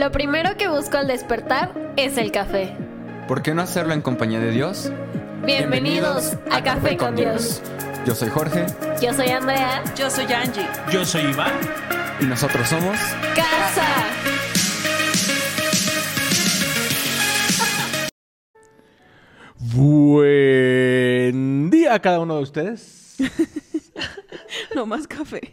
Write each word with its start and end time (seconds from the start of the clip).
Lo 0.00 0.10
primero 0.10 0.56
que 0.56 0.66
busco 0.66 0.96
al 0.96 1.08
despertar 1.08 1.92
es 1.98 2.16
el 2.16 2.32
café. 2.32 2.74
¿Por 3.28 3.42
qué 3.42 3.52
no 3.52 3.60
hacerlo 3.60 3.92
en 3.92 4.00
compañía 4.00 4.40
de 4.40 4.50
Dios? 4.50 4.90
Bienvenidos, 5.44 6.38
a, 6.50 6.64
Café 6.64 6.96
con 6.96 7.16
Dios. 7.16 7.60
Yo 8.06 8.14
soy 8.14 8.30
Jorge 8.30 8.64
Yo 9.02 9.12
soy 9.12 9.28
Andrea. 9.28 9.84
Yo 9.94 10.08
soy 10.08 10.24
Angie. 10.32 10.66
Yo 10.90 11.04
soy 11.04 11.24
Iván. 11.24 11.52
y 12.18 12.24
nosotros 12.24 12.66
somos... 12.66 12.96
Casa. 13.36 13.86
Buen 19.58 21.68
día 21.68 21.92
a 21.92 21.98
cada 21.98 22.20
uno 22.20 22.36
de 22.36 22.42
ustedes. 22.42 23.16
No 24.74 24.86
más 24.86 25.06
café. 25.06 25.52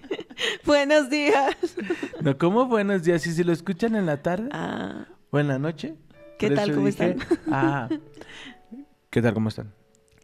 Buenos 0.67 1.09
días. 1.09 1.55
No, 2.21 2.37
¿cómo 2.37 2.65
buenos 2.65 3.03
días? 3.03 3.25
¿Y 3.25 3.31
si 3.31 3.43
lo 3.43 3.53
escuchan 3.53 3.95
en 3.95 4.05
la 4.05 4.21
tarde? 4.21 4.49
Ah, 4.51 5.05
Buena 5.31 5.57
noche. 5.57 5.95
¿Qué 6.37 6.47
Por 6.47 6.57
tal? 6.57 6.73
¿Cómo 6.75 6.87
dije, 6.87 7.11
están? 7.11 7.39
Ah. 7.49 7.89
¿Qué 9.09 9.21
tal? 9.21 9.33
¿Cómo 9.33 9.49
están? 9.49 9.73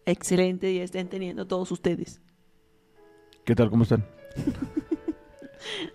excelente 0.06 0.68
día 0.68 0.84
estén 0.84 1.08
teniendo 1.08 1.48
todos 1.48 1.72
ustedes. 1.72 2.20
¿Qué 3.46 3.56
tal? 3.56 3.70
¿Cómo 3.70 3.84
están? 3.84 4.06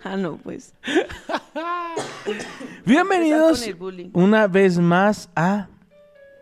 Ah, 0.03 0.16
no, 0.16 0.39
pues. 0.39 0.73
Bienvenidos 2.87 3.69
una 4.15 4.47
vez 4.47 4.78
más 4.78 5.28
a... 5.37 5.69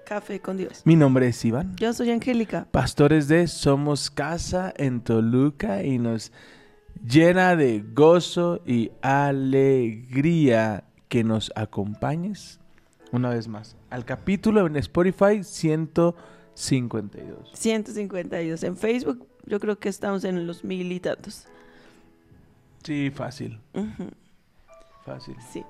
Café 0.05 0.39
con 0.39 0.57
Dios. 0.57 0.83
Mi 0.85 0.95
nombre 0.95 1.27
es 1.27 1.45
Iván. 1.45 1.75
Yo 1.75 1.93
soy 1.93 2.13
Angélica. 2.13 2.69
Pastores 2.71 3.27
de 3.27 3.49
Somos 3.49 4.13
Casa 4.13 4.73
en 4.77 5.01
Toluca 5.01 5.83
y 5.83 5.99
nos 5.99 6.31
llena 7.07 7.57
de 7.57 7.85
gozo 7.95 8.61
y 8.67 8.91
alegría 9.03 10.85
que 11.09 11.25
nos 11.25 11.53
acompañes 11.55 12.61
una 13.13 13.31
vez 13.31 13.49
más 13.49 13.77
al 13.91 14.05
capítulo 14.05 14.67
en 14.67 14.77
Spotify 14.77 15.43
152. 15.43 17.51
152. 17.55 18.63
En 18.65 18.77
Facebook 18.77 19.27
yo 19.47 19.59
creo 19.61 19.79
que 19.79 19.89
estamos 19.89 20.25
en 20.25 20.47
los 20.47 20.65
mil 20.65 20.93
y 20.93 21.01
tantos. 21.01 21.47
Sí, 22.83 23.11
fácil, 23.11 23.59
fácil. 25.05 25.37
Sí. 25.53 25.65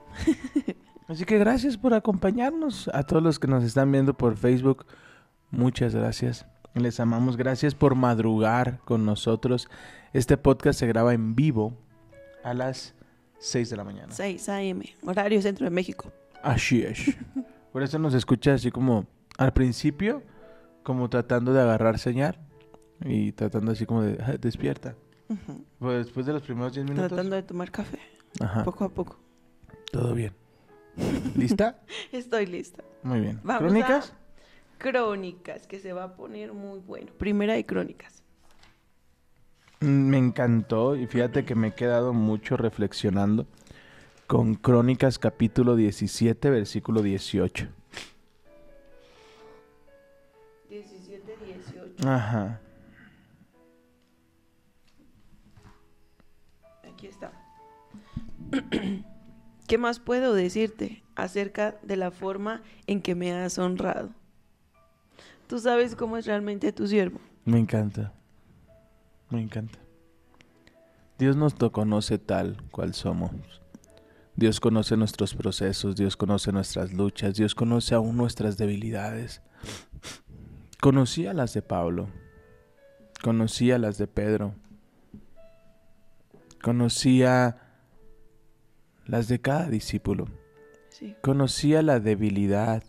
Así 1.09 1.25
que 1.25 1.39
gracias 1.39 1.77
por 1.77 1.95
acompañarnos 1.95 2.91
a 2.93 3.05
todos 3.05 3.23
los 3.23 3.39
que 3.39 3.47
nos 3.47 3.63
están 3.63 3.93
viendo 3.93 4.15
por 4.15 4.37
Facebook. 4.37 4.87
Muchas 5.51 5.95
gracias. 5.95 6.47
Les 6.75 6.99
amamos. 7.01 7.37
Gracias 7.37 7.75
por 7.75 7.95
madrugar 7.95 8.81
con 8.85 9.07
nosotros. 9.07 9.69
Este 10.17 10.39
podcast 10.39 10.79
se 10.81 10.87
graba 10.87 11.13
en 11.13 11.35
vivo 11.35 11.77
a 12.43 12.55
las 12.55 12.95
6 13.39 13.69
de 13.69 13.77
la 13.77 13.85
mañana. 13.85 14.13
6 14.13 14.49
a.m. 14.49 14.83
Horario 15.05 15.43
Centro 15.43 15.65
de 15.65 15.71
México. 15.71 16.11
Así 16.43 16.83
es. 16.83 17.15
Por 17.73 17.83
eso 17.83 17.99
nos 17.99 18.15
escucha 18.15 18.55
así 18.55 18.71
como 18.71 19.07
al 19.37 19.53
principio, 19.53 20.23
como 20.83 21.11
tratando 21.11 21.53
de 21.53 21.61
agarrar 21.61 21.99
señal 21.99 22.39
y 23.05 23.33
tratando 23.33 23.73
así 23.73 23.85
como 23.85 24.03
de 24.03 24.17
"Ah, 24.23 24.37
despierta. 24.41 24.95
Pues 25.79 26.07
después 26.07 26.25
de 26.25 26.33
los 26.33 26.41
primeros 26.43 26.73
10 26.73 26.87
minutos. 26.87 27.09
Tratando 27.09 27.37
de 27.37 27.43
tomar 27.43 27.71
café. 27.71 27.99
Ajá, 28.41 28.65
Poco 28.65 28.85
a 28.85 28.89
poco. 28.89 29.19
todo 29.93 30.15
bien. 30.15 30.33
¿Lista? 31.37 31.83
Estoy 32.13 32.47
lista. 32.47 32.83
Muy 33.03 33.21
bien. 33.21 33.39
Vamos 33.45 33.65
¿Crónicas? 33.65 34.13
a 34.13 34.17
Crónicas, 34.79 35.67
que 35.67 35.79
se 35.79 35.93
va 35.93 36.05
a 36.05 36.17
poner 36.17 36.55
muy 36.55 36.79
bueno. 36.79 37.13
Primera 37.19 37.53
de 37.53 37.67
crónicas. 37.67 38.16
Mm, 39.87 40.09
Me 40.09 40.19
encantó 40.19 40.97
y 40.97 41.07
fíjate 41.07 41.45
que 41.45 41.55
me 41.55 41.69
he 41.69 41.75
quedado 41.75 42.13
mucho 42.13 42.57
reflexionando 42.57 43.47
con 44.27 44.57
Crónicas 44.57 45.21
capítulo 45.21 45.77
17, 45.77 46.51
versículo 46.51 47.03
18. 47.03 47.69
17, 50.69 51.37
18. 52.03 52.09
Ajá. 52.09 52.61
Aquí 56.93 57.07
está. 57.07 57.31
¿Qué 59.69 59.79
más 59.79 60.01
puedo 60.01 60.35
decirte 60.35 61.05
acerca 61.15 61.77
de 61.85 61.97
la 61.97 62.11
forma 62.11 62.63
en 62.89 63.03
que 63.03 63.15
me 63.15 63.33
has 63.33 63.57
honrado? 63.57 64.11
Tú 65.47 65.61
sabes 65.61 65.95
cómo 65.95 66.17
es 66.17 66.27
realmente 66.27 66.73
tu 66.73 66.89
siervo. 66.89 67.21
Me 67.45 67.61
encanta. 67.61 68.13
Me 69.31 69.41
encanta. 69.43 69.79
Dios 71.19 71.37
nos 71.37 71.55
conoce 71.55 72.19
tal 72.19 72.63
cual 72.71 72.95
somos. 72.95 73.33
Dios 74.37 74.61
conoce 74.61 74.99
nuestros 74.99 75.35
procesos, 75.35 75.97
Dios 75.97 76.17
conoce 76.17 76.53
nuestras 76.53 76.93
luchas, 76.93 77.35
Dios 77.35 77.55
conoce 77.55 77.95
aún 77.95 78.19
nuestras 78.19 78.59
debilidades. 78.59 79.41
Conocía 80.81 81.33
las 81.33 81.55
de 81.55 81.63
Pablo, 81.63 82.09
conocía 83.23 83.79
las 83.79 83.97
de 83.97 84.07
Pedro, 84.07 84.55
conocía 86.63 87.63
las 89.07 89.27
de 89.29 89.41
cada 89.41 89.71
discípulo. 89.71 90.27
Sí. 90.91 91.17
Conocía 91.23 91.83
la 91.83 91.99
debilidad 91.99 92.85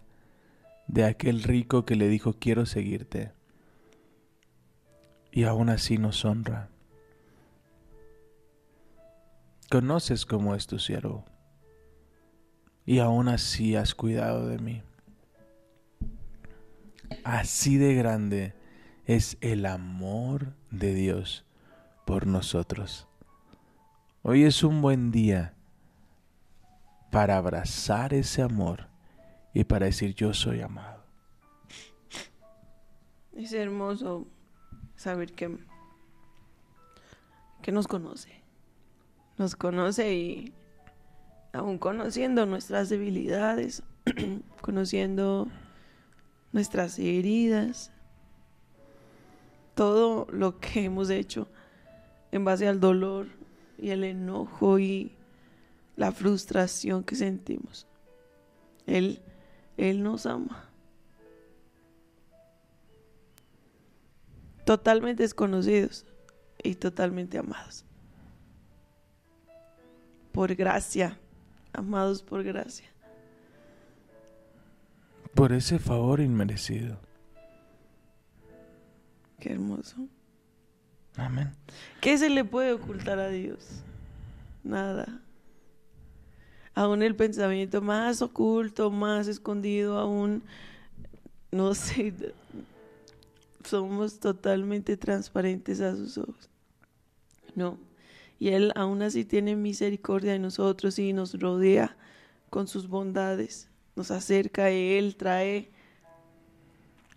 de 0.88 1.06
aquel 1.06 1.44
rico 1.44 1.86
que 1.86 1.96
le 1.96 2.10
dijo 2.10 2.36
quiero 2.38 2.66
seguirte. 2.66 3.32
Y 5.38 5.44
aún 5.44 5.70
así 5.70 6.00
nos 6.00 6.26
honra. 6.26 6.68
Conoces 9.70 10.26
cómo 10.26 10.56
es 10.56 10.66
tu 10.66 10.80
siervo. 10.80 11.26
Y 12.88 12.98
aún 12.98 13.28
así 13.28 13.76
has 13.76 13.94
cuidado 13.94 14.48
de 14.48 14.58
mí. 14.58 14.82
Así 17.24 17.78
de 17.78 17.94
grande 17.94 18.56
es 19.06 19.38
el 19.42 19.68
amor 19.68 20.56
de 20.72 20.96
Dios 20.96 21.46
por 22.08 22.26
nosotros. 22.26 23.08
Hoy 24.24 24.44
es 24.44 24.64
un 24.64 24.82
buen 24.82 25.12
día 25.12 25.54
para 27.12 27.38
abrazar 27.38 28.16
ese 28.16 28.42
amor 28.42 28.88
y 29.54 29.66
para 29.66 29.86
decir 29.86 30.16
yo 30.16 30.34
soy 30.34 30.62
amado. 30.62 31.06
Es 33.36 33.54
hermoso 33.54 34.26
saber 34.98 35.32
que, 35.32 35.58
que 37.62 37.72
nos 37.72 37.88
conoce. 37.88 38.44
Nos 39.38 39.56
conoce 39.56 40.14
y 40.14 40.54
aún 41.54 41.78
conociendo 41.78 42.46
nuestras 42.46 42.90
debilidades, 42.90 43.84
conociendo 44.62 45.48
nuestras 46.52 47.00
heridas, 47.00 47.92
todo 49.76 50.28
lo 50.32 50.60
que 50.60 50.86
hemos 50.86 51.10
hecho 51.10 51.48
en 52.32 52.44
base 52.44 52.68
al 52.68 52.80
dolor 52.80 53.28
y 53.78 53.92
el 53.92 54.04
enojo 54.04 54.80
y 54.80 55.12
la 55.96 56.12
frustración 56.12 57.04
que 57.04 57.16
sentimos. 57.16 57.88
Él, 58.88 59.22
él 59.78 60.02
nos 60.02 60.26
ama. 60.26 60.67
Totalmente 64.68 65.24
desconocidos 65.24 66.06
y 66.62 66.76
totalmente 66.76 67.38
amados. 67.38 67.86
Por 70.34 70.54
gracia, 70.56 71.18
amados 71.72 72.22
por 72.22 72.44
gracia. 72.44 72.86
Por 75.34 75.54
ese 75.54 75.80
favor 75.80 76.20
inmerecido. 76.20 77.00
Qué 79.40 79.54
hermoso. 79.54 80.06
Amén. 81.16 81.50
¿Qué 82.02 82.18
se 82.18 82.30
le 82.30 82.44
puede 82.44 82.74
ocultar 82.74 83.20
a 83.20 83.30
Dios? 83.30 83.84
Nada. 84.66 85.22
Aún 86.76 87.04
el 87.04 87.16
pensamiento 87.16 87.82
más 87.82 88.22
oculto, 88.22 88.92
más 88.92 89.30
escondido, 89.30 89.98
aún, 89.98 90.44
no 91.52 91.74
sé, 91.74 92.14
somos 93.68 94.20
totalmente 94.20 94.98
transparentes 94.98 95.82
a 95.82 95.96
sus 95.96 96.18
ojos. 96.18 96.50
No. 97.56 97.78
Y 98.40 98.50
Él 98.50 98.72
aún 98.76 99.02
así 99.02 99.26
tiene 99.26 99.56
misericordia 99.56 100.32
de 100.32 100.40
nosotros 100.40 101.00
y 101.00 101.14
nos 101.14 101.40
rodea 101.40 101.98
con 102.50 102.68
sus 102.68 102.88
bondades. 102.88 103.70
Nos 103.96 104.12
acerca 104.12 104.66
a 104.66 104.70
Él, 104.70 105.16
trae 105.16 105.72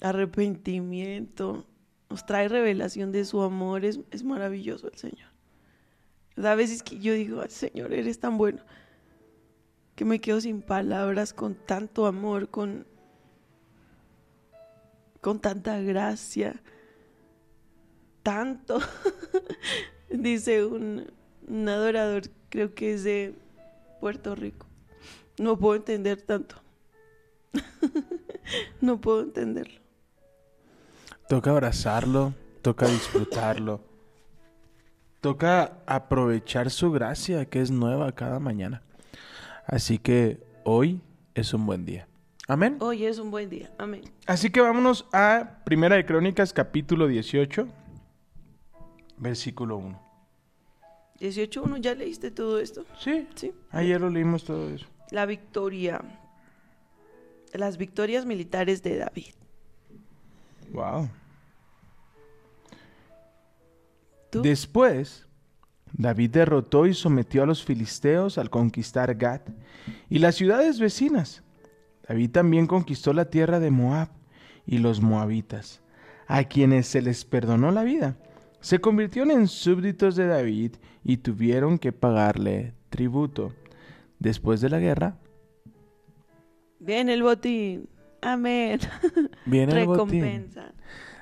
arrepentimiento, 0.00 1.66
nos 2.08 2.24
trae 2.24 2.48
revelación 2.48 3.12
de 3.12 3.24
su 3.24 3.42
amor. 3.42 3.84
Es, 3.84 4.00
es 4.10 4.24
maravilloso 4.24 4.88
el 4.88 4.96
Señor. 4.96 5.28
A 6.36 6.54
veces 6.54 6.82
que 6.82 6.98
yo 6.98 7.12
digo, 7.12 7.42
"Ay, 7.42 7.50
Señor, 7.50 7.92
eres 7.92 8.18
tan 8.18 8.38
bueno, 8.38 8.62
que 9.94 10.06
me 10.06 10.20
quedo 10.22 10.40
sin 10.40 10.62
palabras 10.62 11.34
con 11.34 11.54
tanto 11.54 12.06
amor, 12.06 12.48
con, 12.48 12.86
con 15.20 15.40
tanta 15.40 15.80
gracia, 15.80 16.60
tanto. 18.22 18.78
Dice 20.10 20.64
un, 20.64 21.10
adorador, 21.68 22.22
creo 22.48 22.74
que 22.74 22.94
es 22.94 23.04
de 23.04 23.34
Puerto 24.00 24.34
Rico. 24.34 24.66
No 25.38 25.58
puedo 25.58 25.76
entender 25.76 26.20
tanto. 26.22 26.56
no 28.80 29.00
puedo 29.00 29.22
entenderlo. 29.22 29.80
Toca 31.28 31.50
abrazarlo, 31.50 32.34
toca 32.62 32.86
disfrutarlo. 32.86 33.80
Toca 35.20 35.82
aprovechar 35.86 36.70
su 36.70 36.90
gracia 36.90 37.44
que 37.44 37.60
es 37.60 37.70
nueva 37.70 38.12
cada 38.12 38.40
mañana. 38.40 38.82
Así 39.66 39.98
que 39.98 40.42
hoy 40.64 41.00
es 41.34 41.54
un 41.54 41.66
buen 41.66 41.84
día. 41.84 42.09
Amén. 42.50 42.78
Hoy 42.80 43.04
es 43.04 43.20
un 43.20 43.30
buen 43.30 43.48
día. 43.48 43.70
Amén. 43.78 44.02
Así 44.26 44.50
que 44.50 44.60
vámonos 44.60 45.06
a 45.12 45.60
Primera 45.64 45.94
de 45.94 46.04
Crónicas 46.04 46.52
capítulo 46.52 47.06
18, 47.06 47.68
versículo 49.18 49.76
1. 49.76 50.02
18.1, 51.20 51.76
¿ya 51.80 51.94
leíste 51.94 52.32
todo 52.32 52.58
esto? 52.58 52.84
Sí, 52.98 53.28
Sí. 53.36 53.52
ayer 53.70 54.00
lo 54.00 54.10
leímos 54.10 54.42
todo 54.42 54.68
eso. 54.68 54.88
La 55.12 55.26
victoria. 55.26 56.02
Las 57.52 57.76
victorias 57.76 58.26
militares 58.26 58.82
de 58.82 58.96
David. 58.96 59.34
Wow. 60.72 61.08
¿Tú? 64.30 64.42
Después, 64.42 65.24
David 65.92 66.30
derrotó 66.30 66.86
y 66.88 66.94
sometió 66.94 67.44
a 67.44 67.46
los 67.46 67.62
filisteos 67.64 68.38
al 68.38 68.50
conquistar 68.50 69.14
Gat 69.14 69.48
y 70.08 70.18
las 70.18 70.34
ciudades 70.34 70.80
vecinas. 70.80 71.44
David 72.10 72.30
también 72.32 72.66
conquistó 72.66 73.12
la 73.12 73.26
tierra 73.30 73.60
de 73.60 73.70
Moab 73.70 74.08
y 74.66 74.78
los 74.78 75.00
moabitas, 75.00 75.80
a 76.26 76.42
quienes 76.42 76.88
se 76.88 77.02
les 77.02 77.24
perdonó 77.24 77.70
la 77.70 77.84
vida. 77.84 78.16
Se 78.58 78.80
convirtieron 78.80 79.30
en 79.30 79.46
súbditos 79.46 80.16
de 80.16 80.26
David 80.26 80.72
y 81.04 81.18
tuvieron 81.18 81.78
que 81.78 81.92
pagarle 81.92 82.74
tributo. 82.88 83.52
Después 84.18 84.60
de 84.60 84.70
la 84.70 84.80
guerra, 84.80 85.18
Bien 86.80 87.08
el 87.08 87.22
botín. 87.22 87.88
Amén. 88.22 88.80
viene 89.46 89.80
el 89.80 89.86
botín. 89.86 90.20
Recompensa. 90.20 90.72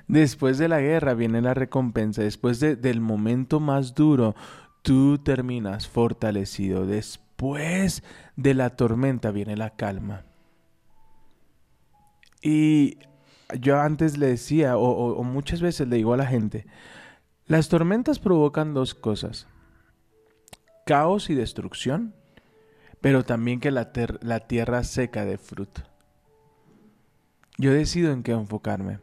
Después 0.06 0.56
de 0.56 0.68
la 0.68 0.80
guerra 0.80 1.12
viene 1.12 1.42
la 1.42 1.52
recompensa. 1.52 2.22
Después 2.22 2.60
de- 2.60 2.76
del 2.76 3.02
momento 3.02 3.60
más 3.60 3.94
duro, 3.94 4.34
tú 4.80 5.18
terminas 5.18 5.86
fortalecido. 5.86 6.86
Después 6.86 8.02
de 8.36 8.54
la 8.54 8.70
tormenta 8.70 9.32
viene 9.32 9.54
la 9.54 9.76
calma. 9.76 10.24
Y 12.42 12.98
yo 13.58 13.80
antes 13.80 14.18
le 14.18 14.26
decía, 14.26 14.76
o, 14.76 15.22
muchas 15.24 15.60
veces 15.60 15.88
le 15.88 15.96
digo 15.96 16.14
a 16.14 16.18
la 16.18 16.26
gente, 16.26 16.66
las 17.46 17.68
tormentas 17.68 18.18
provocan 18.18 18.74
dos 18.74 18.94
cosas. 18.94 19.46
Caos 20.86 21.30
y 21.30 21.34
destrucción, 21.34 22.14
pero 23.00 23.24
también 23.24 23.60
que 23.60 23.70
la, 23.70 23.90
la 24.22 24.40
tierra 24.40 24.84
seca 24.84 25.24
de 25.24 25.38
fruto. 25.38 25.82
Yo 27.58 27.72
decido 27.72 28.12
en 28.12 28.22
qué 28.22 28.32
enfocarme. 28.32 29.00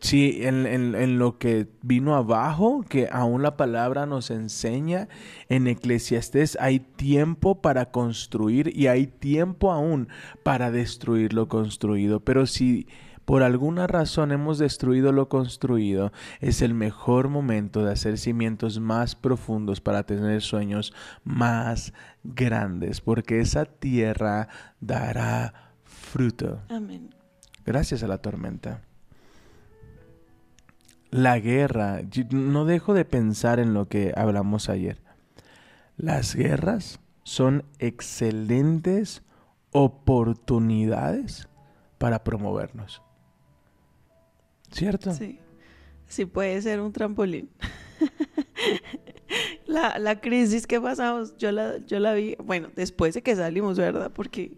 Sí, 0.00 0.38
en, 0.42 0.64
en- 0.66 0.94
en 0.94 1.18
lo 1.18 1.38
que 1.38 1.66
vino 1.82 2.14
abajo, 2.14 2.84
que 2.88 3.08
aún 3.10 3.42
la 3.42 3.56
palabra 3.56 4.06
nos 4.06 4.30
enseña 4.30 5.08
en 5.48 5.66
Eclesiastés, 5.66 6.56
hay 6.60 6.78
tiempo 6.78 7.60
para 7.60 7.90
construir 7.90 8.70
y 8.76 8.86
hay 8.86 9.08
tiempo 9.08 9.72
aún 9.72 10.08
para 10.44 10.70
destruir 10.70 11.32
lo 11.32 11.48
construido. 11.48 12.20
Pero 12.20 12.46
si 12.46 12.86
por 13.24 13.42
alguna 13.42 13.86
razón 13.88 14.30
hemos 14.30 14.58
destruido 14.58 15.10
lo 15.12 15.28
construido, 15.28 16.12
es 16.40 16.62
el 16.62 16.74
mejor 16.74 17.28
momento 17.28 17.84
de 17.84 17.92
hacer 17.92 18.18
cimientos 18.18 18.78
más 18.80 19.16
profundos 19.16 19.80
para 19.80 20.04
tener 20.04 20.42
sueños 20.42 20.94
más 21.24 21.92
grandes, 22.22 23.00
porque 23.00 23.40
esa 23.40 23.64
tierra 23.66 24.48
dará 24.80 25.72
fruto 25.82 26.60
Amén. 26.68 27.10
gracias 27.66 28.02
a 28.02 28.08
la 28.08 28.18
tormenta. 28.18 28.80
La 31.10 31.38
guerra, 31.38 32.02
no 32.30 32.64
dejo 32.64 32.94
de 32.94 33.04
pensar 33.04 33.60
en 33.60 33.72
lo 33.74 33.88
que 33.88 34.12
hablamos 34.16 34.68
ayer. 34.68 35.00
Las 35.96 36.34
guerras 36.34 37.00
son 37.22 37.64
excelentes 37.78 39.22
oportunidades 39.72 41.48
para 41.98 42.24
promovernos. 42.24 43.02
¿Cierto? 44.70 45.12
Sí. 45.12 45.40
Sí, 46.08 46.24
puede 46.24 46.60
ser 46.62 46.80
un 46.80 46.92
trampolín. 46.92 47.50
la, 49.66 49.98
la 49.98 50.20
crisis 50.20 50.66
que 50.66 50.80
pasamos, 50.80 51.36
yo 51.36 51.52
la, 51.52 51.78
yo 51.86 52.00
la 52.00 52.14
vi, 52.14 52.34
bueno, 52.42 52.70
después 52.74 53.14
de 53.14 53.22
que 53.22 53.36
salimos, 53.36 53.78
¿verdad? 53.78 54.10
Porque, 54.12 54.52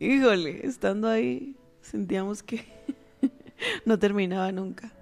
híjole, 0.00 0.66
estando 0.66 1.08
ahí, 1.08 1.56
sentíamos 1.82 2.42
que 2.42 2.64
no 3.84 3.98
terminaba 3.98 4.50
nunca. 4.50 4.92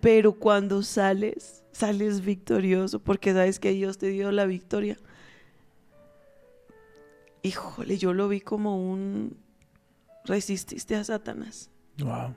Pero 0.00 0.34
cuando 0.34 0.82
sales, 0.82 1.64
sales 1.72 2.24
victorioso, 2.24 3.00
porque 3.00 3.32
sabes 3.32 3.58
que 3.58 3.72
Dios 3.72 3.98
te 3.98 4.08
dio 4.08 4.30
la 4.30 4.46
victoria. 4.46 4.96
Híjole, 7.42 7.98
yo 7.98 8.12
lo 8.12 8.28
vi 8.28 8.40
como 8.40 8.90
un 8.90 9.36
resististe 10.24 10.94
a 10.96 11.04
Satanás. 11.04 11.70
Wow. 11.98 12.34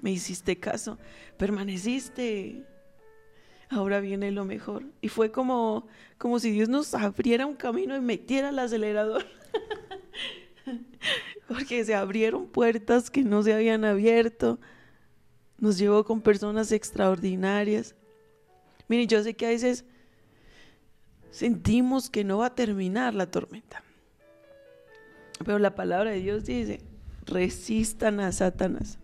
Me 0.00 0.12
hiciste 0.12 0.58
caso, 0.58 0.98
permaneciste. 1.36 2.62
Ahora 3.68 4.00
viene 4.00 4.30
lo 4.30 4.44
mejor. 4.44 4.84
Y 5.00 5.08
fue 5.08 5.32
como, 5.32 5.88
como 6.18 6.38
si 6.38 6.52
Dios 6.52 6.68
nos 6.68 6.94
abriera 6.94 7.46
un 7.46 7.56
camino 7.56 7.96
y 7.96 8.00
metiera 8.00 8.50
el 8.50 8.58
acelerador. 8.58 9.24
Porque 11.48 11.84
se 11.84 11.94
abrieron 11.94 12.46
puertas 12.46 13.10
que 13.10 13.24
no 13.24 13.42
se 13.42 13.54
habían 13.54 13.84
abierto. 13.84 14.60
Nos 15.58 15.78
llevó 15.78 16.04
con 16.04 16.20
personas 16.20 16.72
extraordinarias. 16.72 17.94
Miren, 18.88 19.08
yo 19.08 19.22
sé 19.22 19.34
que 19.34 19.46
a 19.46 19.50
veces 19.50 19.84
sentimos 21.30 22.10
que 22.10 22.24
no 22.24 22.38
va 22.38 22.46
a 22.46 22.54
terminar 22.54 23.14
la 23.14 23.30
tormenta. 23.30 23.82
Pero 25.44 25.58
la 25.58 25.74
palabra 25.74 26.10
de 26.10 26.20
Dios 26.20 26.44
dice, 26.44 26.80
resistan 27.26 28.20
a 28.20 28.32
Satanás. 28.32 28.98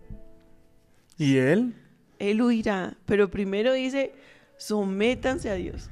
¿Y 1.17 1.37
él? 1.37 1.75
Él 2.19 2.41
huirá, 2.41 2.97
pero 3.05 3.29
primero 3.29 3.73
dice, 3.73 4.13
sométanse 4.57 5.49
a 5.49 5.55
Dios. 5.55 5.89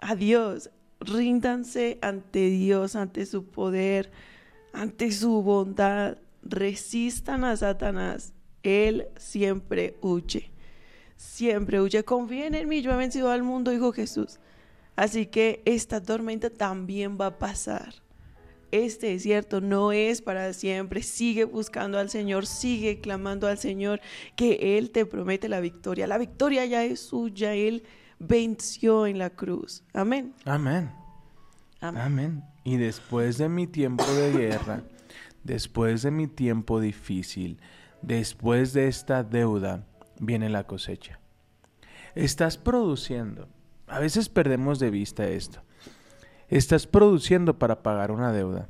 A 0.00 0.16
Dios, 0.16 0.70
ríndanse 1.00 1.98
ante 2.02 2.50
Dios, 2.50 2.96
ante 2.96 3.24
su 3.24 3.46
poder, 3.46 4.10
ante 4.72 5.12
su 5.12 5.42
bondad. 5.42 6.18
Resistan 6.42 7.44
a 7.44 7.56
Satanás. 7.56 8.34
Él 8.64 9.06
siempre 9.16 9.96
huye. 10.00 10.50
Siempre 11.16 11.80
huye. 11.80 12.02
Confíen 12.02 12.54
en 12.54 12.68
mí, 12.68 12.82
yo 12.82 12.90
he 12.90 12.96
vencido 12.96 13.30
al 13.30 13.44
mundo, 13.44 13.70
dijo 13.70 13.92
Jesús. 13.92 14.40
Así 14.96 15.26
que 15.26 15.62
esta 15.64 16.02
tormenta 16.02 16.50
también 16.50 17.16
va 17.20 17.26
a 17.26 17.38
pasar. 17.38 17.94
Este 18.72 19.08
desierto 19.08 19.60
no 19.60 19.92
es 19.92 20.20
para 20.20 20.52
siempre. 20.52 21.02
Sigue 21.02 21.44
buscando 21.44 21.98
al 21.98 22.10
Señor, 22.10 22.46
sigue 22.46 23.00
clamando 23.00 23.46
al 23.46 23.58
Señor 23.58 24.00
que 24.34 24.78
Él 24.78 24.90
te 24.90 25.06
promete 25.06 25.48
la 25.48 25.60
victoria. 25.60 26.08
La 26.08 26.18
victoria 26.18 26.64
ya 26.64 26.84
es 26.84 26.98
suya. 27.00 27.54
Él 27.54 27.84
venció 28.18 29.06
en 29.06 29.18
la 29.18 29.30
cruz. 29.30 29.84
Amén. 29.92 30.34
Amén. 30.44 30.90
Amén. 31.80 32.02
Amén. 32.02 32.44
Y 32.64 32.76
después 32.76 33.38
de 33.38 33.48
mi 33.48 33.66
tiempo 33.66 34.04
de 34.04 34.32
guerra, 34.32 34.82
después 35.44 36.02
de 36.02 36.10
mi 36.10 36.26
tiempo 36.26 36.80
difícil, 36.80 37.60
después 38.06 38.72
de 38.72 38.88
esta 38.88 39.22
deuda, 39.22 39.86
viene 40.20 40.48
la 40.48 40.64
cosecha. 40.64 41.20
Estás 42.14 42.56
produciendo. 42.56 43.48
A 43.86 43.98
veces 43.98 44.28
perdemos 44.28 44.78
de 44.78 44.90
vista 44.90 45.26
esto. 45.26 45.62
Estás 46.48 46.86
produciendo 46.86 47.58
para 47.58 47.82
pagar 47.82 48.10
una 48.10 48.32
deuda. 48.32 48.68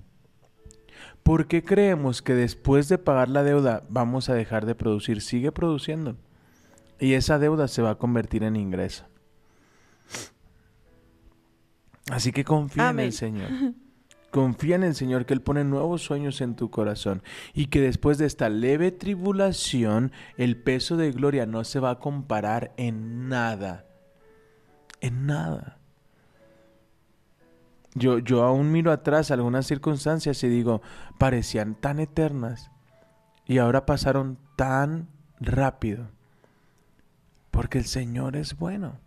¿Por 1.22 1.46
qué 1.46 1.62
creemos 1.62 2.22
que 2.22 2.34
después 2.34 2.88
de 2.88 2.98
pagar 2.98 3.28
la 3.28 3.42
deuda 3.42 3.84
vamos 3.88 4.28
a 4.28 4.34
dejar 4.34 4.66
de 4.66 4.74
producir? 4.74 5.20
Sigue 5.20 5.52
produciendo. 5.52 6.16
Y 7.00 7.14
esa 7.14 7.38
deuda 7.38 7.68
se 7.68 7.82
va 7.82 7.90
a 7.90 7.98
convertir 7.98 8.44
en 8.44 8.56
ingreso. 8.56 9.04
Así 12.10 12.32
que 12.32 12.44
confía 12.44 12.90
en 12.90 13.00
el 13.00 13.12
Señor. 13.12 13.50
Confía 14.34 14.74
en 14.74 14.82
el 14.82 14.96
Señor 14.96 15.26
que 15.26 15.34
Él 15.34 15.42
pone 15.42 15.62
nuevos 15.62 16.02
sueños 16.02 16.40
en 16.40 16.56
tu 16.56 16.68
corazón 16.68 17.22
y 17.52 17.66
que 17.66 17.80
después 17.80 18.18
de 18.18 18.26
esta 18.26 18.48
leve 18.48 18.90
tribulación 18.90 20.10
el 20.36 20.56
peso 20.56 20.96
de 20.96 21.12
gloria 21.12 21.46
no 21.46 21.62
se 21.62 21.78
va 21.78 21.90
a 21.90 21.98
comparar 22.00 22.72
en 22.76 23.28
nada. 23.28 23.86
En 25.00 25.26
nada. 25.26 25.78
Yo, 27.94 28.18
yo 28.18 28.42
aún 28.42 28.72
miro 28.72 28.90
atrás 28.90 29.30
algunas 29.30 29.68
circunstancias 29.68 30.42
y 30.42 30.48
digo, 30.48 30.82
parecían 31.16 31.76
tan 31.76 32.00
eternas 32.00 32.72
y 33.46 33.58
ahora 33.58 33.86
pasaron 33.86 34.36
tan 34.56 35.06
rápido. 35.38 36.08
Porque 37.52 37.78
el 37.78 37.84
Señor 37.84 38.34
es 38.34 38.56
bueno. 38.56 38.98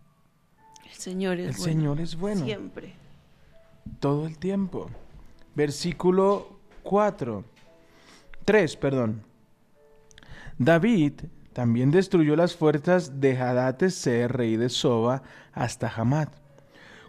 El 0.86 0.94
Señor 0.94 1.38
es 1.38 1.48
El 1.48 1.52
bueno. 1.52 1.64
Señor 1.64 2.00
es 2.00 2.16
bueno 2.16 2.44
Siempre. 2.46 2.94
todo 4.00 4.26
el 4.26 4.38
tiempo. 4.38 4.88
Versículo 5.58 6.60
4. 6.84 7.42
3, 8.44 8.76
perdón. 8.76 9.24
David 10.56 11.14
también 11.52 11.90
destruyó 11.90 12.36
las 12.36 12.54
fuerzas 12.54 13.20
de 13.20 13.36
Hadatezer, 13.36 14.30
rey 14.30 14.56
de 14.56 14.68
Soba, 14.68 15.24
hasta 15.52 15.92
Hamad. 15.92 16.28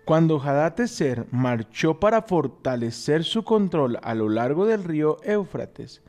Cuando 0.04 0.42
Hadatezer 0.42 1.28
marchó 1.30 2.00
para 2.00 2.24
fortalecer 2.24 3.24
su 3.24 3.44
control 3.44 4.00
a 4.02 4.16
lo 4.16 4.30
largo 4.30 4.66
del 4.66 4.84
río 4.84 5.18
Éufrates, 5.24 6.02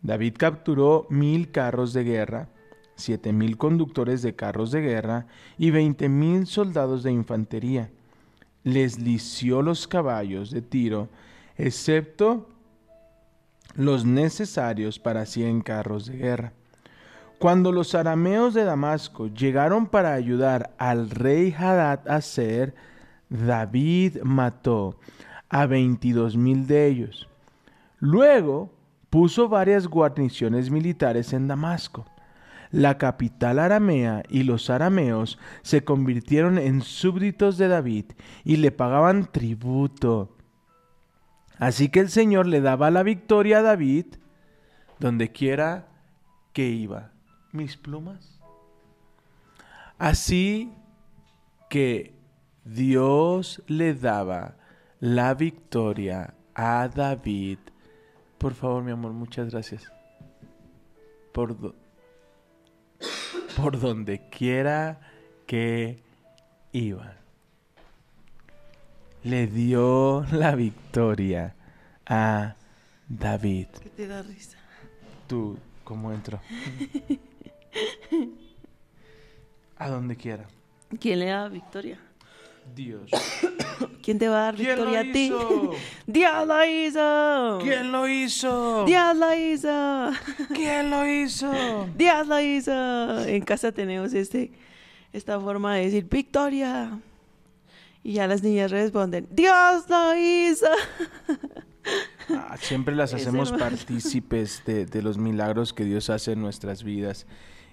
David 0.00 0.36
capturó 0.38 1.06
mil 1.10 1.50
carros 1.50 1.92
de 1.92 2.04
guerra, 2.04 2.48
siete 2.94 3.34
mil 3.34 3.58
conductores 3.58 4.22
de 4.22 4.34
carros 4.34 4.70
de 4.70 4.80
guerra 4.80 5.26
y 5.58 5.72
veinte 5.72 6.08
mil 6.08 6.46
soldados 6.46 7.02
de 7.02 7.12
infantería. 7.12 7.90
Les 8.64 8.98
lició 8.98 9.60
los 9.60 9.86
caballos 9.86 10.50
de 10.50 10.62
tiro, 10.62 11.10
excepto 11.56 12.48
los 13.74 14.04
necesarios 14.04 14.98
para 14.98 15.26
cien 15.26 15.60
carros 15.60 16.06
de 16.06 16.16
guerra. 16.16 16.52
Cuando 17.38 17.70
los 17.70 17.94
arameos 17.94 18.54
de 18.54 18.64
Damasco 18.64 19.26
llegaron 19.26 19.86
para 19.86 20.14
ayudar 20.14 20.74
al 20.78 21.10
rey 21.10 21.54
Hadad 21.56 22.08
Aser, 22.08 22.74
David 23.28 24.22
mató 24.22 24.98
a 25.50 25.66
veintidós 25.66 26.36
mil 26.36 26.66
de 26.66 26.86
ellos. 26.86 27.28
Luego 27.98 28.72
puso 29.10 29.48
varias 29.48 29.86
guarniciones 29.86 30.70
militares 30.70 31.32
en 31.32 31.46
Damasco. 31.46 32.06
La 32.70 32.98
capital 32.98 33.58
aramea 33.58 34.22
y 34.28 34.42
los 34.42 34.70
arameos 34.70 35.38
se 35.62 35.84
convirtieron 35.84 36.58
en 36.58 36.82
súbditos 36.82 37.58
de 37.58 37.68
David 37.68 38.06
y 38.44 38.56
le 38.56 38.72
pagaban 38.72 39.30
tributo. 39.30 40.35
Así 41.58 41.88
que 41.88 42.00
el 42.00 42.10
Señor 42.10 42.46
le 42.46 42.60
daba 42.60 42.90
la 42.90 43.02
victoria 43.02 43.58
a 43.58 43.62
David 43.62 44.06
donde 44.98 45.32
quiera 45.32 45.88
que 46.52 46.68
iba. 46.68 47.12
Mis 47.52 47.76
plumas. 47.76 48.40
Así 49.98 50.72
que 51.70 52.14
Dios 52.64 53.62
le 53.66 53.94
daba 53.94 54.56
la 55.00 55.34
victoria 55.34 56.34
a 56.54 56.88
David. 56.88 57.58
Por 58.38 58.54
favor, 58.54 58.82
mi 58.82 58.92
amor, 58.92 59.12
muchas 59.12 59.50
gracias. 59.50 59.90
Por, 61.32 61.58
do- 61.58 61.74
por 63.56 63.78
donde 63.80 64.28
quiera 64.28 65.00
que 65.46 66.02
iba. 66.72 67.14
Le 69.26 69.48
dio 69.48 70.24
la 70.30 70.54
victoria 70.54 71.52
a 72.06 72.54
David. 73.08 73.66
¿Qué 73.82 73.88
te 73.88 74.06
da 74.06 74.22
risa? 74.22 74.56
Tú, 75.26 75.58
¿cómo 75.82 76.12
entro? 76.12 76.38
A 79.78 79.88
donde 79.88 80.14
quiera. 80.14 80.46
¿Quién 81.00 81.18
le 81.18 81.26
da 81.26 81.48
victoria? 81.48 81.98
Dios. 82.72 83.10
¿Quién 84.04 84.20
te 84.20 84.28
va 84.28 84.36
a 84.36 84.42
dar 84.42 84.54
¿Quién 84.54 84.68
victoria 84.68 85.00
a 85.00 85.02
ti? 85.02 85.32
¡Dios 86.06 86.46
lo 86.46 86.64
hizo! 86.64 87.58
¿Quién 87.62 87.90
lo 87.90 88.08
hizo? 88.08 88.84
¡Dios 88.84 89.16
lo 89.16 89.34
hizo! 89.34 90.12
¿Quién 90.54 90.88
lo 90.88 91.04
hizo? 91.04 91.88
¡Dios 91.96 92.28
lo 92.28 92.40
hizo! 92.40 93.24
En 93.26 93.44
casa 93.44 93.72
tenemos 93.72 94.14
este, 94.14 94.52
esta 95.12 95.40
forma 95.40 95.74
de 95.74 95.86
decir 95.86 96.08
victoria. 96.08 97.00
Y 98.06 98.12
ya 98.12 98.28
las 98.28 98.44
niñas 98.44 98.70
responden, 98.70 99.26
¡Dios 99.32 99.88
lo 99.88 100.16
hizo! 100.16 100.66
Ah, 102.30 102.56
siempre 102.58 102.96
las 102.96 103.14
hacemos 103.14 103.52
partícipes 103.52 104.64
de, 104.66 104.86
de 104.86 105.02
los 105.02 105.18
milagros 105.18 105.72
que 105.72 105.84
Dios 105.84 106.10
hace 106.10 106.32
en 106.32 106.40
nuestras 106.40 106.82
vidas. 106.82 107.28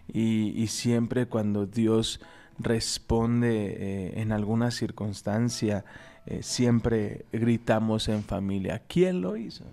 Y, 0.08 0.50
y 0.50 0.68
siempre 0.68 1.26
cuando 1.26 1.66
Dios 1.66 2.22
responde 2.60 3.50
eh, 3.50 4.22
en 4.22 4.32
alguna 4.32 4.70
circunstancia, 4.70 5.84
eh, 6.28 6.44
siempre 6.44 7.26
gritamos 7.32 8.08
en 8.08 8.24
familia, 8.24 8.84
¿quién 8.88 9.22
lo 9.22 9.36
hizo? 9.36 9.66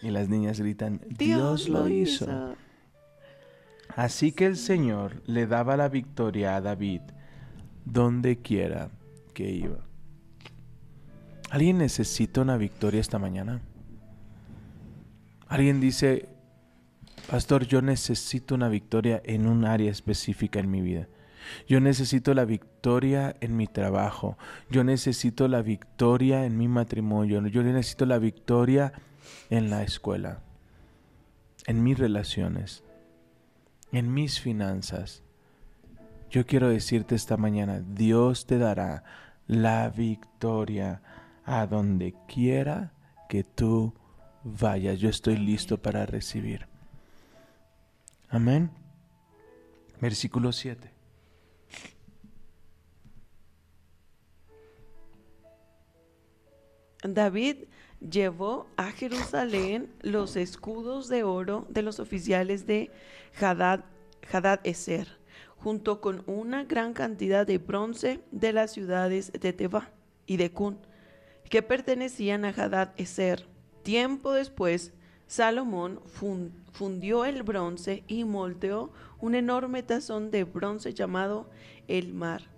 Y 0.00 0.08
las 0.08 0.30
niñas 0.30 0.58
gritan, 0.58 1.02
Dios, 1.10 1.68
lo 1.68 1.86
hizo. 1.86 2.54
Así 3.94 4.32
que 4.32 4.46
el 4.46 4.56
Señor 4.56 5.22
le 5.26 5.46
daba 5.46 5.76
la 5.76 5.90
victoria 5.90 6.56
a 6.56 6.62
David 6.62 7.02
donde 7.84 8.38
quiera 8.38 8.88
que 9.32 9.50
iba. 9.50 9.78
¿Alguien 11.50 11.78
necesita 11.78 12.40
una 12.40 12.56
victoria 12.56 13.00
esta 13.00 13.18
mañana? 13.18 13.60
¿Alguien 15.48 15.80
dice, 15.80 16.28
Pastor, 17.30 17.66
yo 17.66 17.82
necesito 17.82 18.54
una 18.54 18.68
victoria 18.68 19.20
en 19.24 19.46
un 19.46 19.66
área 19.66 19.90
específica 19.90 20.60
en 20.60 20.70
mi 20.70 20.80
vida? 20.80 21.08
Yo 21.68 21.80
necesito 21.80 22.34
la 22.34 22.44
victoria 22.44 23.36
en 23.40 23.56
mi 23.56 23.66
trabajo. 23.66 24.38
Yo 24.70 24.84
necesito 24.84 25.48
la 25.48 25.62
victoria 25.62 26.46
en 26.46 26.56
mi 26.56 26.68
matrimonio. 26.68 27.46
Yo 27.46 27.62
necesito 27.62 28.06
la 28.06 28.18
victoria 28.18 28.92
en 29.50 29.70
la 29.70 29.82
escuela, 29.82 30.42
en 31.66 31.82
mis 31.82 31.98
relaciones, 31.98 32.82
en 33.92 34.12
mis 34.14 34.40
finanzas. 34.40 35.22
Yo 36.32 36.46
quiero 36.46 36.70
decirte 36.70 37.14
esta 37.14 37.36
mañana, 37.36 37.82
Dios 37.86 38.46
te 38.46 38.56
dará 38.56 39.04
la 39.46 39.90
victoria 39.90 41.02
a 41.44 41.66
donde 41.66 42.14
quiera 42.26 42.94
que 43.28 43.44
tú 43.44 43.92
vayas. 44.42 44.98
Yo 44.98 45.10
estoy 45.10 45.36
listo 45.36 45.76
para 45.76 46.06
recibir. 46.06 46.66
Amén. 48.30 48.70
Versículo 50.00 50.52
7. 50.52 50.90
David 57.02 57.56
llevó 58.00 58.68
a 58.78 58.90
Jerusalén 58.92 59.92
los 60.00 60.36
escudos 60.36 61.08
de 61.08 61.24
oro 61.24 61.66
de 61.68 61.82
los 61.82 62.00
oficiales 62.00 62.66
de 62.66 62.90
Hadad, 63.38 63.80
Eser, 64.64 65.21
junto 65.62 66.00
con 66.00 66.22
una 66.26 66.64
gran 66.64 66.92
cantidad 66.92 67.46
de 67.46 67.58
bronce 67.58 68.20
de 68.30 68.52
las 68.52 68.72
ciudades 68.72 69.32
de 69.32 69.52
Teba 69.52 69.90
y 70.26 70.36
de 70.36 70.50
Cun, 70.50 70.78
que 71.48 71.62
pertenecían 71.62 72.44
a 72.44 72.48
Hadad 72.48 72.90
Eser. 72.96 73.46
Tiempo 73.82 74.32
después, 74.32 74.92
Salomón 75.26 76.00
fun- 76.06 76.52
fundió 76.72 77.24
el 77.24 77.42
bronce 77.42 78.04
y 78.06 78.24
moldeó 78.24 78.92
un 79.20 79.34
enorme 79.34 79.82
tazón 79.82 80.30
de 80.30 80.44
bronce 80.44 80.94
llamado 80.94 81.48
el 81.88 82.12
mar 82.14 82.50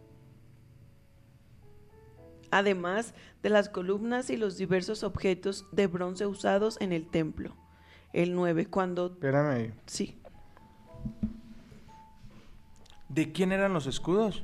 además 2.50 3.14
de 3.42 3.50
las 3.50 3.68
columnas 3.68 4.30
y 4.30 4.36
los 4.36 4.56
diversos 4.56 5.02
objetos 5.02 5.66
de 5.72 5.88
bronce 5.88 6.24
usados 6.24 6.76
en 6.80 6.92
el 6.92 7.04
templo. 7.10 7.56
El 8.12 8.32
9, 8.36 8.66
cuando... 8.66 9.06
Espérame. 9.06 9.72
Sí, 9.86 10.20
¿De 13.14 13.32
quién 13.32 13.52
eran 13.52 13.72
los 13.72 13.86
escudos? 13.86 14.42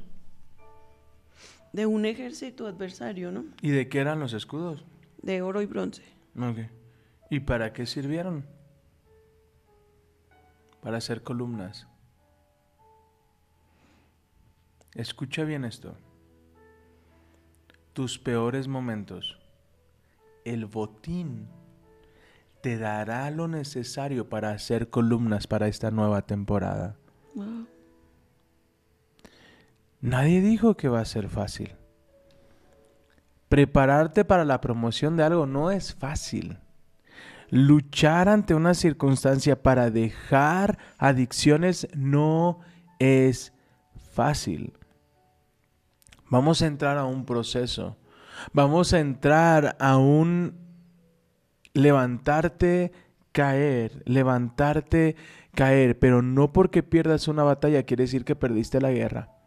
de 1.72 1.86
un 1.86 2.04
ejército 2.04 2.66
adversario, 2.66 3.30
¿no? 3.30 3.44
¿Y 3.62 3.70
de 3.70 3.88
qué 3.88 4.00
eran 4.00 4.18
los 4.18 4.32
escudos? 4.32 4.84
De 5.22 5.42
oro 5.42 5.62
y 5.62 5.66
bronce. 5.66 6.02
Ok. 6.36 6.58
¿Y 7.30 7.40
para 7.40 7.72
qué 7.72 7.86
sirvieron? 7.86 8.44
Para 10.82 10.96
hacer 10.98 11.22
columnas. 11.22 11.86
Escucha 14.94 15.44
bien 15.44 15.64
esto. 15.64 15.94
Tus 17.92 18.18
peores 18.18 18.66
momentos, 18.66 19.38
el 20.44 20.66
botín, 20.66 21.46
te 22.62 22.78
dará 22.78 23.30
lo 23.30 23.46
necesario 23.46 24.28
para 24.28 24.50
hacer 24.50 24.90
columnas 24.90 25.46
para 25.46 25.68
esta 25.68 25.90
nueva 25.90 26.22
temporada. 26.22 26.96
Wow. 27.34 27.66
Nadie 30.00 30.40
dijo 30.40 30.76
que 30.76 30.88
va 30.88 31.00
a 31.00 31.04
ser 31.04 31.28
fácil. 31.28 31.74
Prepararte 33.48 34.24
para 34.24 34.44
la 34.44 34.60
promoción 34.60 35.16
de 35.16 35.24
algo 35.24 35.46
no 35.46 35.70
es 35.70 35.94
fácil. 35.94 36.58
Luchar 37.50 38.28
ante 38.28 38.54
una 38.54 38.74
circunstancia 38.74 39.62
para 39.62 39.90
dejar 39.90 40.78
adicciones 40.98 41.88
no 41.94 42.60
es 42.98 43.52
fácil. 44.12 44.72
Vamos 46.28 46.62
a 46.62 46.66
entrar 46.66 46.96
a 46.96 47.04
un 47.04 47.26
proceso. 47.26 47.96
Vamos 48.52 48.94
a 48.94 49.00
entrar 49.00 49.76
a 49.80 49.96
un 49.98 50.54
levantarte, 51.74 52.92
caer, 53.32 54.02
levantarte, 54.06 55.16
caer, 55.54 55.98
pero 55.98 56.22
no 56.22 56.52
porque 56.52 56.82
pierdas 56.82 57.28
una 57.28 57.42
batalla 57.42 57.82
quiere 57.82 58.04
decir 58.04 58.24
que 58.24 58.36
perdiste 58.36 58.80
la 58.80 58.92
guerra. 58.92 59.39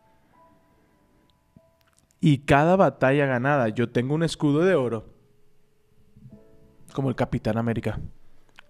Y 2.26 2.38
cada 2.38 2.78
batalla 2.78 3.26
ganada, 3.26 3.68
yo 3.68 3.90
tengo 3.90 4.16
un 4.16 4.24
escudo 4.24 4.64
de 4.64 4.76
oro. 4.76 5.10
Como 6.94 7.10
el 7.10 7.16
Capitán 7.16 7.58
América. 7.58 8.00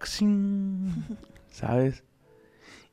¿Sabes? 1.50 2.02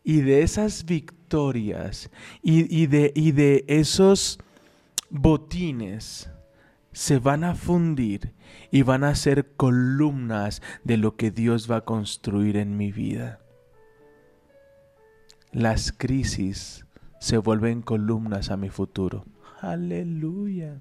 Y 0.03 0.21
de 0.21 0.43
esas 0.43 0.85
victorias 0.85 2.11
y, 2.43 2.81
y 2.81 2.85
de, 2.85 3.11
y 3.15 3.31
de 3.31 3.65
esos 3.67 4.37
botines 5.09 6.29
se 6.91 7.17
van 7.17 7.43
a 7.43 7.55
fundir 7.55 8.35
y 8.69 8.83
van 8.83 9.03
a 9.03 9.15
ser 9.15 9.55
columnas 9.55 10.61
de 10.83 10.97
lo 10.97 11.15
que 11.15 11.31
Dios 11.31 11.71
va 11.71 11.77
a 11.77 11.85
construir 11.85 12.55
en 12.57 12.77
mi 12.77 12.91
vida. 12.91 13.39
Las 15.51 15.91
crisis 15.91 16.85
se 17.19 17.39
vuelven 17.39 17.81
columnas 17.81 18.51
a 18.51 18.57
mi 18.57 18.69
futuro. 18.69 19.25
Aleluya. 19.61 20.79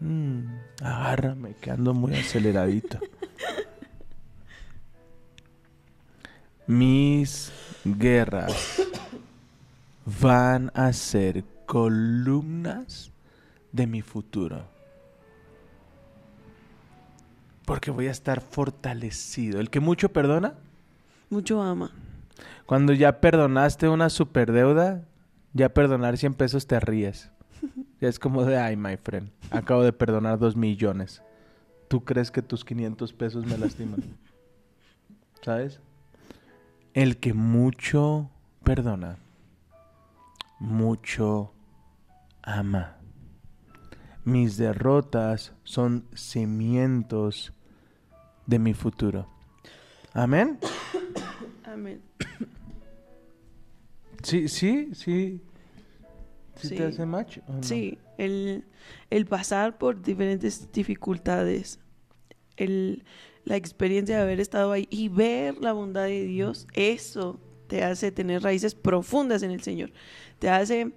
Mm, 0.00 0.46
agárrame, 0.82 1.54
que 1.60 1.70
ando 1.70 1.94
muy 1.94 2.14
aceleradito. 2.14 2.98
Mis 6.66 7.52
guerras 7.84 8.80
van 10.20 10.70
a 10.74 10.92
ser 10.92 11.44
columnas 11.66 13.10
de 13.72 13.86
mi 13.86 14.00
futuro. 14.02 14.64
Porque 17.64 17.90
voy 17.90 18.06
a 18.08 18.10
estar 18.10 18.40
fortalecido. 18.40 19.60
El 19.60 19.70
que 19.70 19.80
mucho 19.80 20.10
perdona, 20.12 20.54
Mucho 21.30 21.62
ama. 21.62 21.90
cuando 22.66 22.92
ya 22.92 23.20
perdonaste 23.20 23.88
una 23.88 24.10
superdeuda, 24.10 25.02
ya 25.52 25.68
perdonar 25.72 26.16
100 26.18 26.34
pesos 26.34 26.66
te 26.66 26.78
ríes. 26.80 27.30
Ya 28.02 28.08
es 28.08 28.18
como 28.18 28.44
de, 28.44 28.56
ay, 28.58 28.74
my 28.74 28.96
friend, 28.96 29.30
acabo 29.52 29.84
de 29.84 29.92
perdonar 29.92 30.36
2 30.36 30.56
millones. 30.56 31.22
¿Tú 31.86 32.04
crees 32.04 32.32
que 32.32 32.42
tus 32.42 32.64
500 32.64 33.12
pesos 33.12 33.46
me 33.46 33.56
lastiman? 33.56 34.02
¿Sabes? 35.40 35.78
El 36.94 37.18
que 37.18 37.32
mucho 37.32 38.28
perdona, 38.64 39.18
mucho 40.58 41.52
ama. 42.42 42.96
Mis 44.24 44.56
derrotas 44.56 45.52
son 45.62 46.04
cimientos 46.12 47.52
de 48.46 48.58
mi 48.58 48.74
futuro. 48.74 49.28
Amén. 50.12 50.58
Amén. 51.64 52.02
Sí, 54.24 54.48
sí, 54.48 54.90
sí. 54.92 55.40
¿Sí, 56.62 56.68
Sí. 56.68 56.74
te 56.76 56.84
hace 56.84 57.06
match? 57.06 57.38
o 57.46 57.52
no? 57.52 57.62
Sí, 57.62 57.98
el, 58.18 58.64
el 59.10 59.26
pasar 59.26 59.78
por 59.78 60.00
diferentes 60.02 60.70
dificultades, 60.72 61.78
el, 62.56 63.04
la 63.44 63.56
experiencia 63.56 64.16
de 64.16 64.22
haber 64.22 64.40
estado 64.40 64.72
ahí 64.72 64.86
y 64.90 65.08
ver 65.08 65.58
la 65.58 65.72
bondad 65.72 66.04
de 66.04 66.24
Dios, 66.24 66.66
eso 66.74 67.40
te 67.68 67.84
hace 67.84 68.12
tener 68.12 68.42
raíces 68.42 68.74
profundas 68.74 69.42
en 69.42 69.50
el 69.50 69.62
Señor. 69.62 69.92
Te 70.38 70.48
hace 70.50 70.92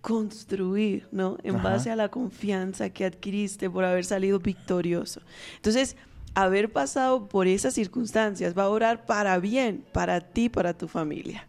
construir, 0.00 1.08
¿no? 1.12 1.38
En 1.42 1.56
Ajá. 1.56 1.70
base 1.70 1.90
a 1.90 1.96
la 1.96 2.10
confianza 2.10 2.90
que 2.90 3.06
adquiriste 3.06 3.70
por 3.70 3.84
haber 3.84 4.04
salido 4.04 4.38
victorioso. 4.38 5.22
Entonces, 5.56 5.96
haber 6.34 6.72
pasado 6.72 7.26
por 7.28 7.46
esas 7.46 7.72
circunstancias 7.74 8.56
va 8.56 8.64
a 8.64 8.68
orar 8.68 9.06
para 9.06 9.38
bien, 9.38 9.84
para 9.92 10.20
ti, 10.20 10.48
para 10.50 10.76
tu 10.76 10.88
familia. 10.88 11.48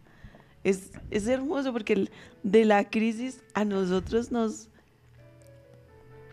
Es, 0.66 0.90
es 1.12 1.28
hermoso 1.28 1.72
porque 1.72 1.92
el- 1.92 2.10
de 2.42 2.64
la 2.64 2.90
crisis 2.90 3.40
a 3.54 3.64
nosotros 3.64 4.32
nos... 4.32 4.68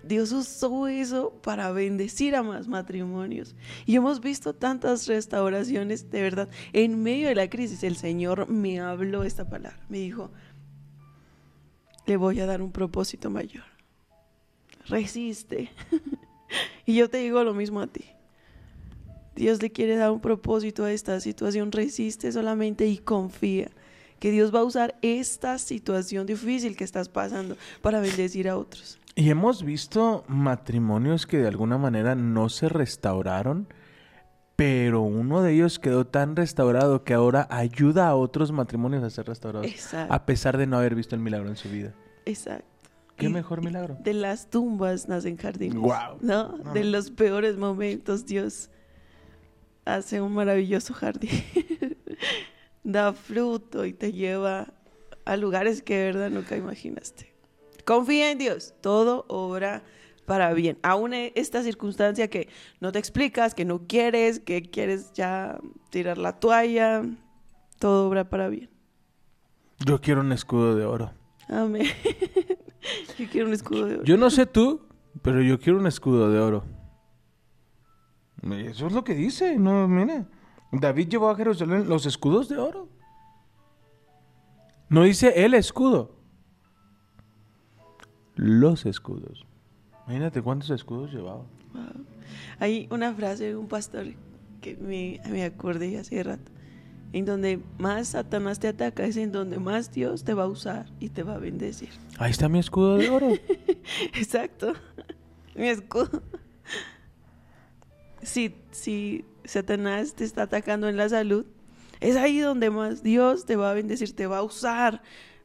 Dios 0.03 0.31
usó 0.31 0.87
eso 0.87 1.39
para 1.43 1.71
bendecir 1.71 2.35
a 2.35 2.41
más 2.41 2.67
matrimonios. 2.67 3.55
Y 3.85 3.95
hemos 3.95 4.21
visto 4.21 4.55
tantas 4.55 5.05
restauraciones, 5.05 6.09
de 6.09 6.23
verdad. 6.23 6.49
En 6.73 7.03
medio 7.03 7.27
de 7.27 7.35
la 7.35 7.47
crisis, 7.47 7.83
el 7.83 7.95
Señor 7.95 8.49
me 8.49 8.79
habló 8.79 9.23
esta 9.23 9.47
palabra. 9.47 9.85
Me 9.87 9.99
dijo, 9.99 10.31
le 12.07 12.17
voy 12.17 12.39
a 12.39 12.47
dar 12.47 12.63
un 12.63 12.71
propósito 12.71 13.29
mayor. 13.29 13.65
Resiste. 14.87 15.69
y 16.87 16.95
yo 16.95 17.07
te 17.07 17.19
digo 17.19 17.43
lo 17.43 17.53
mismo 17.53 17.81
a 17.81 17.87
ti. 17.87 18.05
Dios 19.35 19.61
le 19.61 19.71
quiere 19.71 19.95
dar 19.95 20.09
un 20.09 20.21
propósito 20.21 20.85
a 20.85 20.91
esta 20.91 21.19
situación. 21.19 21.71
Resiste 21.71 22.31
solamente 22.31 22.87
y 22.87 22.97
confía 22.97 23.69
que 24.19 24.31
Dios 24.31 24.53
va 24.53 24.59
a 24.59 24.63
usar 24.63 24.95
esta 25.01 25.57
situación 25.57 26.25
difícil 26.25 26.75
que 26.75 26.83
estás 26.83 27.09
pasando 27.09 27.57
para 27.81 27.99
bendecir 27.99 28.47
a 28.49 28.57
otros. 28.57 28.99
Y 29.15 29.29
hemos 29.29 29.63
visto 29.63 30.23
matrimonios 30.27 31.27
que 31.27 31.37
de 31.37 31.47
alguna 31.47 31.77
manera 31.77 32.15
no 32.15 32.49
se 32.49 32.67
restauraron, 32.69 33.67
pero 34.55 35.01
uno 35.01 35.41
de 35.41 35.53
ellos 35.53 35.77
quedó 35.77 36.05
tan 36.05 36.35
restaurado 36.35 37.03
que 37.03 37.13
ahora 37.13 37.47
ayuda 37.51 38.07
a 38.07 38.15
otros 38.15 38.51
matrimonios 38.51 39.03
a 39.03 39.09
ser 39.09 39.27
restaurados, 39.27 39.67
Exacto. 39.67 40.13
a 40.13 40.25
pesar 40.25 40.57
de 40.57 40.67
no 40.67 40.77
haber 40.77 40.95
visto 40.95 41.15
el 41.15 41.21
milagro 41.21 41.49
en 41.49 41.57
su 41.57 41.69
vida. 41.69 41.93
Exacto. 42.25 42.65
¿Qué 43.15 43.29
mejor 43.29 43.63
milagro? 43.63 43.95
De 43.99 44.13
las 44.13 44.49
tumbas 44.49 45.07
nacen 45.07 45.37
jardines. 45.37 45.77
Guau. 45.77 46.17
¿No? 46.21 46.57
No, 46.57 46.73
De 46.73 46.83
los 46.83 47.11
peores 47.11 47.57
momentos, 47.57 48.25
Dios 48.25 48.69
hace 49.85 50.21
un 50.21 50.33
maravilloso 50.33 50.93
jardín. 50.93 51.29
da 52.83 53.13
fruto 53.13 53.85
y 53.85 53.93
te 53.93 54.11
lleva 54.11 54.73
a 55.25 55.37
lugares 55.37 55.81
que 55.81 55.97
de 55.97 56.05
verdad 56.05 56.29
nunca 56.29 56.57
imaginaste. 56.57 57.33
Confía 57.85 58.31
en 58.31 58.37
Dios, 58.37 58.73
todo 58.81 59.25
obra 59.27 59.83
para 60.25 60.53
bien. 60.53 60.77
Aún 60.83 61.13
e- 61.13 61.33
esta 61.35 61.63
circunstancia 61.63 62.29
que 62.29 62.47
no 62.79 62.91
te 62.91 62.99
explicas, 62.99 63.53
que 63.53 63.65
no 63.65 63.87
quieres, 63.87 64.39
que 64.39 64.61
quieres 64.61 65.11
ya 65.13 65.59
tirar 65.89 66.17
la 66.17 66.39
toalla, 66.39 67.03
todo 67.79 68.07
obra 68.07 68.29
para 68.29 68.47
bien. 68.47 68.69
Yo 69.85 69.99
quiero 69.99 70.21
un 70.21 70.31
escudo 70.31 70.75
de 70.75 70.85
oro. 70.85 71.11
Amén. 71.49 71.87
Yo 73.17 73.27
quiero 73.29 73.47
un 73.47 73.53
escudo 73.53 73.85
de 73.85 73.95
oro. 73.95 74.03
Yo 74.03 74.17
no 74.17 74.29
sé 74.29 74.45
tú, 74.45 74.87
pero 75.21 75.41
yo 75.41 75.59
quiero 75.59 75.79
un 75.79 75.87
escudo 75.87 76.29
de 76.31 76.39
oro. 76.39 76.63
Eso 78.43 78.87
es 78.87 78.93
lo 78.93 79.03
que 79.03 79.13
dice, 79.13 79.57
no, 79.57 79.87
mire. 79.87 80.25
David 80.79 81.09
llevó 81.09 81.29
a 81.29 81.35
Jerusalén 81.35 81.87
los 81.87 82.05
escudos 82.05 82.49
de 82.49 82.57
oro. 82.57 82.89
No 84.89 85.03
dice 85.03 85.45
el 85.45 85.53
escudo. 85.53 86.15
Los 88.35 88.85
escudos. 88.85 89.45
Imagínate 90.05 90.41
cuántos 90.41 90.71
escudos 90.71 91.13
llevaba. 91.13 91.45
Wow. 91.73 92.05
Hay 92.59 92.87
una 92.91 93.13
frase 93.13 93.45
de 93.45 93.55
un 93.55 93.67
pastor 93.67 94.07
que 94.61 94.75
me, 94.77 95.21
me 95.29 95.43
acordé 95.43 95.97
hace 95.97 96.23
rato, 96.23 96.51
en 97.11 97.25
donde 97.25 97.59
más 97.77 98.09
Satanás 98.09 98.59
te 98.59 98.67
ataca 98.67 99.05
es 99.05 99.17
en 99.17 99.31
donde 99.31 99.59
más 99.59 99.91
Dios 99.91 100.23
te 100.23 100.33
va 100.33 100.43
a 100.43 100.47
usar 100.47 100.87
y 100.99 101.09
te 101.09 101.21
va 101.21 101.35
a 101.35 101.37
bendecir. 101.37 101.89
Ahí 102.17 102.31
está 102.31 102.49
mi 102.49 102.59
escudo 102.59 102.97
de 102.97 103.09
oro. 103.09 103.29
Exacto. 104.15 104.73
Mi 105.55 105.67
escudo. 105.67 106.23
Si, 108.23 108.55
si 108.71 109.25
Satanás 109.45 110.13
te 110.13 110.23
está 110.23 110.43
atacando 110.43 110.87
en 110.89 110.97
la 110.97 111.09
salud, 111.09 111.45
es 111.99 112.15
ahí 112.15 112.39
donde 112.39 112.69
más 112.69 113.03
Dios 113.03 113.45
te 113.45 113.55
va 113.55 113.71
a 113.71 113.73
bendecir, 113.73 114.15
te 114.15 114.27
va 114.27 114.39
a 114.39 114.43
usar 114.43 115.01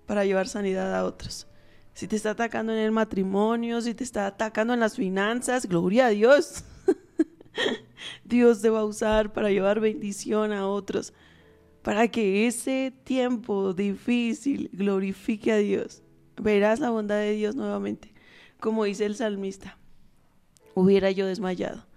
para 0.06 0.24
llevar 0.24 0.48
sanidad 0.48 0.94
a 0.94 1.04
otros. 1.04 1.46
Si 1.94 2.06
te 2.06 2.16
está 2.16 2.30
atacando 2.30 2.72
en 2.72 2.78
el 2.78 2.92
matrimonio, 2.92 3.80
si 3.80 3.92
te 3.92 4.04
está 4.04 4.26
atacando 4.26 4.72
en 4.72 4.80
las 4.80 4.96
finanzas, 4.96 5.66
gloria 5.66 6.06
a 6.06 6.10
Dios. 6.10 6.64
Dios 8.24 8.62
te 8.62 8.70
va 8.70 8.80
a 8.80 8.84
usar 8.84 9.32
para 9.32 9.50
llevar 9.50 9.80
bendición 9.80 10.52
a 10.52 10.68
otros, 10.68 11.12
para 11.82 12.06
que 12.08 12.46
ese 12.46 12.92
tiempo 13.02 13.74
difícil 13.74 14.70
glorifique 14.72 15.50
a 15.50 15.56
Dios. 15.56 16.02
Verás 16.40 16.78
la 16.78 16.90
bondad 16.90 17.18
de 17.18 17.32
Dios 17.32 17.56
nuevamente, 17.56 18.12
como 18.60 18.84
dice 18.84 19.04
el 19.04 19.16
salmista. 19.16 19.76
Hubiera 20.74 21.10
yo 21.10 21.26
desmayado. 21.26 21.87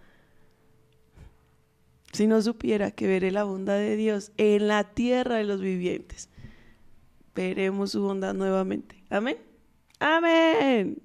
Si 2.14 2.28
no 2.28 2.42
supiera 2.42 2.92
que 2.92 3.08
veré 3.08 3.32
la 3.32 3.44
bondad 3.44 3.76
de 3.78 3.96
Dios 3.96 4.32
en 4.38 4.68
la 4.68 4.84
tierra 4.84 5.36
de 5.38 5.46
los 5.46 5.62
vivientes, 5.62 6.30
veremos 7.34 7.92
su 7.92 8.02
bondad 8.02 8.34
nuevamente. 8.34 9.04
Amén. 9.10 9.38
Amén. 10.00 11.02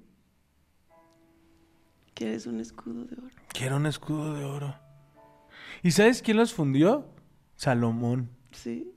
¿Quieres 2.13 2.47
un 2.47 2.59
escudo 2.59 3.05
de 3.05 3.15
oro? 3.15 3.35
Quiero 3.49 3.77
un 3.77 3.85
escudo 3.85 4.33
de 4.33 4.43
oro. 4.43 4.75
¿Y 5.83 5.91
sabes 5.91 6.21
quién 6.21 6.37
los 6.37 6.53
fundió? 6.53 7.05
Salomón. 7.55 8.29
Sí. 8.51 8.91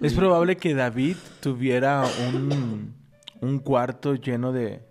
Es 0.00 0.14
probable 0.14 0.56
que 0.56 0.74
David 0.74 1.16
tuviera 1.40 2.04
un, 2.28 2.94
un 3.40 3.58
cuarto 3.60 4.14
lleno 4.14 4.52
de... 4.52 4.82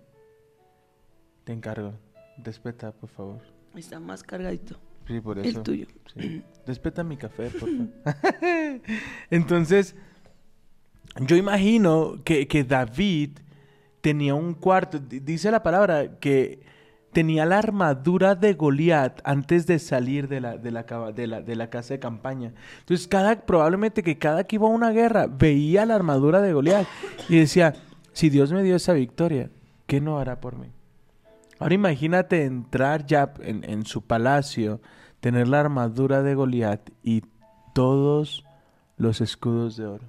Te 1.44 1.52
encargo. 1.52 1.94
Despeta, 2.38 2.92
por 2.92 3.10
favor. 3.10 3.40
Está 3.74 4.00
más 4.00 4.22
cargadito. 4.22 4.80
Sí, 5.06 5.20
por 5.20 5.38
El 5.38 5.46
eso. 5.46 5.62
tuyo. 5.62 5.86
Sí. 6.14 6.42
Despeta 6.66 7.04
mi 7.04 7.16
café, 7.16 7.50
por 7.50 7.68
favor. 7.70 7.86
Entonces, 9.30 9.94
yo 11.20 11.36
imagino 11.36 12.16
que, 12.24 12.46
que 12.48 12.64
David 12.64 13.38
tenía 14.00 14.34
un 14.34 14.54
cuarto. 14.54 14.98
Dice 14.98 15.50
la 15.50 15.62
palabra 15.62 16.18
que 16.18 16.60
tenía 17.12 17.46
la 17.46 17.58
armadura 17.58 18.34
de 18.34 18.52
Goliat 18.52 19.20
antes 19.24 19.66
de 19.66 19.78
salir 19.78 20.28
de 20.28 20.40
la, 20.40 20.58
de 20.58 20.70
la- 20.70 21.40
de 21.40 21.56
la 21.56 21.70
casa 21.70 21.94
de 21.94 22.00
campaña. 22.00 22.52
Entonces, 22.80 23.08
cada, 23.08 23.40
probablemente 23.46 24.02
que 24.02 24.18
cada 24.18 24.44
que 24.44 24.56
iba 24.56 24.66
a 24.66 24.70
una 24.70 24.90
guerra 24.90 25.26
veía 25.26 25.86
la 25.86 25.94
armadura 25.94 26.42
de 26.42 26.52
Goliat 26.52 26.86
y 27.28 27.38
decía, 27.38 27.72
si 28.12 28.28
Dios 28.28 28.52
me 28.52 28.62
dio 28.62 28.76
esa 28.76 28.92
victoria, 28.92 29.50
¿qué 29.86 30.00
no 30.00 30.18
hará 30.18 30.40
por 30.40 30.56
mí? 30.58 30.68
Ahora 31.58 31.74
imagínate 31.74 32.44
entrar 32.44 33.06
ya 33.06 33.32
en, 33.40 33.64
en 33.64 33.86
su 33.86 34.02
palacio, 34.02 34.80
tener 35.20 35.48
la 35.48 35.60
armadura 35.60 36.22
de 36.22 36.34
Goliat 36.34 36.90
y 37.02 37.22
todos 37.74 38.44
los 38.96 39.20
escudos 39.20 39.76
de 39.76 39.86
oro. 39.86 40.04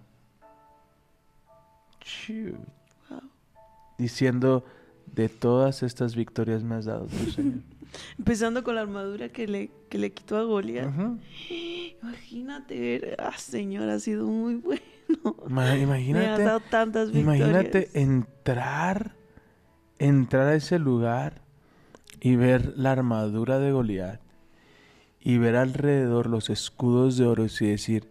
Diciendo, 3.98 4.64
de 5.16 5.28
todas 5.30 5.82
estas 5.84 6.16
victorias 6.16 6.64
me 6.64 6.76
has 6.76 6.86
dado 6.86 7.08
tú, 7.08 7.18
Señor. 7.36 7.60
Empezando 8.18 8.64
con 8.64 8.76
la 8.76 8.82
armadura 8.82 9.30
que 9.30 9.48
le, 9.48 9.72
que 9.90 9.98
le 9.98 10.12
quitó 10.12 10.38
a 10.38 10.44
Goliat. 10.44 10.90
Imagínate, 12.02 13.16
ah, 13.18 13.38
Señor, 13.38 13.90
ha 13.90 14.00
sido 14.00 14.28
muy 14.28 14.56
bueno. 14.56 14.82
Ma- 15.48 15.64
Me 15.66 15.72
has 15.74 15.80
Imagínate, 15.80 16.44
dado 16.44 16.60
tantas 16.60 17.12
victorias. 17.12 17.40
imagínate 17.40 17.90
entrar, 17.94 19.16
entrar 20.00 20.48
a 20.48 20.56
ese 20.56 20.78
lugar 20.80 21.42
y 22.20 22.36
ver 22.36 22.74
la 22.78 22.92
armadura 22.92 23.58
de 23.58 23.72
Goliat 23.72 24.20
y 25.20 25.38
ver 25.38 25.56
alrededor 25.56 26.28
los 26.28 26.50
escudos 26.50 27.18
de 27.18 27.26
oro 27.26 27.46
y 27.46 27.66
decir, 27.66 28.10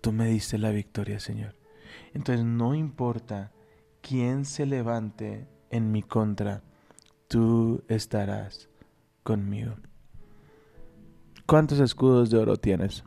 tú 0.00 0.12
me 0.12 0.28
diste 0.28 0.58
la 0.58 0.70
victoria, 0.70 1.20
Señor. 1.20 1.54
Entonces 2.14 2.44
no 2.44 2.74
importa 2.74 3.52
quién 4.00 4.44
se 4.44 4.66
levante 4.66 5.46
en 5.70 5.90
mi 5.92 6.02
contra, 6.02 6.62
tú 7.28 7.82
estarás 7.88 8.68
conmigo. 9.22 9.74
¿Cuántos 11.46 11.80
escudos 11.80 12.30
de 12.30 12.38
oro 12.38 12.56
tienes? 12.56 13.04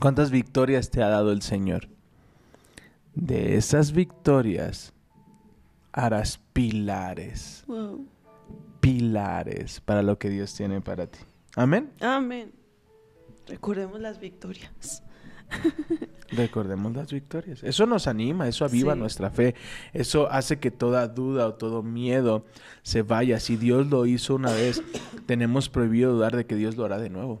¿Cuántas 0.00 0.30
victorias 0.30 0.90
te 0.90 1.02
ha 1.02 1.08
dado 1.08 1.32
el 1.32 1.42
Señor? 1.42 1.88
De 3.14 3.56
esas 3.56 3.92
victorias 3.92 4.92
harás 5.92 6.38
pilares, 6.52 7.64
Wow. 7.66 8.06
Pilares 8.82 9.80
para 9.80 10.02
lo 10.02 10.18
que 10.18 10.28
Dios 10.28 10.52
tiene 10.54 10.80
para 10.80 11.06
ti. 11.06 11.20
Amén. 11.54 11.90
Amén. 12.00 12.52
Recordemos 13.46 14.00
las 14.00 14.18
victorias. 14.20 15.02
Recordemos 16.30 16.94
las 16.94 17.12
victorias. 17.12 17.62
Eso 17.62 17.86
nos 17.86 18.06
anima, 18.06 18.48
eso 18.48 18.64
aviva 18.64 18.94
Sí. 18.94 18.98
nuestra 18.98 19.30
fe, 19.30 19.54
eso 19.92 20.30
hace 20.30 20.58
que 20.58 20.70
toda 20.70 21.06
duda 21.06 21.46
o 21.46 21.54
todo 21.54 21.82
miedo 21.82 22.44
se 22.82 23.02
vaya. 23.02 23.38
Si 23.38 23.56
Dios 23.56 23.86
lo 23.86 24.04
hizo 24.06 24.34
una 24.34 24.50
vez, 24.52 24.82
tenemos 25.26 25.68
prohibido 25.68 26.12
dudar 26.14 26.34
de 26.36 26.44
que 26.46 26.56
Dios 26.56 26.76
lo 26.76 26.84
hará 26.84 26.98
de 26.98 27.10
nuevo. 27.10 27.40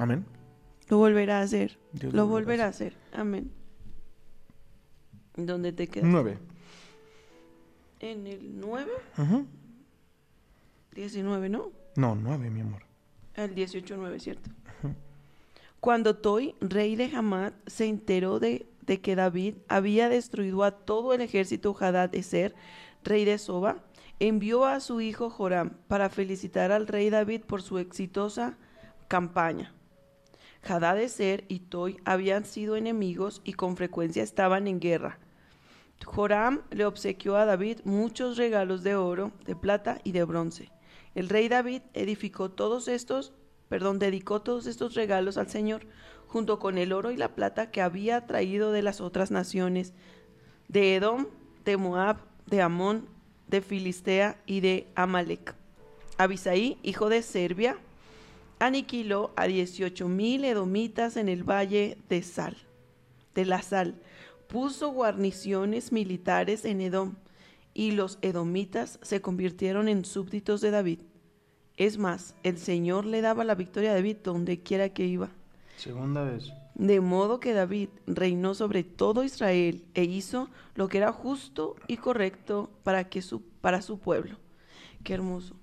Amén. 0.00 0.24
Lo 0.88 0.96
volverá 0.98 1.38
a 1.38 1.42
hacer. 1.42 1.78
Dios 1.92 2.12
Lo 2.12 2.26
volverá 2.26 2.64
a 2.64 2.68
hacer. 2.68 2.94
Amén. 3.12 3.50
¿Dónde 5.36 5.72
te 5.72 5.86
quedas? 5.86 6.08
Nueve. 6.08 6.38
En 8.00 8.26
el 8.26 8.58
9, 8.60 8.90
Ujú. 9.18 9.46
19, 10.94 11.48
¿no? 11.48 11.70
No, 11.96 12.14
nueve, 12.14 12.50
mi 12.50 12.60
amor. 12.60 12.82
El 13.34 13.54
18-9, 13.54 14.18
¿cierto? 14.18 14.50
Cuando 15.80 16.16
Toi, 16.16 16.54
rey 16.60 16.96
de 16.96 17.10
Hamad, 17.14 17.54
se 17.66 17.86
enteró 17.86 18.38
de, 18.38 18.66
de 18.82 19.00
que 19.00 19.16
David 19.16 19.56
había 19.68 20.08
destruido 20.08 20.62
a 20.64 20.70
todo 20.70 21.12
el 21.12 21.20
ejército 21.20 21.76
Hadad 21.78 22.14
Eser, 22.14 22.54
rey 23.02 23.24
de 23.24 23.38
Soba, 23.38 23.82
envió 24.20 24.64
a 24.64 24.80
su 24.80 25.00
hijo 25.00 25.30
Joram 25.30 25.70
para 25.88 26.08
felicitar 26.08 26.70
al 26.70 26.86
rey 26.86 27.10
David 27.10 27.42
por 27.42 27.62
su 27.62 27.78
exitosa 27.78 28.56
campaña. 29.08 29.74
Hadad 30.62 31.00
Eser 31.00 31.44
y 31.48 31.60
Toi 31.60 31.96
habían 32.04 32.44
sido 32.44 32.76
enemigos 32.76 33.40
y 33.44 33.54
con 33.54 33.76
frecuencia 33.76 34.22
estaban 34.22 34.68
en 34.68 34.78
guerra. 34.78 35.18
Joram 36.04 36.62
le 36.70 36.84
obsequió 36.84 37.36
a 37.36 37.44
David 37.44 37.80
muchos 37.84 38.36
regalos 38.36 38.82
de 38.82 38.94
oro, 38.94 39.32
de 39.46 39.56
plata 39.56 40.00
y 40.04 40.12
de 40.12 40.24
bronce. 40.24 40.70
El 41.14 41.28
rey 41.28 41.48
David 41.48 41.82
edificó 41.94 42.50
todos 42.50 42.88
estos, 42.88 43.32
perdón, 43.68 43.98
dedicó 43.98 44.40
todos 44.40 44.66
estos 44.66 44.94
regalos 44.94 45.36
al 45.36 45.48
Señor, 45.48 45.86
junto 46.26 46.58
con 46.58 46.78
el 46.78 46.92
oro 46.92 47.10
y 47.10 47.16
la 47.16 47.34
plata 47.34 47.70
que 47.70 47.82
había 47.82 48.26
traído 48.26 48.72
de 48.72 48.82
las 48.82 49.00
otras 49.00 49.30
naciones, 49.30 49.92
de 50.68 50.96
Edom, 50.96 51.26
de 51.64 51.76
Moab, 51.76 52.16
de 52.46 52.62
Amón, 52.62 53.06
de 53.48 53.60
Filistea 53.60 54.40
y 54.46 54.60
de 54.60 54.86
Amalek. 54.94 55.54
Abisaí, 56.16 56.78
hijo 56.82 57.10
de 57.10 57.22
Serbia, 57.22 57.76
aniquiló 58.58 59.32
a 59.36 59.46
18 59.46 60.08
mil 60.08 60.44
edomitas 60.44 61.16
en 61.16 61.28
el 61.28 61.42
valle 61.44 61.98
de 62.08 62.22
Sal, 62.22 62.56
de 63.34 63.44
la 63.44 63.60
Sal. 63.60 64.00
Puso 64.46 64.90
guarniciones 64.90 65.92
militares 65.92 66.64
en 66.64 66.80
Edom, 66.80 67.14
y 67.74 67.92
los 67.92 68.18
edomitas 68.22 68.98
se 69.02 69.20
convirtieron 69.20 69.88
en 69.88 70.04
súbditos 70.04 70.60
de 70.60 70.70
David. 70.70 71.00
Es 71.76 71.98
más, 71.98 72.34
el 72.42 72.58
Señor 72.58 73.06
le 73.06 73.20
daba 73.22 73.44
la 73.44 73.54
victoria 73.54 73.92
a 73.92 73.94
David 73.94 74.18
donde 74.22 74.60
quiera 74.60 74.90
que 74.90 75.06
iba. 75.06 75.30
Segunda 75.76 76.22
vez. 76.22 76.52
De 76.74 77.00
modo 77.00 77.40
que 77.40 77.52
David 77.52 77.88
reinó 78.06 78.54
sobre 78.54 78.82
todo 78.84 79.24
Israel 79.24 79.84
e 79.94 80.04
hizo 80.04 80.48
lo 80.74 80.88
que 80.88 80.98
era 80.98 81.12
justo 81.12 81.76
y 81.86 81.96
correcto 81.96 82.70
para, 82.82 83.08
que 83.08 83.22
su, 83.22 83.42
para 83.60 83.82
su 83.82 83.98
pueblo. 83.98 84.36
Qué 85.02 85.14
hermoso. 85.14 85.56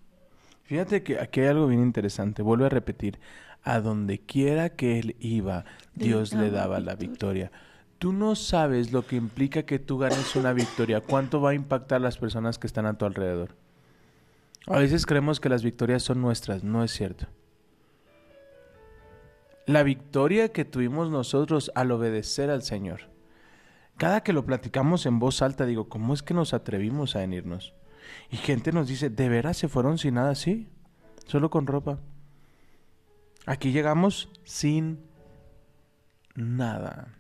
Fíjate 0.64 1.02
que 1.04 1.20
aquí 1.20 1.42
hay 1.42 1.48
algo 1.48 1.68
bien 1.68 1.82
interesante. 1.82 2.42
Vuelvo 2.42 2.66
a 2.66 2.70
repetir. 2.70 3.20
A 3.64 3.82
donde 3.82 4.20
quiera 4.20 4.70
que 4.70 5.00
él 5.00 5.16
iba, 5.20 5.66
Dios 5.94 6.34
le 6.34 6.50
daba 6.50 6.76
daba 6.76 6.80
la 6.80 6.96
victoria. 6.96 7.52
Tú 8.00 8.14
no 8.14 8.36
sabes 8.36 8.94
lo 8.94 9.06
que 9.06 9.18
implica 9.18 9.64
que 9.64 9.78
tú 9.78 9.98
ganes 9.98 10.34
una 10.38 10.54
victoria, 10.54 11.02
cuánto 11.02 11.42
va 11.42 11.50
a 11.50 11.54
impactar 11.54 12.00
las 12.00 12.18
personas 12.18 12.58
que 12.58 12.66
están 12.66 12.86
a 12.86 12.98
tu 12.98 13.04
alrededor. 13.04 13.58
A 14.68 14.80
veces 14.80 15.06
creemos 15.06 15.42
que 15.42 15.50
las 15.50 15.64
victorias 15.64 16.02
son 16.02 16.22
nuestras, 16.22 16.64
no 16.64 16.82
es 16.82 16.92
cierto. 16.92 17.28
La 19.66 19.84
victoria 19.84 20.54
que 20.54 20.64
tuvimos 20.64 21.12
nosotros 21.12 21.72
al 21.76 21.92
obedecer 21.92 22.50
al 22.50 22.64
Señor. 22.64 23.02
Cada 23.98 24.24
que 24.24 24.32
lo 24.32 24.46
platicamos 24.46 25.06
en 25.06 25.20
voz 25.20 25.42
alta, 25.42 25.66
digo, 25.66 25.90
¿cómo 25.90 26.14
es 26.14 26.24
que 26.24 26.34
nos 26.34 26.54
atrevimos 26.54 27.18
a 27.18 27.20
venirnos? 27.20 27.74
Y 28.32 28.38
gente 28.38 28.72
nos 28.72 28.88
dice, 28.88 29.10
¿de 29.10 29.28
veras 29.28 29.58
se 29.58 29.68
fueron 29.68 29.98
sin 29.98 30.14
nada? 30.14 30.36
Sí, 30.36 30.70
solo 31.26 31.50
con 31.50 31.68
ropa. 31.68 32.00
Aquí 33.46 33.74
llegamos 33.74 34.30
sin 34.46 35.02
nada. 36.36 37.19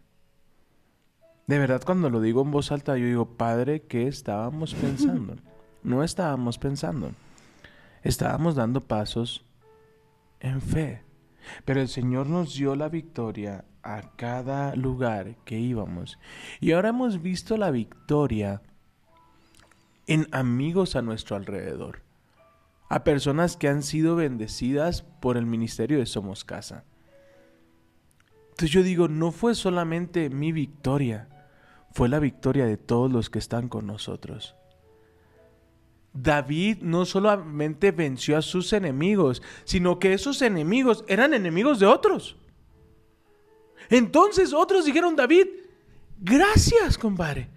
De 1.49 1.57
verdad, 1.57 1.81
cuando 1.83 2.11
lo 2.11 2.21
digo 2.21 2.43
en 2.43 2.51
voz 2.51 2.71
alta, 2.71 2.95
yo 2.95 3.07
digo, 3.07 3.25
Padre, 3.35 3.81
¿qué 3.81 4.07
estábamos 4.07 4.75
pensando? 4.75 5.35
No 5.81 6.03
estábamos 6.03 6.59
pensando. 6.59 7.09
Estábamos 8.03 8.53
dando 8.53 8.81
pasos 8.81 9.43
en 10.41 10.61
fe. 10.61 11.01
Pero 11.65 11.81
el 11.81 11.87
Señor 11.87 12.27
nos 12.27 12.53
dio 12.53 12.75
la 12.75 12.87
victoria 12.87 13.65
a 13.81 14.15
cada 14.15 14.75
lugar 14.75 15.37
que 15.43 15.57
íbamos. 15.57 16.19
Y 16.59 16.73
ahora 16.73 16.89
hemos 16.89 17.19
visto 17.19 17.57
la 17.57 17.71
victoria 17.71 18.61
en 20.05 20.27
amigos 20.31 20.95
a 20.95 21.01
nuestro 21.01 21.35
alrededor. 21.35 22.03
A 22.89 23.03
personas 23.03 23.57
que 23.57 23.69
han 23.69 23.81
sido 23.81 24.15
bendecidas 24.15 25.01
por 25.01 25.35
el 25.35 25.47
ministerio 25.47 25.97
de 25.97 26.05
Somos 26.05 26.45
Casa. 26.45 26.83
Entonces 28.51 28.69
yo 28.69 28.83
digo, 28.83 29.07
no 29.07 29.31
fue 29.31 29.55
solamente 29.55 30.29
mi 30.29 30.51
victoria, 30.51 31.28
fue 31.91 32.09
la 32.09 32.19
victoria 32.19 32.65
de 32.65 32.77
todos 32.77 33.11
los 33.11 33.29
que 33.29 33.39
están 33.39 33.67
con 33.67 33.87
nosotros. 33.87 34.55
David 36.13 36.79
no 36.81 37.05
solamente 37.05 37.91
venció 37.91 38.37
a 38.37 38.41
sus 38.41 38.73
enemigos, 38.73 39.41
sino 39.63 39.99
que 39.99 40.13
esos 40.13 40.41
enemigos 40.41 41.03
eran 41.07 41.33
enemigos 41.33 41.79
de 41.79 41.85
otros. 41.85 42.35
Entonces 43.89 44.53
otros 44.53 44.85
dijeron, 44.85 45.15
David, 45.15 45.47
gracias, 46.19 46.97
compadre. 46.97 47.49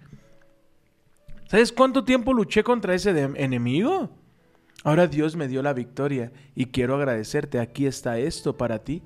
¿Sabes 1.47 1.71
cuánto 1.71 2.03
tiempo 2.03 2.33
luché 2.33 2.63
contra 2.63 2.95
ese 2.95 3.09
enemigo? 3.35 4.09
Ahora 4.83 5.07
Dios 5.07 5.35
me 5.35 5.47
dio 5.47 5.61
la 5.61 5.73
victoria 5.73 6.31
y 6.55 6.65
quiero 6.65 6.95
agradecerte. 6.95 7.59
Aquí 7.59 7.85
está 7.85 8.17
esto 8.17 8.57
para 8.57 8.83
ti. 8.83 9.01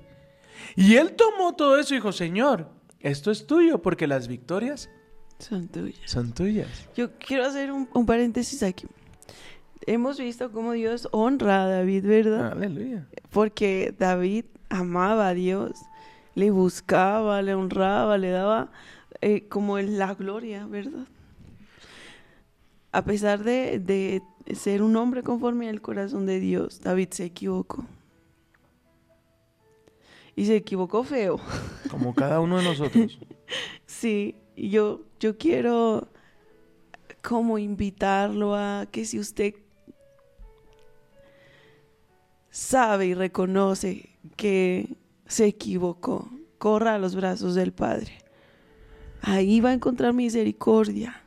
Y 0.74 0.96
él 0.96 1.12
tomó 1.12 1.54
todo 1.54 1.78
eso 1.78 1.94
y 1.94 1.98
dijo, 1.98 2.12
Señor, 2.12 2.68
esto 3.00 3.30
es 3.30 3.46
tuyo 3.46 3.80
porque 3.80 4.06
las 4.06 4.28
victorias 4.28 4.90
Son 5.38 5.68
tuyas. 5.68 5.98
son 6.04 6.32
tuyas. 6.32 6.68
Yo 6.96 7.12
quiero 7.18 7.44
hacer 7.44 7.70
un, 7.72 7.88
un 7.94 8.06
paréntesis 8.06 8.62
aquí. 8.62 8.86
Hemos 9.86 10.18
visto 10.18 10.50
cómo 10.52 10.72
Dios 10.72 11.08
honra 11.12 11.64
a 11.64 11.68
David, 11.68 12.04
¿verdad? 12.04 12.52
Aleluya. 12.52 13.06
Porque 13.30 13.94
David 13.98 14.44
amaba 14.68 15.28
a 15.28 15.34
Dios, 15.34 15.78
le 16.34 16.50
buscaba, 16.50 17.40
le 17.42 17.54
honraba, 17.54 18.18
le 18.18 18.30
daba 18.30 18.70
eh, 19.20 19.48
como 19.48 19.78
la 19.78 20.14
gloria, 20.14 20.66
¿verdad? 20.66 21.06
a 22.92 23.04
pesar 23.04 23.44
de, 23.44 23.78
de 23.78 24.22
ser 24.54 24.82
un 24.82 24.96
hombre 24.96 25.22
conforme 25.22 25.68
al 25.68 25.80
corazón 25.80 26.26
de 26.26 26.40
Dios, 26.40 26.80
David 26.80 27.08
se 27.10 27.24
equivocó. 27.24 27.86
Y 30.34 30.46
se 30.46 30.56
equivocó 30.56 31.02
feo. 31.04 31.40
Como 31.90 32.14
cada 32.14 32.40
uno 32.40 32.58
de 32.58 32.64
nosotros. 32.64 33.18
Sí, 33.86 34.36
y 34.58 34.70
yo, 34.70 35.02
yo 35.20 35.38
quiero 35.38 36.08
como 37.22 37.58
invitarlo 37.58 38.56
a 38.56 38.86
que 38.90 39.04
si 39.04 39.20
usted 39.20 39.54
sabe 42.50 43.06
y 43.06 43.14
reconoce 43.14 44.18
que 44.36 44.96
se 45.26 45.46
equivocó, 45.46 46.28
corra 46.58 46.96
a 46.96 46.98
los 46.98 47.14
brazos 47.14 47.54
del 47.54 47.72
Padre. 47.72 48.18
Ahí 49.22 49.60
va 49.60 49.70
a 49.70 49.74
encontrar 49.74 50.12
misericordia. 50.12 51.22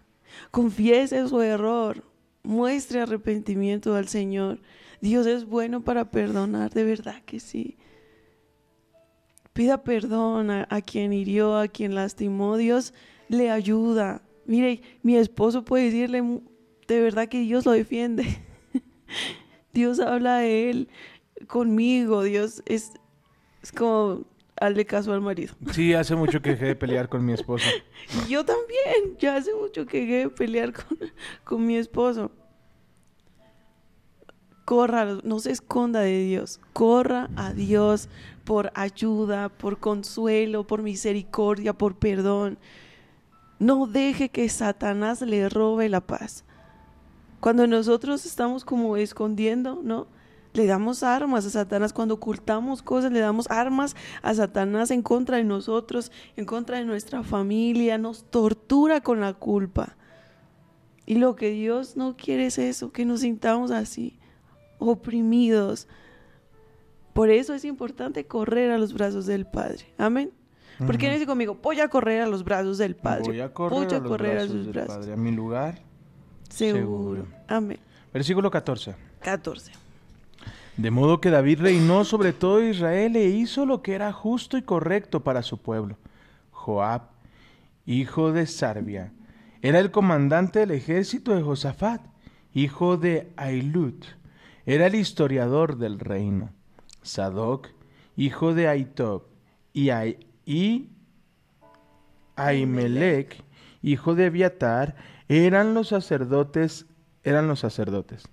Confiese 0.52 1.28
su 1.28 1.42
error. 1.42 2.04
Muestre 2.44 3.02
arrepentimiento 3.02 3.96
al 3.96 4.08
Señor. 4.10 4.60
Dios 5.00 5.26
es 5.26 5.46
bueno 5.46 5.82
para 5.82 6.12
perdonar, 6.12 6.72
de 6.74 6.84
verdad 6.84 7.22
que 7.26 7.40
sí. 7.40 7.78
Pida 9.54 9.84
perdón 9.84 10.50
a, 10.50 10.68
a 10.70 10.82
quien 10.82 11.14
hirió, 11.14 11.58
a 11.58 11.68
quien 11.68 11.96
lastimó. 11.96 12.58
Dios 12.58 12.94
le 13.32 13.50
ayuda. 13.50 14.22
Mire, 14.46 14.82
mi 15.02 15.16
esposo 15.16 15.64
puede 15.64 15.86
decirle 15.86 16.42
de 16.88 17.02
verdad 17.02 17.28
que 17.28 17.40
Dios 17.40 17.66
lo 17.66 17.72
defiende. 17.72 18.26
Dios 19.74 20.00
habla 20.00 20.40
de 20.40 20.70
él 20.70 20.90
conmigo. 21.48 22.24
Dios 22.24 22.62
es, 22.66 22.92
es 23.64 23.72
como 23.72 24.26
hazle 24.60 24.86
caso 24.86 25.14
al 25.14 25.22
marido. 25.22 25.56
Sí, 25.72 25.94
hace 25.94 26.16
mucho 26.16 26.42
que 26.42 26.52
dejé 26.52 26.66
de 26.66 26.76
pelear 26.76 27.08
con 27.08 27.26
mi 27.26 27.34
esposa. 27.34 27.68
Y 28.28 28.30
yo 28.30 28.44
también. 28.44 29.18
Ya 29.20 29.38
hace 29.38 29.54
mucho 29.54 29.86
que 29.86 30.02
dejé 30.02 30.18
de 30.18 30.30
pelear 30.30 30.74
con, 30.74 30.98
con 31.44 31.66
mi 31.66 31.78
esposo. 31.78 32.32
Corra, 34.66 35.20
no 35.24 35.40
se 35.40 35.52
esconda 35.52 36.02
de 36.02 36.26
Dios. 36.26 36.60
Corra 36.74 37.30
a 37.36 37.54
Dios 37.54 38.10
por 38.44 38.72
ayuda, 38.76 39.50
por 39.50 39.80
consuelo, 39.80 40.68
por 40.68 40.82
misericordia, 40.82 41.74
por 41.74 41.96
perdón. 41.96 42.58
No 43.62 43.86
deje 43.86 44.30
que 44.30 44.50
Satanás 44.50 45.22
le 45.22 45.48
robe 45.48 45.88
la 45.88 46.02
paz. 46.02 46.46
Cuando 47.40 47.68
nosotros 47.68 48.26
estamos 48.26 48.66
como 48.66 48.98
escondiendo, 48.98 49.82
¿no? 49.84 50.08
Le 50.54 50.66
damos 50.66 51.04
armas 51.04 51.46
a 51.46 51.52
Satanás. 51.52 51.94
Cuando 51.94 52.16
ocultamos 52.16 52.82
cosas, 52.82 53.12
le 53.12 53.20
damos 53.20 53.48
armas 53.52 53.96
a 54.24 54.34
Satanás 54.34 54.90
en 54.90 55.04
contra 55.04 55.38
de 55.38 55.44
nosotros, 55.44 56.12
en 56.38 56.46
contra 56.46 56.80
de 56.80 56.86
nuestra 56.86 57.22
familia. 57.22 58.00
Nos 58.00 58.24
tortura 58.32 59.02
con 59.02 59.22
la 59.22 59.36
culpa. 59.36 59.96
Y 61.06 61.20
lo 61.20 61.36
que 61.36 61.52
Dios 61.52 61.96
no 61.96 62.18
quiere 62.18 62.48
es 62.48 62.58
eso, 62.58 62.92
que 62.92 63.06
nos 63.06 63.20
sintamos 63.20 63.70
así, 63.70 64.18
oprimidos. 64.80 65.88
Por 67.14 67.30
eso 67.30 67.54
es 67.54 67.64
importante 67.64 68.26
correr 68.26 68.72
a 68.72 68.80
los 68.80 68.96
brazos 68.96 69.28
del 69.28 69.46
Padre. 69.46 69.86
Amén. 70.00 70.32
¿Por 70.86 70.98
qué 70.98 71.08
no 71.08 71.14
dice 71.14 71.26
conmigo? 71.26 71.58
Voy 71.62 71.80
a 71.80 71.88
correr 71.88 72.22
a 72.22 72.28
los 72.28 72.44
brazos 72.44 72.78
del 72.78 72.96
Padre. 72.96 73.24
Voy 73.26 73.40
a 73.42 73.54
correr, 73.54 73.78
Voy 73.80 73.88
a, 73.96 74.00
los 74.00 74.08
correr 74.08 74.32
brazos 74.34 74.52
sus 74.52 74.64
del 74.66 74.74
brazos. 74.74 74.96
Padre, 74.98 75.14
a 75.14 75.18
mi 75.18 75.32
lugar. 75.32 75.82
Seguro. 76.50 76.82
Seguro. 76.82 77.28
Amén. 77.48 77.80
Versículo 78.14 78.50
14. 78.52 78.96
14. 79.22 79.72
De 80.78 80.92
modo 80.92 81.22
que 81.22 81.30
David 81.30 81.60
reinó 81.62 82.04
sobre 82.06 82.34
todo 82.34 82.64
Israel 82.64 83.16
e 83.16 83.26
hizo 83.30 83.66
lo 83.66 83.82
que 83.82 83.94
era 83.94 84.12
justo 84.12 84.58
y 84.58 84.62
correcto 84.64 85.22
para 85.24 85.44
su 85.44 85.58
pueblo. 85.58 85.98
Joab, 86.52 87.04
hijo 87.86 88.32
de 88.32 88.46
Sarbia, 88.48 89.12
era 89.62 89.80
el 89.80 89.92
comandante 89.92 90.60
del 90.60 90.72
ejército 90.72 91.36
de 91.36 91.42
Josafat, 91.42 92.02
hijo 92.54 92.98
de 92.98 93.32
Ailut, 93.38 94.06
era 94.66 94.88
el 94.88 94.96
historiador 94.96 95.78
del 95.78 96.00
reino. 96.00 96.50
Sadoc, 97.02 97.68
hijo 98.16 98.54
de 98.54 98.68
Aitob, 98.68 99.24
y, 99.74 99.90
Ai- 99.90 100.28
y 100.46 100.90
Ahimelech, 102.36 103.44
hijo 103.82 104.16
de 104.16 104.26
Abiatar, 104.28 104.96
eran 105.28 105.74
los 105.74 105.90
sacerdotes, 105.90 106.86
eran 107.24 107.48
los 107.48 107.60
sacerdotes. 107.60 108.24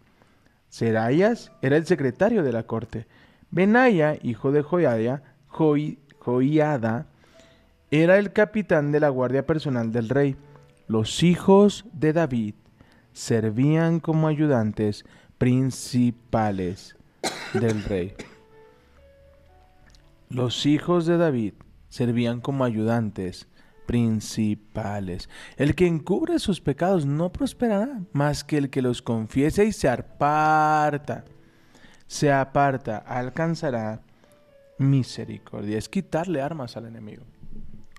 Seraías 0.69 1.53
era 1.63 1.77
el 1.77 1.87
secretario 1.87 2.43
de 2.43 2.53
la 2.53 2.65
corte. 2.65 3.07
Benaya, 3.51 4.17
hijo 4.23 4.53
de 4.53 4.63
Joiada, 4.63 5.23
Joi- 5.49 5.99
Joiada, 6.19 7.07
era 7.91 8.19
el 8.19 8.33
capitán 8.33 8.93
de 8.93 9.01
la 9.01 9.09
guardia 9.09 9.47
personal 9.47 9.93
del 9.93 10.09
rey. 10.09 10.37
Los 10.89 11.23
hijos 11.23 11.85
de 11.93 12.13
David 12.13 12.55
servían 13.13 14.01
como 14.01 14.29
ayudantes 14.29 15.05
principales 15.39 16.97
del 17.55 17.83
rey. 17.85 18.15
Los 20.29 20.67
hijos 20.67 21.07
de 21.07 21.17
David 21.17 21.55
servían 21.89 22.41
como 22.41 22.65
ayudantes 22.65 23.49
principales. 23.87 25.31
El 25.57 25.75
que 25.75 25.87
encubre 25.87 26.39
sus 26.39 26.61
pecados 26.61 27.07
no 27.07 27.33
prosperará, 27.33 28.03
más 28.13 28.45
que 28.45 28.59
el 28.59 28.69
que 28.69 28.83
los 28.83 29.01
confiese 29.01 29.65
y 29.65 29.73
se 29.73 29.89
aparta. 29.89 31.25
Se 32.07 32.31
aparta, 32.31 32.99
alcanzará 32.99 34.03
misericordia. 34.79 35.79
Es 35.79 35.89
quitarle 35.89 36.43
armas 36.43 36.77
al 36.77 36.87
enemigo. 36.87 37.25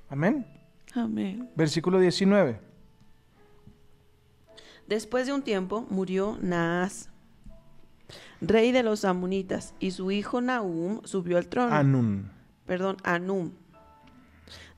Amén. 0.10 0.46
Amén. 0.94 1.50
Versículo 1.56 2.00
19. 2.00 2.60
Después 4.88 5.28
de 5.28 5.34
un 5.34 5.44
tiempo 5.44 5.86
murió 5.90 6.38
Naas, 6.42 7.10
rey 8.42 8.72
de 8.72 8.82
los 8.82 9.06
amonitas, 9.06 9.76
y 9.80 9.92
su 9.92 10.10
hijo 10.10 10.42
Nahum 10.42 11.02
subió 11.04 11.38
al 11.38 11.48
trono. 11.48 11.76
Anún. 11.76 12.32
Perdón, 12.66 12.98
Anum. 13.04 13.52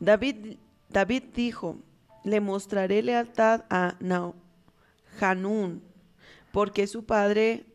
David, 0.01 1.23
dijo, 1.35 1.77
le 2.23 2.41
mostraré 2.41 3.03
lealtad 3.03 3.65
a 3.69 3.95
Na- 3.99 4.33
Hanún, 5.19 5.83
porque 6.51 6.87
su 6.87 7.05
padre 7.05 7.65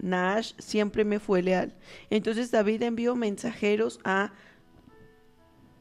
Nash 0.00 0.52
siempre 0.58 1.04
me 1.04 1.18
fue 1.18 1.42
leal. 1.42 1.74
Entonces 2.10 2.52
David 2.52 2.82
envió 2.84 3.16
mensajeros 3.16 3.98
a 4.04 4.32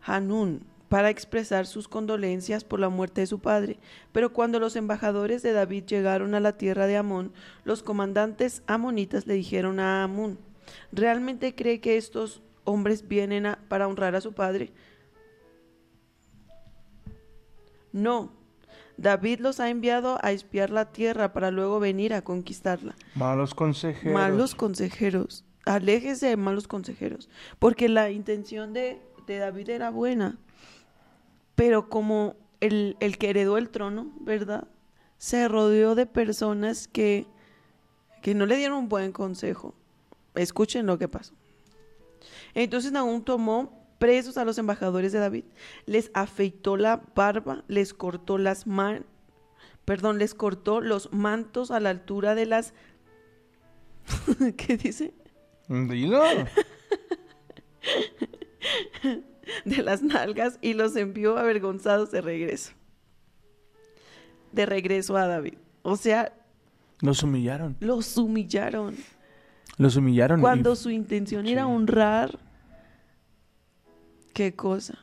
Hanún 0.02 0.66
para 0.90 1.12
expresar 1.12 1.68
sus 1.68 1.88
condolencias 1.88 2.64
por 2.64 2.80
la 2.80 2.90
muerte 2.90 3.22
de 3.22 3.28
su 3.28 3.40
padre. 3.40 3.78
Pero 4.14 4.34
cuando 4.34 4.60
los 4.60 4.76
embajadores 4.76 5.44
de 5.44 5.52
David 5.52 5.84
llegaron 5.86 6.34
a 6.34 6.40
la 6.40 6.58
tierra 6.58 6.88
de 6.88 6.98
Amón, 6.98 7.34
los 7.66 7.84
comandantes 7.84 8.64
amonitas 8.66 9.28
le 9.28 9.36
dijeron 9.36 9.80
a 9.80 10.04
Amón, 10.04 10.40
¿realmente 10.92 11.54
cree 11.54 11.82
que 11.82 11.98
estos 11.98 12.42
hombres 12.64 13.08
vienen 13.08 13.56
para 13.68 13.88
honrar 13.88 14.16
a 14.16 14.22
su 14.22 14.34
padre? 14.34 14.72
No. 17.92 18.32
David 18.98 19.40
los 19.40 19.60
ha 19.60 19.70
enviado 19.70 20.18
a 20.24 20.32
espiar 20.32 20.72
la 20.72 20.92
tierra 20.92 21.32
para 21.32 21.52
luego 21.52 21.80
venir 21.80 22.14
a 22.14 22.24
conquistarla. 22.24 22.96
Malos 23.16 23.54
consejeros. 23.54 24.14
Malos 24.14 24.56
consejeros. 24.56 25.46
Aléjese 25.66 26.28
de 26.28 26.38
malos 26.38 26.68
consejeros. 26.68 27.30
Porque 27.60 27.90
la 27.90 28.10
intención 28.10 28.74
de, 28.74 29.02
de 29.28 29.38
David 29.38 29.70
era 29.70 29.92
buena. 29.92 30.40
Pero 31.56 31.90
como 31.90 32.36
el, 32.60 32.98
el 33.00 33.18
que 33.18 33.30
heredó 33.30 33.58
el 33.58 33.70
trono, 33.70 34.12
¿verdad? 34.22 34.68
Se 35.18 35.48
rodeó 35.48 35.94
de 35.94 36.06
personas 36.06 36.88
que, 36.88 37.28
que 38.22 38.34
no 38.34 38.46
le 38.46 38.58
dieron 38.58 38.80
un 38.80 38.90
buen 38.90 39.12
consejo. 39.12 39.76
Escuchen 40.34 40.86
lo 40.86 40.98
que 40.98 41.08
pasó. 41.08 41.34
Entonces 42.54 42.92
Nahum 42.92 43.24
tomó 43.24 43.77
presos 44.00 44.38
a 44.38 44.46
los 44.46 44.58
embajadores 44.58 45.12
de 45.12 45.20
David, 45.20 45.46
les 45.86 46.12
afeitó 46.14 46.78
la 46.78 47.02
barba, 47.16 47.64
les 47.68 47.94
cortó 47.94 48.38
las 48.38 48.68
man, 48.68 49.06
perdón, 49.86 50.18
les 50.20 50.34
cortó 50.36 50.82
los 50.82 51.12
mantos 51.14 51.72
a 51.72 51.80
la 51.80 51.90
altura 51.90 52.36
de 52.36 52.46
las 52.46 52.74
¿Qué 54.58 54.78
dice? 54.78 55.14
Dilo. 55.68 56.24
De 59.66 59.82
las 59.82 60.02
nalgas 60.04 60.60
y 60.62 60.74
los 60.74 60.96
envió 60.96 61.38
avergonzados 61.38 62.12
de 62.12 62.22
regreso. 62.22 62.72
De 64.52 64.66
regreso 64.66 65.16
a 65.18 65.26
David. 65.28 65.56
O 65.84 65.96
sea, 65.96 66.34
Los 67.02 67.24
humillaron. 67.24 67.78
los 67.80 68.18
humillaron. 68.18 68.96
Los 69.78 69.96
humillaron. 69.96 70.40
y- 70.40 70.42
Cuando 70.42 70.76
su 70.76 70.90
intención 70.90 71.48
era 71.48 71.66
honrar, 71.68 72.38
¿qué 74.38 74.54
cosa? 74.54 75.00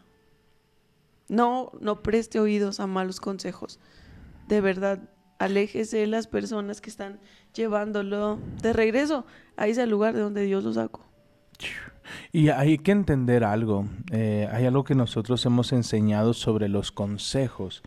No, 1.28 1.72
no 1.80 2.04
preste 2.04 2.38
oídos 2.38 2.78
a 2.78 2.86
malos 2.86 3.18
consejos. 3.18 3.80
De 4.46 4.60
verdad, 4.60 5.08
aléjese 5.40 5.96
de 5.96 6.06
las 6.06 6.28
personas 6.28 6.80
que 6.80 6.88
están 6.88 7.18
llevándolo 7.52 8.38
de 8.62 8.72
regreso 8.72 9.26
a 9.56 9.66
ese 9.66 9.88
lugar 9.88 10.14
de 10.14 10.20
donde 10.20 10.42
Dios 10.42 10.62
lo 10.62 10.72
sacó. 10.72 11.04
Y 12.30 12.50
hay 12.50 12.78
que 12.78 12.92
entender 12.92 13.42
algo. 13.42 13.88
eh, 14.12 14.48
hay 14.52 14.66
algo 14.66 14.84
que 14.84 14.94
nosotros 14.94 15.44
hemos 15.46 15.72
enseñado 15.72 16.32
sobre 16.32 16.68
los 16.68 16.92
consejos. 16.92 17.82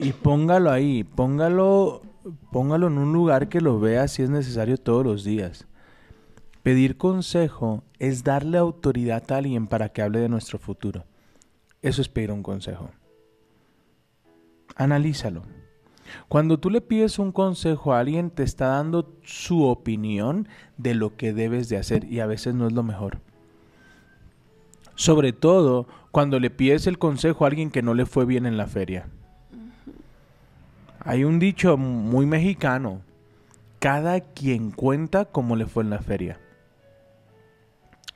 Y 0.00 0.12
póngalo 0.14 0.72
ahí, 0.72 1.04
póngalo 1.04 2.02
póngalo 2.50 2.88
en 2.88 2.98
un 2.98 3.12
lugar 3.12 3.48
que 3.48 3.60
lo 3.60 3.78
vea 3.78 4.08
si 4.08 4.24
es 4.24 4.30
necesario 4.30 4.78
todos 4.78 5.04
los 5.04 5.22
días. 5.22 5.68
Pedir 6.62 6.98
consejo 6.98 7.82
es 7.98 8.22
darle 8.22 8.58
autoridad 8.58 9.30
a 9.32 9.38
alguien 9.38 9.66
para 9.66 9.88
que 9.88 10.02
hable 10.02 10.20
de 10.20 10.28
nuestro 10.28 10.58
futuro. 10.58 11.04
Eso 11.80 12.02
es 12.02 12.08
pedir 12.08 12.30
un 12.32 12.42
consejo. 12.42 12.90
Analízalo. 14.76 15.42
Cuando 16.28 16.58
tú 16.58 16.70
le 16.70 16.80
pides 16.80 17.18
un 17.18 17.32
consejo 17.32 17.94
a 17.94 18.00
alguien, 18.00 18.30
te 18.30 18.42
está 18.42 18.68
dando 18.68 19.14
su 19.22 19.64
opinión 19.64 20.48
de 20.76 20.94
lo 20.94 21.16
que 21.16 21.32
debes 21.32 21.68
de 21.68 21.78
hacer 21.78 22.04
y 22.04 22.20
a 22.20 22.26
veces 22.26 22.54
no 22.54 22.66
es 22.66 22.72
lo 22.72 22.82
mejor. 22.82 23.20
Sobre 24.94 25.32
todo 25.32 25.86
cuando 26.10 26.38
le 26.40 26.50
pides 26.50 26.86
el 26.86 26.98
consejo 26.98 27.44
a 27.44 27.48
alguien 27.48 27.70
que 27.70 27.82
no 27.82 27.94
le 27.94 28.04
fue 28.04 28.26
bien 28.26 28.44
en 28.44 28.58
la 28.58 28.66
feria. 28.66 29.08
Hay 31.02 31.24
un 31.24 31.38
dicho 31.38 31.78
muy 31.78 32.26
mexicano. 32.26 33.00
Cada 33.78 34.20
quien 34.20 34.72
cuenta 34.72 35.24
cómo 35.24 35.56
le 35.56 35.64
fue 35.64 35.84
en 35.84 35.90
la 35.90 36.00
feria. 36.00 36.38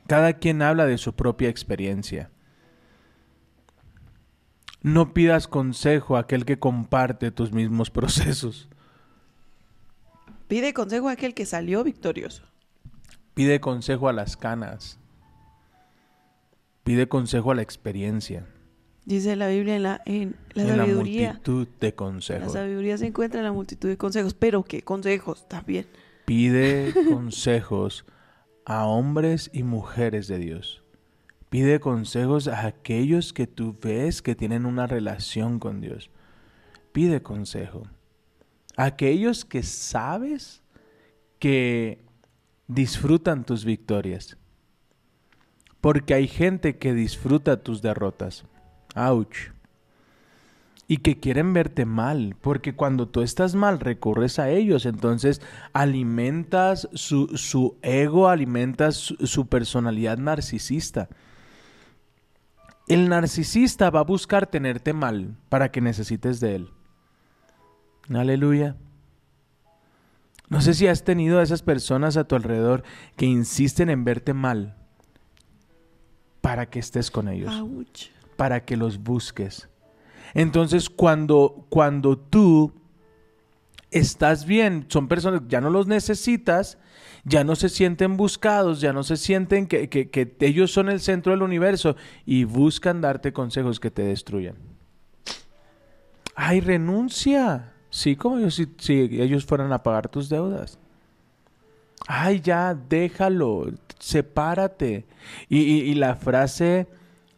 Cada 0.07 0.35
quien 0.35 0.63
habla 0.63 0.87
de 0.87 0.99
su 0.99 1.15
propia 1.15 1.49
experiencia. 1.49 2.31
No 4.83 5.15
pidas 5.15 5.49
consejo 5.49 6.17
a 6.17 6.21
aquel 6.21 6.45
que 6.45 6.59
comparte 6.59 7.31
tus 7.31 7.53
mismos 7.53 7.91
procesos. 7.91 8.69
Pide 10.47 10.75
consejo 10.75 11.09
a 11.09 11.13
aquel 11.13 11.33
que 11.35 11.47
salió 11.47 11.83
victorioso. 11.85 12.45
Pide 13.33 13.61
consejo 13.61 14.09
a 14.09 14.13
las 14.13 14.37
canas. 14.37 14.99
Pide 16.85 17.09
consejo 17.09 17.51
a 17.51 17.55
la 17.55 17.63
experiencia. 17.63 18.47
Dice 19.07 19.37
la 19.37 19.49
Biblia 19.49 19.77
en 19.77 19.83
la, 19.83 20.03
en 20.05 20.37
la 20.53 20.63
en 20.63 20.77
la 20.79 20.87
multitud 20.87 21.67
de 21.81 21.89
La 21.89 21.97
consejos. 21.97 22.53
sabiduría 22.53 22.97
se 22.97 23.07
encuentra 23.07 23.41
en 23.41 23.47
la 23.47 23.53
multitud 23.53 23.89
de 23.89 23.97
consejos. 23.97 24.35
Pero 24.35 24.65
¿qué 24.65 24.83
consejos? 24.83 25.49
También. 25.49 25.87
Pide 26.27 26.93
consejos 27.09 28.05
a 28.65 28.87
hombres 28.87 29.51
y 29.53 29.63
mujeres 29.63 30.27
de 30.29 30.39
Dios. 30.39 30.83
Pide 31.51 31.79
consejos 31.81 32.49
a 32.49 32.67
aquellos 32.67 33.33
que 33.33 33.47
tú 33.47 33.77
ves 33.81 34.23
que 34.23 34.35
tienen 34.35 34.67
una 34.67 34.87
relación 34.87 35.59
con 35.59 35.81
Dios. 35.81 36.11
Pide 36.93 37.23
consejo. 37.23 37.85
A 38.77 38.87
aquellos 38.87 39.45
que 39.45 39.63
sabes 39.63 40.63
que 41.39 42.05
disfrutan 42.67 43.45
tus 43.45 43.65
victorias. 43.65 44.37
Porque 45.81 46.15
hay 46.15 46.27
gente 46.27 46.79
que 46.79 46.95
disfruta 46.95 47.63
tus 47.63 47.83
derrotas. 47.83 48.45
Ouch. 48.97 49.53
Y 50.87 50.99
que 50.99 51.19
quieren 51.19 51.55
verte 51.55 51.87
mal, 51.87 52.37
porque 52.41 52.75
cuando 52.75 53.09
tú 53.09 53.23
estás 53.23 53.55
mal 53.55 53.81
recurres 53.81 54.39
a 54.39 54.51
ellos, 54.51 54.85
entonces 54.85 55.41
alimentas 55.73 56.89
su, 56.93 57.29
su 57.39 57.79
ego, 57.81 58.29
alimentas 58.29 58.97
su, 58.97 59.27
su 59.27 59.47
personalidad 59.47 60.19
narcisista. 60.19 61.09
El 62.87 63.09
narcisista 63.09 63.89
va 63.89 64.01
a 64.01 64.05
buscar 64.05 64.47
tenerte 64.47 64.93
mal 64.93 65.37
para 65.49 65.71
que 65.71 65.81
necesites 65.81 66.39
de 66.41 66.57
él. 66.57 66.71
Aleluya. 68.15 68.77
No 70.51 70.61
sé 70.61 70.75
si 70.75 70.87
has 70.87 71.03
tenido 71.03 71.41
a 71.41 71.43
esas 71.43 71.63
personas 71.63 72.19
a 72.19 72.25
tu 72.25 72.37
alrededor 72.37 72.85
que 73.17 73.25
insisten 73.25 73.89
en 73.89 74.05
verte 74.05 74.35
mal 74.35 74.77
para 76.43 76.69
que 76.69 76.79
estés 76.79 77.11
con 77.11 77.29
ellos 77.29 77.51
para 78.37 78.65
que 78.65 78.77
los 78.77 78.99
busques. 78.99 79.69
Entonces, 80.35 80.91
cuando, 80.91 81.67
cuando 81.69 82.19
tú 82.19 82.73
estás 83.91 84.45
bien, 84.45 84.87
son 84.89 85.07
personas, 85.07 85.43
ya 85.49 85.61
no 85.61 85.71
los 85.71 85.87
necesitas, 85.87 86.79
ya 87.25 87.45
no 87.45 87.55
se 87.55 87.69
sienten 87.69 88.17
buscados, 88.17 88.81
ya 88.81 88.93
no 88.93 89.05
se 89.05 89.17
sienten 89.17 89.67
que, 89.67 89.89
que- 89.89 90.11
que 90.11 90.35
ellos 90.41 90.73
son 90.73 90.89
el 90.89 91.01
centro 91.01 91.33
del 91.33 91.43
universo 91.43 91.97
y 92.27 92.45
buscan 92.45 93.01
darte 93.01 93.33
consejos 93.33 93.79
que 93.79 93.91
te 93.93 94.03
destruyan. 94.03 94.57
Ay, 96.35 96.61
renuncia. 96.61 97.73
Sí, 97.91 98.17
como 98.17 98.41
yo, 98.41 98.51
si, 98.51 98.67
ellos 98.89 99.47
fueran 99.47 99.73
a 99.73 99.83
pagar 99.85 100.09
tus 100.09 100.29
deudas. 100.29 100.79
Ay, 102.09 102.41
ya, 102.41 102.75
déjalo, 102.75 103.71
sepárate. 104.01 105.07
Y 105.49 105.95
la 105.95 106.17
frase 106.17 106.89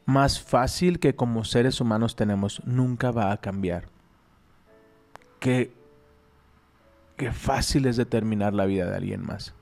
más 0.07 0.41
fácil 0.41 1.01
que 1.01 1.17
como 1.17 1.45
seres 1.45 1.81
humanos 1.81 2.15
tenemos 2.15 2.63
nunca 2.65 3.11
va 3.11 3.33
a 3.33 3.41
cambiar. 3.41 3.89
Qué, 5.41 5.75
qué 7.17 7.33
fácil 7.33 7.87
es 7.87 7.97
determinar 7.97 8.55
la 8.55 8.67
vida 8.67 8.89
de 8.89 8.97
alguien 8.97 9.27
más. 9.27 9.53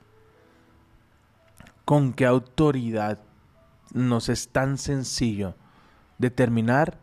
Con 1.83 2.13
qué 2.13 2.27
autoridad 2.27 3.19
nos 3.93 4.29
es 4.29 4.49
tan 4.49 4.77
sencillo 4.77 5.55
determinar 6.19 6.99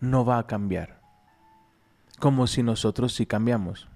no 0.00 0.26
va 0.26 0.38
a 0.38 0.46
cambiar. 0.46 1.00
Como 2.18 2.46
si 2.46 2.62
nosotros 2.62 3.14
sí 3.14 3.24
cambiamos. 3.24 3.88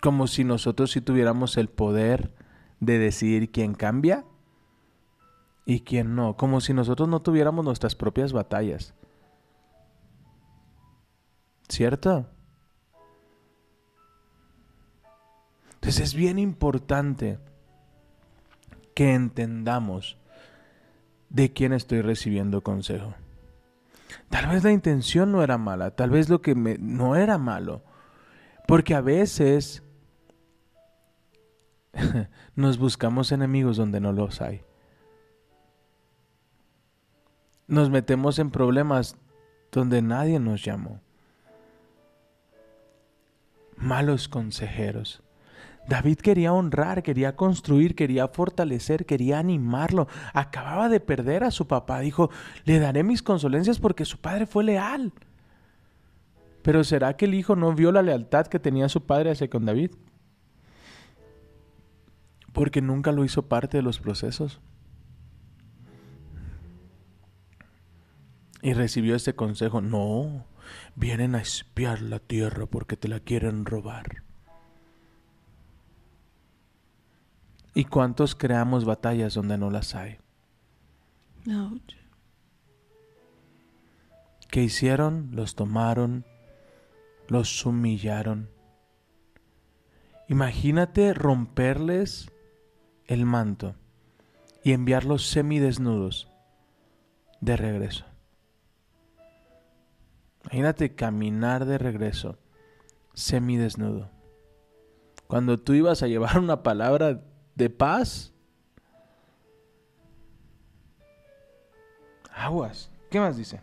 Como 0.00 0.26
si 0.26 0.44
nosotros 0.44 0.90
sí 0.90 1.02
tuviéramos 1.02 1.58
el 1.58 1.68
poder 1.68 2.32
de 2.80 2.98
decidir 2.98 3.50
quién 3.50 3.74
cambia 3.74 4.24
y 5.64 5.80
quién 5.80 6.14
no. 6.14 6.36
Como 6.36 6.60
si 6.60 6.72
nosotros 6.74 7.08
no 7.08 7.22
tuviéramos 7.22 7.64
nuestras 7.64 7.94
propias 7.94 8.32
batallas. 8.32 8.94
¿Cierto? 11.68 12.26
Entonces 15.74 16.00
es 16.00 16.14
bien 16.14 16.38
importante 16.38 17.38
que 18.94 19.14
entendamos 19.14 20.16
de 21.28 21.52
quién 21.52 21.72
estoy 21.72 22.00
recibiendo 22.00 22.62
consejo. 22.62 23.14
Tal 24.30 24.46
vez 24.46 24.64
la 24.64 24.72
intención 24.72 25.32
no 25.32 25.42
era 25.42 25.58
mala, 25.58 25.90
tal 25.90 26.10
vez 26.10 26.28
lo 26.28 26.40
que 26.40 26.54
me, 26.54 26.78
no 26.78 27.16
era 27.16 27.38
malo, 27.38 27.82
porque 28.66 28.94
a 28.94 29.00
veces 29.00 29.82
nos 32.54 32.78
buscamos 32.78 33.32
enemigos 33.32 33.76
donde 33.76 34.00
no 34.00 34.12
los 34.12 34.40
hay. 34.40 34.62
Nos 37.66 37.90
metemos 37.90 38.38
en 38.38 38.50
problemas 38.50 39.16
donde 39.72 40.02
nadie 40.02 40.38
nos 40.38 40.64
llamó. 40.64 41.00
Malos 43.76 44.28
consejeros. 44.28 45.22
David 45.86 46.18
quería 46.18 46.52
honrar, 46.52 47.02
quería 47.02 47.36
construir, 47.36 47.94
quería 47.94 48.28
fortalecer, 48.28 49.04
quería 49.04 49.38
animarlo. 49.38 50.08
Acababa 50.32 50.88
de 50.88 51.00
perder 51.00 51.44
a 51.44 51.50
su 51.50 51.66
papá. 51.66 52.00
Dijo, 52.00 52.30
le 52.64 52.78
daré 52.78 53.02
mis 53.02 53.22
consolencias 53.22 53.78
porque 53.78 54.04
su 54.04 54.18
padre 54.18 54.46
fue 54.46 54.64
leal. 54.64 55.12
Pero 56.62 56.82
¿será 56.84 57.16
que 57.16 57.26
el 57.26 57.34
hijo 57.34 57.56
no 57.56 57.74
vio 57.74 57.92
la 57.92 58.00
lealtad 58.00 58.46
que 58.46 58.58
tenía 58.58 58.88
su 58.88 59.04
padre 59.04 59.30
hacia 59.30 59.50
con 59.50 59.66
David? 59.66 59.90
Porque 62.52 62.80
nunca 62.80 63.12
lo 63.12 63.24
hizo 63.24 63.48
parte 63.48 63.76
de 63.76 63.82
los 63.82 63.98
procesos. 63.98 64.60
Y 68.64 68.72
recibió 68.72 69.14
este 69.14 69.34
consejo, 69.34 69.82
no, 69.82 70.46
vienen 70.94 71.34
a 71.34 71.42
espiar 71.42 72.00
la 72.00 72.18
tierra 72.18 72.64
porque 72.64 72.96
te 72.96 73.08
la 73.08 73.20
quieren 73.20 73.66
robar. 73.66 74.22
¿Y 77.74 77.84
cuántos 77.84 78.34
creamos 78.34 78.86
batallas 78.86 79.34
donde 79.34 79.58
no 79.58 79.68
las 79.70 79.94
hay? 79.94 80.16
Ouch. 81.46 81.94
¿Qué 84.48 84.62
hicieron? 84.62 85.28
Los 85.32 85.56
tomaron, 85.56 86.24
los 87.28 87.66
humillaron. 87.66 88.48
Imagínate 90.26 91.12
romperles 91.12 92.32
el 93.04 93.26
manto 93.26 93.74
y 94.62 94.72
enviarlos 94.72 95.26
semidesnudos 95.26 96.30
de 97.42 97.58
regreso. 97.58 98.06
Imagínate 100.44 100.94
caminar 100.94 101.64
de 101.64 101.78
regreso 101.78 102.38
semidesnudo. 103.14 104.10
Cuando 105.26 105.58
tú 105.58 105.72
ibas 105.74 106.02
a 106.02 106.06
llevar 106.06 106.38
una 106.38 106.62
palabra 106.62 107.22
de 107.54 107.70
paz, 107.70 108.32
aguas. 112.32 112.90
¿Qué 113.10 113.18
más 113.20 113.36
dice? 113.36 113.60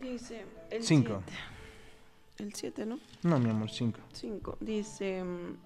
Dice 0.00 0.44
el 0.70 0.82
Cinco. 0.82 1.22
siete. 1.26 1.38
El 2.38 2.52
7, 2.54 2.84
¿no? 2.84 2.98
No, 3.22 3.38
mi 3.38 3.48
amor, 3.48 3.70
cinco. 3.70 3.98
5. 4.12 4.58
Dice... 4.60 5.24
mm, 5.24 5.56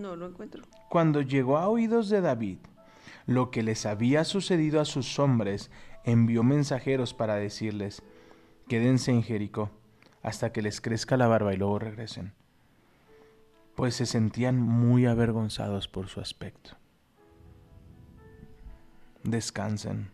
No 0.00 0.14
lo 0.14 0.26
encuentro. 0.28 0.62
Cuando 0.88 1.22
llegó 1.22 1.58
a 1.58 1.68
oídos 1.68 2.08
de 2.08 2.20
David 2.20 2.58
lo 3.26 3.50
que 3.50 3.62
les 3.62 3.86
había 3.86 4.24
sucedido 4.24 4.80
a 4.80 4.84
sus 4.84 5.18
hombres, 5.18 5.70
envió 6.04 6.42
mensajeros 6.42 7.12
para 7.12 7.34
decirles, 7.34 8.02
quédense 8.68 9.10
en 9.10 9.22
Jericó 9.22 9.70
hasta 10.22 10.52
que 10.52 10.62
les 10.62 10.80
crezca 10.80 11.16
la 11.16 11.28
barba 11.28 11.52
y 11.52 11.56
luego 11.56 11.78
regresen, 11.78 12.32
pues 13.74 13.94
se 13.94 14.06
sentían 14.06 14.58
muy 14.60 15.06
avergonzados 15.06 15.88
por 15.88 16.08
su 16.08 16.20
aspecto. 16.20 16.76
Descansen, 19.22 20.10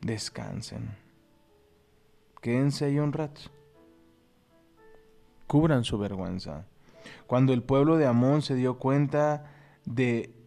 descansen, 0.00 0.96
quédense 2.42 2.84
ahí 2.84 2.98
un 2.98 3.12
rato, 3.12 3.40
cubran 5.46 5.84
su 5.84 5.98
vergüenza. 5.98 6.66
Cuando 7.26 7.54
el 7.54 7.62
pueblo 7.62 7.96
de 7.96 8.06
Amón 8.06 8.42
se 8.42 8.54
dio 8.54 8.78
cuenta 8.78 9.50
de 9.86 10.37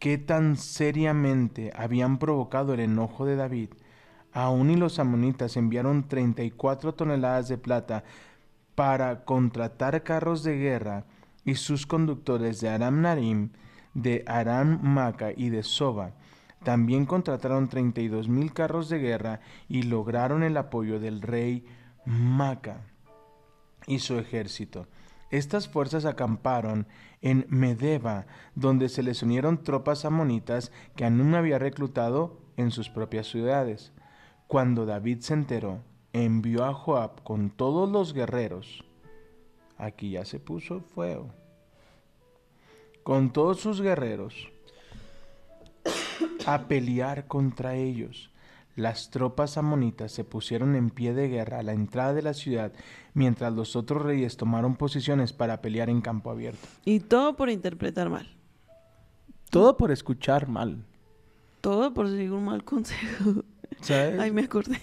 qué 0.00 0.18
tan 0.18 0.56
seriamente 0.56 1.72
habían 1.76 2.18
provocado 2.18 2.74
el 2.74 2.80
enojo 2.80 3.26
de 3.26 3.36
David, 3.36 3.68
aún 4.32 4.70
y 4.70 4.76
los 4.76 4.98
amonitas 4.98 5.56
enviaron 5.56 6.08
34 6.08 6.94
toneladas 6.94 7.48
de 7.48 7.58
plata 7.58 8.02
para 8.74 9.24
contratar 9.24 10.02
carros 10.02 10.42
de 10.42 10.56
guerra 10.56 11.04
y 11.44 11.54
sus 11.56 11.86
conductores 11.86 12.60
de 12.60 12.70
Aram 12.70 13.02
Narim, 13.02 13.50
de 13.92 14.24
Aram 14.26 14.80
Maca 14.82 15.32
y 15.36 15.50
de 15.50 15.62
Soba. 15.62 16.12
También 16.64 17.04
contrataron 17.04 17.68
32 17.68 18.28
mil 18.28 18.52
carros 18.54 18.88
de 18.88 18.98
guerra 18.98 19.40
y 19.68 19.82
lograron 19.82 20.42
el 20.42 20.56
apoyo 20.56 20.98
del 20.98 21.20
rey 21.20 21.66
Maca 22.06 22.80
y 23.86 23.98
su 23.98 24.18
ejército. 24.18 24.86
Estas 25.30 25.68
fuerzas 25.68 26.04
acamparon 26.04 26.86
en 27.20 27.46
Medeba, 27.48 28.26
donde 28.54 28.88
se 28.88 29.02
les 29.02 29.22
unieron 29.22 29.62
tropas 29.62 30.04
amonitas 30.04 30.72
que 30.96 31.04
Anún 31.04 31.34
había 31.34 31.58
reclutado 31.58 32.40
en 32.56 32.72
sus 32.72 32.88
propias 32.88 33.28
ciudades. 33.28 33.92
Cuando 34.48 34.86
David 34.86 35.20
se 35.20 35.34
enteró, 35.34 35.82
envió 36.12 36.64
a 36.64 36.74
Joab 36.74 37.22
con 37.22 37.50
todos 37.50 37.88
los 37.88 38.12
guerreros. 38.12 38.84
Aquí 39.78 40.10
ya 40.10 40.24
se 40.24 40.40
puso 40.40 40.80
fuego. 40.80 41.32
Con 43.04 43.32
todos 43.32 43.60
sus 43.60 43.80
guerreros 43.80 44.50
a 46.46 46.66
pelear 46.66 47.26
contra 47.26 47.76
ellos. 47.76 48.29
Las 48.76 49.10
tropas 49.10 49.58
amonitas 49.58 50.12
se 50.12 50.24
pusieron 50.24 50.76
en 50.76 50.90
pie 50.90 51.12
de 51.12 51.28
guerra 51.28 51.58
a 51.58 51.62
la 51.62 51.72
entrada 51.72 52.14
de 52.14 52.22
la 52.22 52.34
ciudad, 52.34 52.72
mientras 53.14 53.52
los 53.52 53.76
otros 53.76 54.02
reyes 54.02 54.36
tomaron 54.36 54.76
posiciones 54.76 55.32
para 55.32 55.60
pelear 55.60 55.90
en 55.90 56.00
campo 56.00 56.30
abierto. 56.30 56.66
Y 56.84 57.00
todo 57.00 57.36
por 57.36 57.50
interpretar 57.50 58.08
mal. 58.08 58.28
Todo 59.50 59.76
por 59.76 59.90
escuchar 59.90 60.48
mal. 60.48 60.84
Todo 61.60 61.92
por 61.92 62.08
seguir 62.08 62.32
un 62.32 62.44
mal 62.44 62.64
consejo. 62.64 63.44
¿Sabes? 63.80 64.18
Ay, 64.18 64.30
me 64.30 64.42
acordé. 64.42 64.80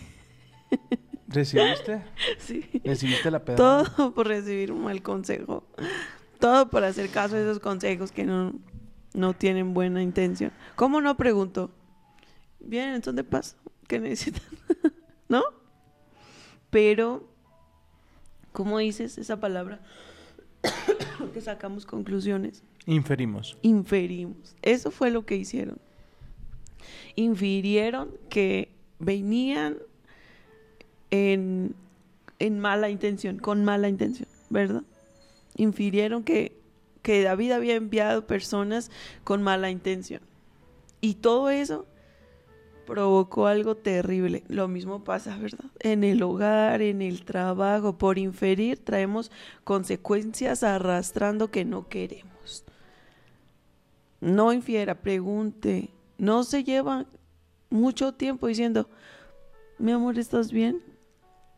¿Recibiste? 1.27 2.03
Sí. 2.39 2.65
¿Recibiste 2.83 3.31
la 3.31 3.43
pedra? 3.43 3.57
Todo 3.57 4.13
por 4.13 4.27
recibir 4.27 4.71
un 4.71 4.83
mal 4.83 5.01
consejo. 5.01 5.63
Todo 6.39 6.69
por 6.69 6.83
hacer 6.83 7.09
caso 7.09 7.35
a 7.35 7.39
esos 7.39 7.59
consejos 7.59 8.11
que 8.11 8.25
no, 8.25 8.53
no 9.13 9.33
tienen 9.33 9.73
buena 9.73 10.01
intención. 10.01 10.51
¿Cómo 10.75 11.01
no 11.01 11.17
pregunto? 11.17 11.71
Bien, 12.59 12.89
entonces 12.89 13.15
de 13.15 13.23
paz. 13.23 13.57
¿Qué 13.87 13.99
necesitan? 13.99 14.43
¿No? 15.29 15.43
Pero, 16.69 17.27
¿cómo 18.51 18.77
dices 18.79 19.17
esa 19.17 19.39
palabra? 19.39 19.79
que 21.33 21.41
sacamos 21.41 21.85
conclusiones. 21.85 22.63
Inferimos. 22.85 23.57
Inferimos. 23.61 24.55
Eso 24.61 24.91
fue 24.91 25.11
lo 25.11 25.25
que 25.25 25.35
hicieron. 25.35 25.77
Infirieron 27.15 28.11
que 28.29 28.71
venían 28.99 29.77
en, 31.11 31.75
en 32.39 32.59
mala 32.59 32.89
intención, 32.89 33.39
con 33.39 33.63
mala 33.65 33.89
intención, 33.89 34.29
¿verdad? 34.49 34.83
Infirieron 35.55 36.23
que, 36.23 36.59
que 37.01 37.23
David 37.23 37.51
había 37.51 37.75
enviado 37.75 38.27
personas 38.27 38.91
con 39.23 39.41
mala 39.41 39.69
intención. 39.69 40.21
Y 41.01 41.15
todo 41.15 41.49
eso 41.49 41.85
provocó 42.87 43.47
algo 43.47 43.75
terrible. 43.75 44.43
Lo 44.47 44.67
mismo 44.67 45.03
pasa, 45.03 45.37
¿verdad? 45.37 45.65
En 45.81 46.03
el 46.03 46.23
hogar, 46.23 46.81
en 46.81 47.01
el 47.03 47.25
trabajo. 47.25 47.97
Por 47.97 48.17
inferir 48.17 48.83
traemos 48.83 49.29
consecuencias 49.63 50.63
arrastrando 50.63 51.51
que 51.51 51.65
no 51.65 51.89
queremos. 51.89 52.63
No 54.21 54.53
infiera, 54.53 54.95
pregunte. 54.95 55.89
No 56.17 56.43
se 56.43 56.63
lleva 56.63 57.05
mucho 57.69 58.13
tiempo 58.13 58.47
diciendo, 58.47 58.89
mi 59.77 59.91
amor, 59.91 60.17
¿estás 60.17 60.51
bien? 60.51 60.81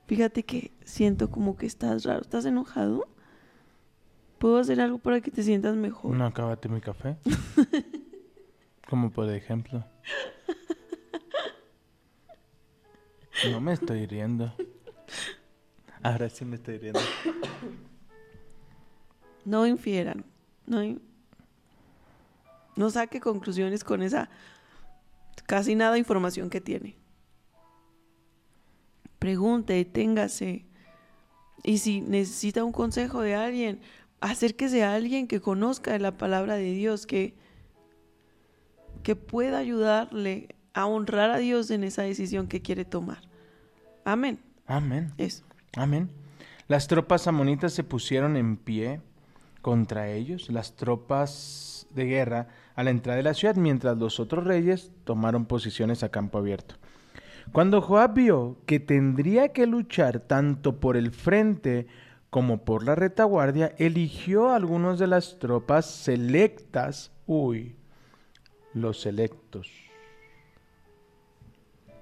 Fíjate 0.07 0.43
que 0.43 0.71
siento 0.83 1.29
como 1.29 1.55
que 1.55 1.67
estás 1.67 2.03
raro. 2.03 2.21
¿Estás 2.21 2.43
enojado? 2.45 3.07
¿Puedo 4.39 4.57
hacer 4.57 4.81
algo 4.81 4.97
para 4.97 5.21
que 5.21 5.29
te 5.29 5.43
sientas 5.43 5.75
mejor? 5.75 6.15
No, 6.15 6.25
acábate 6.25 6.67
mi 6.67 6.81
café. 6.81 7.17
Como 8.89 9.11
por 9.11 9.29
ejemplo. 9.29 9.85
No 13.47 13.61
me 13.61 13.73
estoy 13.73 14.05
riendo. 14.05 14.53
Ahora 16.03 16.29
sí 16.29 16.45
me 16.45 16.55
estoy 16.55 16.77
riendo. 16.77 16.99
No 19.45 19.65
infieran. 19.67 20.25
No, 20.65 20.83
in- 20.83 21.01
no 22.75 22.89
saque 22.89 23.19
conclusiones 23.19 23.83
con 23.83 24.01
esa 24.01 24.29
casi 25.45 25.75
nada 25.75 25.97
información 25.97 26.49
que 26.49 26.61
tiene. 26.61 26.95
Pregunte, 29.19 29.73
deténgase. 29.73 30.65
Y 31.63 31.79
si 31.79 32.01
necesita 32.01 32.63
un 32.63 32.71
consejo 32.71 33.21
de 33.21 33.35
alguien, 33.35 33.81
acérquese 34.21 34.83
a 34.83 34.93
alguien 34.93 35.27
que 35.27 35.41
conozca 35.41 35.97
la 35.99 36.17
palabra 36.17 36.55
de 36.55 36.71
Dios, 36.71 37.05
que, 37.05 37.35
que 39.03 39.15
pueda 39.15 39.57
ayudarle 39.57 40.55
a 40.73 40.85
honrar 40.85 41.31
a 41.31 41.37
Dios 41.37 41.71
en 41.71 41.83
esa 41.83 42.03
decisión 42.03 42.47
que 42.47 42.61
quiere 42.61 42.85
tomar. 42.85 43.27
Amén. 44.05 44.39
Amén. 44.65 45.11
Eso. 45.17 45.43
Amén. 45.75 46.09
Las 46.67 46.87
tropas 46.87 47.27
amonitas 47.27 47.73
se 47.73 47.83
pusieron 47.83 48.37
en 48.37 48.57
pie 48.57 49.01
contra 49.61 50.09
ellos, 50.09 50.49
las 50.49 50.75
tropas 50.75 51.87
de 51.89 52.05
guerra, 52.05 52.47
a 52.75 52.83
la 52.83 52.91
entrada 52.91 53.17
de 53.17 53.23
la 53.23 53.33
ciudad, 53.33 53.55
mientras 53.55 53.97
los 53.97 54.19
otros 54.19 54.45
reyes 54.45 54.91
tomaron 55.03 55.45
posiciones 55.45 56.03
a 56.03 56.09
campo 56.09 56.37
abierto. 56.37 56.75
Cuando 57.51 57.81
Joab 57.81 58.13
vio 58.13 58.57
que 58.65 58.79
tendría 58.79 59.49
que 59.49 59.65
luchar 59.65 60.19
tanto 60.19 60.79
por 60.79 60.95
el 60.95 61.11
frente 61.11 61.87
como 62.29 62.63
por 62.63 62.83
la 62.83 62.93
retaguardia, 62.93 63.73
eligió 63.79 64.49
a 64.49 64.55
algunos 64.55 64.99
de 64.99 65.07
las 65.07 65.39
tropas 65.39 65.87
selectas, 65.87 67.11
uy, 67.25 67.75
los 68.73 69.01
selectos, 69.01 69.88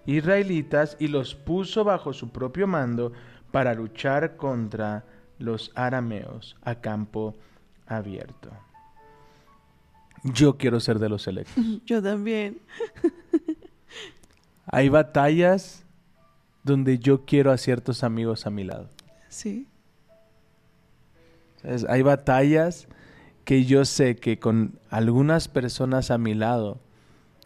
israelitas 0.08 0.98
y 1.00 1.10
los 1.10 1.36
puso 1.36 1.84
bajo 1.84 2.14
su 2.14 2.30
propio 2.30 2.66
mando 2.66 3.14
para 3.52 3.76
luchar 3.76 4.38
contra 4.38 5.06
los 5.38 5.72
arameos 5.76 6.56
a 6.64 6.76
campo 6.76 7.36
abierto. 7.86 8.50
Yo 10.24 10.58
quiero 10.58 10.80
ser 10.80 10.98
de 11.00 11.10
los 11.10 11.22
selectos. 11.22 11.64
Yo 11.86 12.02
también. 12.02 12.60
Hay 14.66 14.90
batallas 14.90 15.86
donde 16.64 17.00
yo 17.00 17.24
quiero 17.24 17.52
a 17.52 17.58
ciertos 17.58 18.04
amigos 18.04 18.46
a 18.46 18.50
mi 18.50 18.66
lado. 18.66 18.90
Sí. 19.30 19.66
¿Sabes? 21.62 21.86
Hay 21.88 22.02
batallas 22.02 22.90
que 23.46 23.64
yo 23.64 23.86
sé 23.86 24.18
que 24.18 24.40
con 24.40 24.78
algunas 24.90 25.48
personas 25.48 26.12
a 26.12 26.18
mi 26.18 26.34
lado 26.34 26.82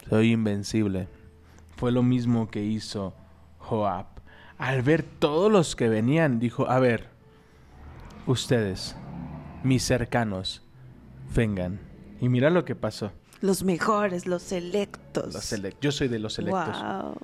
soy 0.08 0.32
invencible. 0.32 1.06
Fue 1.82 1.90
lo 1.90 2.04
mismo 2.04 2.48
que 2.48 2.62
hizo 2.62 3.12
Joab. 3.58 4.06
Al 4.56 4.82
ver 4.82 5.02
todos 5.02 5.50
los 5.50 5.74
que 5.74 5.88
venían, 5.88 6.38
dijo, 6.38 6.70
a 6.70 6.78
ver, 6.78 7.08
ustedes, 8.24 8.94
mis 9.64 9.82
cercanos, 9.82 10.62
vengan. 11.34 11.80
Y 12.20 12.28
mira 12.28 12.50
lo 12.50 12.64
que 12.64 12.76
pasó. 12.76 13.10
Los 13.40 13.64
mejores, 13.64 14.28
los 14.28 14.42
selectos. 14.42 15.34
Los 15.34 15.74
yo 15.80 15.90
soy 15.90 16.06
de 16.06 16.20
los 16.20 16.34
selectos. 16.34 16.80
Wow. 16.80 17.16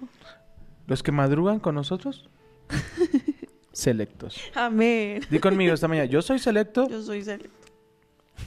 Los 0.89 1.05
que 1.05 1.13
madrugan 1.13 1.61
con 1.61 1.77
nosotros, 1.77 2.29
selectos. 3.73 4.41
Amén. 4.57 5.23
Di 5.31 5.39
conmigo 5.39 5.73
esta 5.73 5.87
mañana, 5.87 6.07
yo 6.07 6.21
soy 6.21 6.41
selecto. 6.41 6.89
Yo 6.89 7.01
soy 7.01 7.23
selecto. 7.23 7.69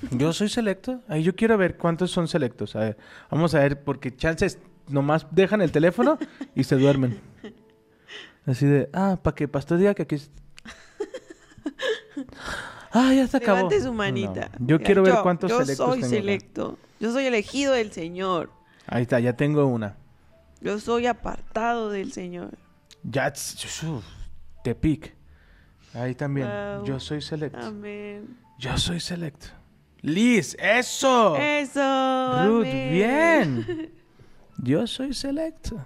Yo 0.12 0.34
soy 0.34 0.50
selecto. 0.50 1.02
Ay, 1.08 1.22
yo 1.22 1.36
quiero 1.36 1.58
ver 1.58 1.78
cuántos 1.78 2.12
son 2.12 2.28
selectos. 2.28 2.76
A 2.78 2.80
ver, 2.80 2.98
vamos 3.30 3.54
a 3.54 3.60
ver, 3.60 3.84
porque 3.84 4.16
chances 4.16 4.58
nomás 4.92 5.26
dejan 5.32 5.62
el 5.62 5.72
teléfono 5.72 6.18
y 6.56 6.64
se 6.64 6.76
duermen. 6.78 7.20
Así 8.46 8.66
de, 8.66 8.90
ah, 8.94 9.18
para 9.22 9.36
que 9.36 9.48
pastor 9.48 9.78
diga 9.78 9.94
que 9.94 10.04
aquí. 10.04 10.18
Ah, 12.92 13.14
ya 13.14 13.28
se 13.28 13.38
acabó. 13.38 13.58
Levante 13.58 13.82
su 13.82 13.94
manita. 13.94 14.50
No, 14.60 14.68
Yo 14.68 14.80
quiero 14.82 15.04
ver 15.04 15.14
yo- 15.16 15.24
cuántos 15.24 15.50
yo 15.50 15.60
selectos 15.60 15.88
soy 15.90 16.02
tengo. 16.02 16.10
selecto. 16.14 16.78
Yo 17.00 17.12
soy 17.12 17.26
elegido 17.26 17.74
del 17.74 17.92
Señor. 17.92 18.52
Ahí 18.88 19.04
está, 19.04 19.20
ya 19.20 19.34
tengo 19.38 19.66
una. 19.66 19.96
Yo 20.60 20.78
soy 20.80 21.08
apartado 21.08 21.90
del 21.90 22.12
Señor. 22.12 22.58
Ya, 23.04 23.32
tss, 23.32 23.84
uf, 23.84 24.06
Tepic. 24.64 25.16
Ahí 25.94 26.14
también. 26.16 26.48
Wow. 26.48 26.86
Yo 26.86 27.00
soy 27.00 27.22
select. 27.22 27.56
Amén. 27.56 28.38
Yo 28.60 28.78
soy 28.78 29.00
select. 29.00 29.46
Liz, 30.02 30.56
eso. 30.60 31.36
Eso. 31.38 31.80
Ruth, 32.46 32.66
amén. 32.68 32.92
bien. 32.92 33.94
Yo 34.62 34.86
soy 34.88 35.14
selecto. 35.14 35.84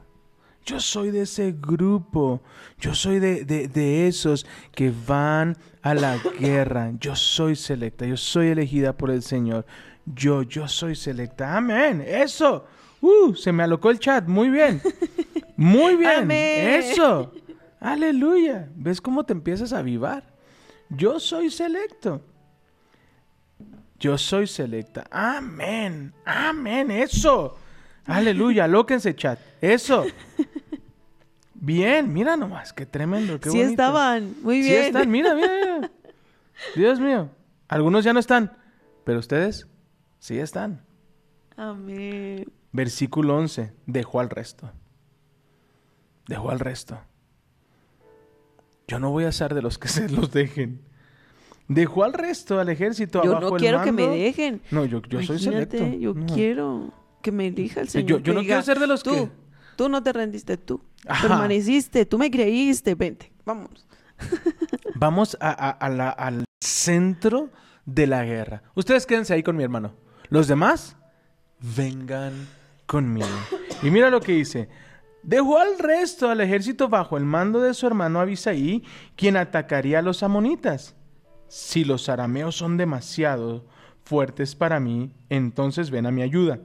Yo 0.66 0.80
soy 0.80 1.12
de 1.12 1.22
ese 1.22 1.52
grupo. 1.58 2.42
Yo 2.80 2.94
soy 2.96 3.20
de, 3.20 3.46
de- 3.46 3.68
de 3.68 4.08
esos 4.08 4.46
que 4.74 4.92
van 5.08 5.56
a 5.82 5.94
la 5.94 6.18
guerra. 6.40 6.92
Yo 7.00 7.16
soy 7.16 7.56
selecta. 7.56 8.06
Yo 8.06 8.18
soy 8.18 8.48
elegida 8.48 8.94
por 8.98 9.12
el 9.12 9.22
Señor. 9.22 9.66
Yo, 10.06 10.42
yo 10.44 10.68
soy 10.68 10.96
selecta. 10.96 11.56
Amén. 11.56 12.04
Eso. 12.06 12.66
Uh, 13.02 13.34
se 13.36 13.52
me 13.52 13.64
alocó 13.64 13.92
el 13.92 14.00
chat. 14.00 14.28
Muy 14.28 14.50
bien. 14.50 14.82
Muy 15.56 15.96
bien. 15.98 16.22
Amén. 16.24 16.68
Eso. 16.84 17.32
Aleluya. 17.80 18.68
¿Ves 18.76 19.00
cómo 19.00 19.24
te 19.24 19.34
empiezas 19.34 19.72
a 19.72 19.80
avivar? 19.80 20.24
Yo 20.90 21.20
soy 21.20 21.52
selecto. 21.52 22.22
Yo 24.00 24.18
soy 24.18 24.48
selecta. 24.48 25.06
Amén. 25.12 26.14
Amén. 26.26 26.90
Eso. 26.92 27.58
Aleluya. 28.06 28.66
Alóquense, 28.66 29.16
chat. 29.16 29.40
Eso. 29.62 30.06
Bien. 31.54 32.12
Mira 32.14 32.38
nomás. 32.38 32.74
Qué 32.74 32.86
tremendo. 32.86 33.40
Qué 33.40 33.50
Sí 33.50 33.58
bonito. 33.58 33.72
estaban. 33.72 34.36
Muy 34.44 34.62
Sí 34.64 34.70
bien. 34.70 34.84
están. 34.84 35.10
Mira, 35.10 35.34
mira, 35.34 35.48
mira. 35.80 35.92
Dios 36.76 37.00
mío. 37.00 37.30
Algunos 37.68 38.04
ya 38.04 38.14
no 38.14 38.20
están. 38.20 38.56
Pero 39.04 39.20
ustedes 39.20 39.68
sí 40.20 40.38
están. 40.38 40.84
Amén. 41.58 42.52
Versículo 42.72 43.36
11. 43.38 43.74
Dejó 43.88 44.20
al 44.20 44.30
resto. 44.30 44.72
Dejó 46.28 46.52
al 46.52 46.60
resto. 46.60 47.00
Yo 48.88 49.00
no 49.00 49.10
voy 49.12 49.24
a 49.24 49.32
ser 49.32 49.54
de 49.56 49.62
los 49.64 49.78
que 49.80 49.88
se 49.88 50.10
los 50.10 50.32
dejen. 50.32 50.82
Dejó 51.68 52.04
al 52.04 52.14
resto, 52.14 52.60
al 52.60 52.70
ejército 52.70 53.24
Yo 53.24 53.32
abajo 53.32 53.50
no 53.50 53.56
el 53.56 53.60
quiero 53.60 53.82
que 53.82 53.92
me 53.92 54.08
dejen. 54.08 54.62
No, 54.70 54.86
yo, 54.86 55.02
yo 55.02 55.24
soy 55.24 55.40
selecto. 55.40 55.78
Yo 55.98 56.14
No. 56.14 56.32
quiero 56.32 56.94
que 57.26 57.32
me 57.32 57.48
elija 57.48 57.82
el 57.82 57.90
Señor. 57.90 58.08
yo- 58.08 58.20
yo 58.20 58.34
no 58.34 58.42
quiero 58.42 58.62
ser 58.62 58.80
de 58.80 58.88
los 58.88 59.02
tú, 59.04 59.12
que- 59.12 59.32
Tú 59.76 59.90
no 59.90 60.02
te 60.02 60.14
rendiste, 60.14 60.56
tú. 60.58 60.82
Ajá. 61.08 61.28
Permaneciste, 61.28 62.06
tú 62.06 62.18
me 62.18 62.32
creíste. 62.32 62.96
Vente, 62.96 63.34
vamos. 63.46 63.86
Vamos 64.96 65.36
a- 65.42 65.50
a- 65.50 65.72
a 65.72 65.90
la- 65.90 66.10
al 66.10 66.46
centro 66.62 67.50
de 67.86 68.08
la 68.08 68.24
guerra. 68.24 68.64
Ustedes 68.76 69.06
quédense 69.06 69.34
ahí 69.34 69.44
con 69.44 69.58
mi 69.58 69.64
hermano. 69.64 69.94
Los 70.30 70.48
demás, 70.48 70.96
vengan 71.76 72.48
conmigo. 72.86 73.28
Y 73.84 73.90
mira 73.92 74.10
lo 74.10 74.22
que 74.22 74.32
dice. 74.34 74.70
Dejó 75.24 75.58
al 75.58 75.78
resto 75.80 76.30
al 76.30 76.40
ejército 76.42 76.88
bajo 76.88 77.18
el 77.18 77.26
mando 77.26 77.60
de 77.60 77.74
su 77.74 77.88
hermano 77.88 78.20
Abisaí, 78.22 78.84
quien 79.16 79.36
atacaría 79.38 80.00
a 80.00 80.04
los 80.04 80.22
amonitas. 80.24 80.96
Si 81.48 81.84
los 81.84 82.08
arameos 82.10 82.56
son 82.56 82.78
demasiado 82.78 83.66
fuertes 84.04 84.56
para 84.56 84.80
mí, 84.80 85.12
entonces 85.30 85.90
ven 85.90 86.06
a 86.06 86.12
mi 86.12 86.22
ayuda. 86.22 86.60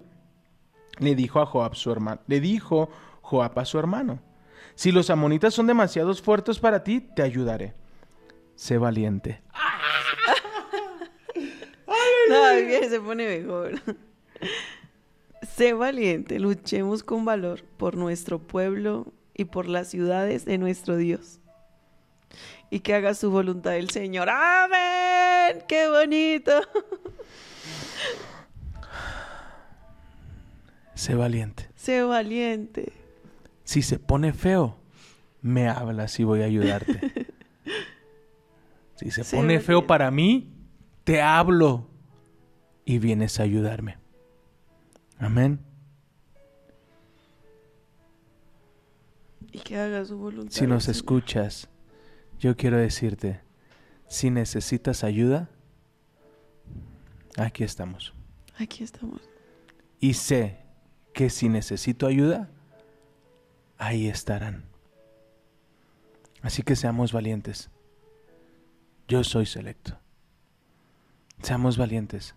Le 1.01 1.15
dijo 1.15 1.41
a 1.41 1.47
Joab 1.47 1.75
su 1.75 1.91
hermano. 1.91 2.21
Le 2.27 2.41
dijo 2.41 2.91
Joab 3.23 3.59
a 3.59 3.65
su 3.65 3.79
hermano. 3.79 4.21
Si 4.75 4.93
los 4.93 5.11
amonitas 5.11 5.53
son 5.53 5.67
demasiado 5.67 6.15
fuertes 6.15 6.59
para 6.59 6.85
ti, 6.85 7.01
te 7.01 7.23
ayudaré. 7.23 7.75
Sé 8.55 8.79
valiente. 8.79 9.43
No, 12.29 12.37
que 12.55 12.89
se 12.89 13.01
pone 13.01 13.27
mejor. 13.41 13.81
sé 15.57 15.73
valiente, 15.73 16.39
luchemos 16.39 17.03
con 17.03 17.25
valor 17.25 17.65
por 17.77 17.97
nuestro 17.97 18.39
pueblo 18.39 19.13
y 19.35 19.47
por 19.47 19.67
las 19.67 19.89
ciudades 19.89 20.45
de 20.45 20.57
nuestro 20.57 20.97
Dios. 20.97 21.41
Y 22.71 22.81
que 22.81 22.95
haga 22.95 23.15
su 23.15 23.33
voluntad 23.33 23.77
el 23.77 23.91
Señor. 23.91 24.29
¡Amén! 24.31 25.65
¡Qué 25.67 25.89
bonito! 25.89 26.53
Sé 31.01 31.15
valiente. 31.15 31.67
Sé 31.77 32.03
valiente. 32.03 32.93
Si 33.65 33.81
se 33.81 33.99
pone 33.99 34.35
feo, 34.35 34.77
me 35.41 35.67
hablas 35.67 36.21
y 36.21 36.25
voy 36.25 36.43
a 36.43 36.45
ayudarte. 36.45 37.27
Si 38.97 39.11
se 39.11 39.25
Sé 39.25 39.35
pone 39.35 39.61
feo 39.61 39.87
para 39.87 40.11
mí, 40.11 40.53
te 41.05 41.23
hablo 41.23 41.89
y 42.85 42.99
vienes 42.99 43.41
a 43.41 43.45
ayudarme. 43.45 43.97
Amén. 45.17 45.59
Y 49.53 49.61
que 49.61 49.79
haga 49.79 50.05
su 50.05 50.19
voluntad. 50.19 50.53
Si 50.53 50.67
nos 50.67 50.87
escuchas, 50.89 51.71
yo 52.39 52.59
quiero 52.59 52.77
decirte, 52.77 53.41
si 54.07 54.29
necesitas 54.29 55.03
ayuda, 55.03 55.49
aquí 57.39 57.65
estamos. 57.65 58.13
Aquí 58.59 58.85
estamos. 58.85 59.23
Y 59.99 60.13
sé 60.13 60.70
que 61.13 61.31
si 61.31 61.49
necesito 61.49 62.07
ayuda, 62.07 62.49
ahí 63.79 64.09
estarán. 64.09 64.65
Así 66.43 66.63
que 66.63 66.77
seamos 66.77 67.13
valientes. 67.13 67.71
Yo 69.09 69.25
soy 69.25 69.47
selecto. 69.47 69.99
Seamos 71.43 71.77
valientes. 71.77 72.35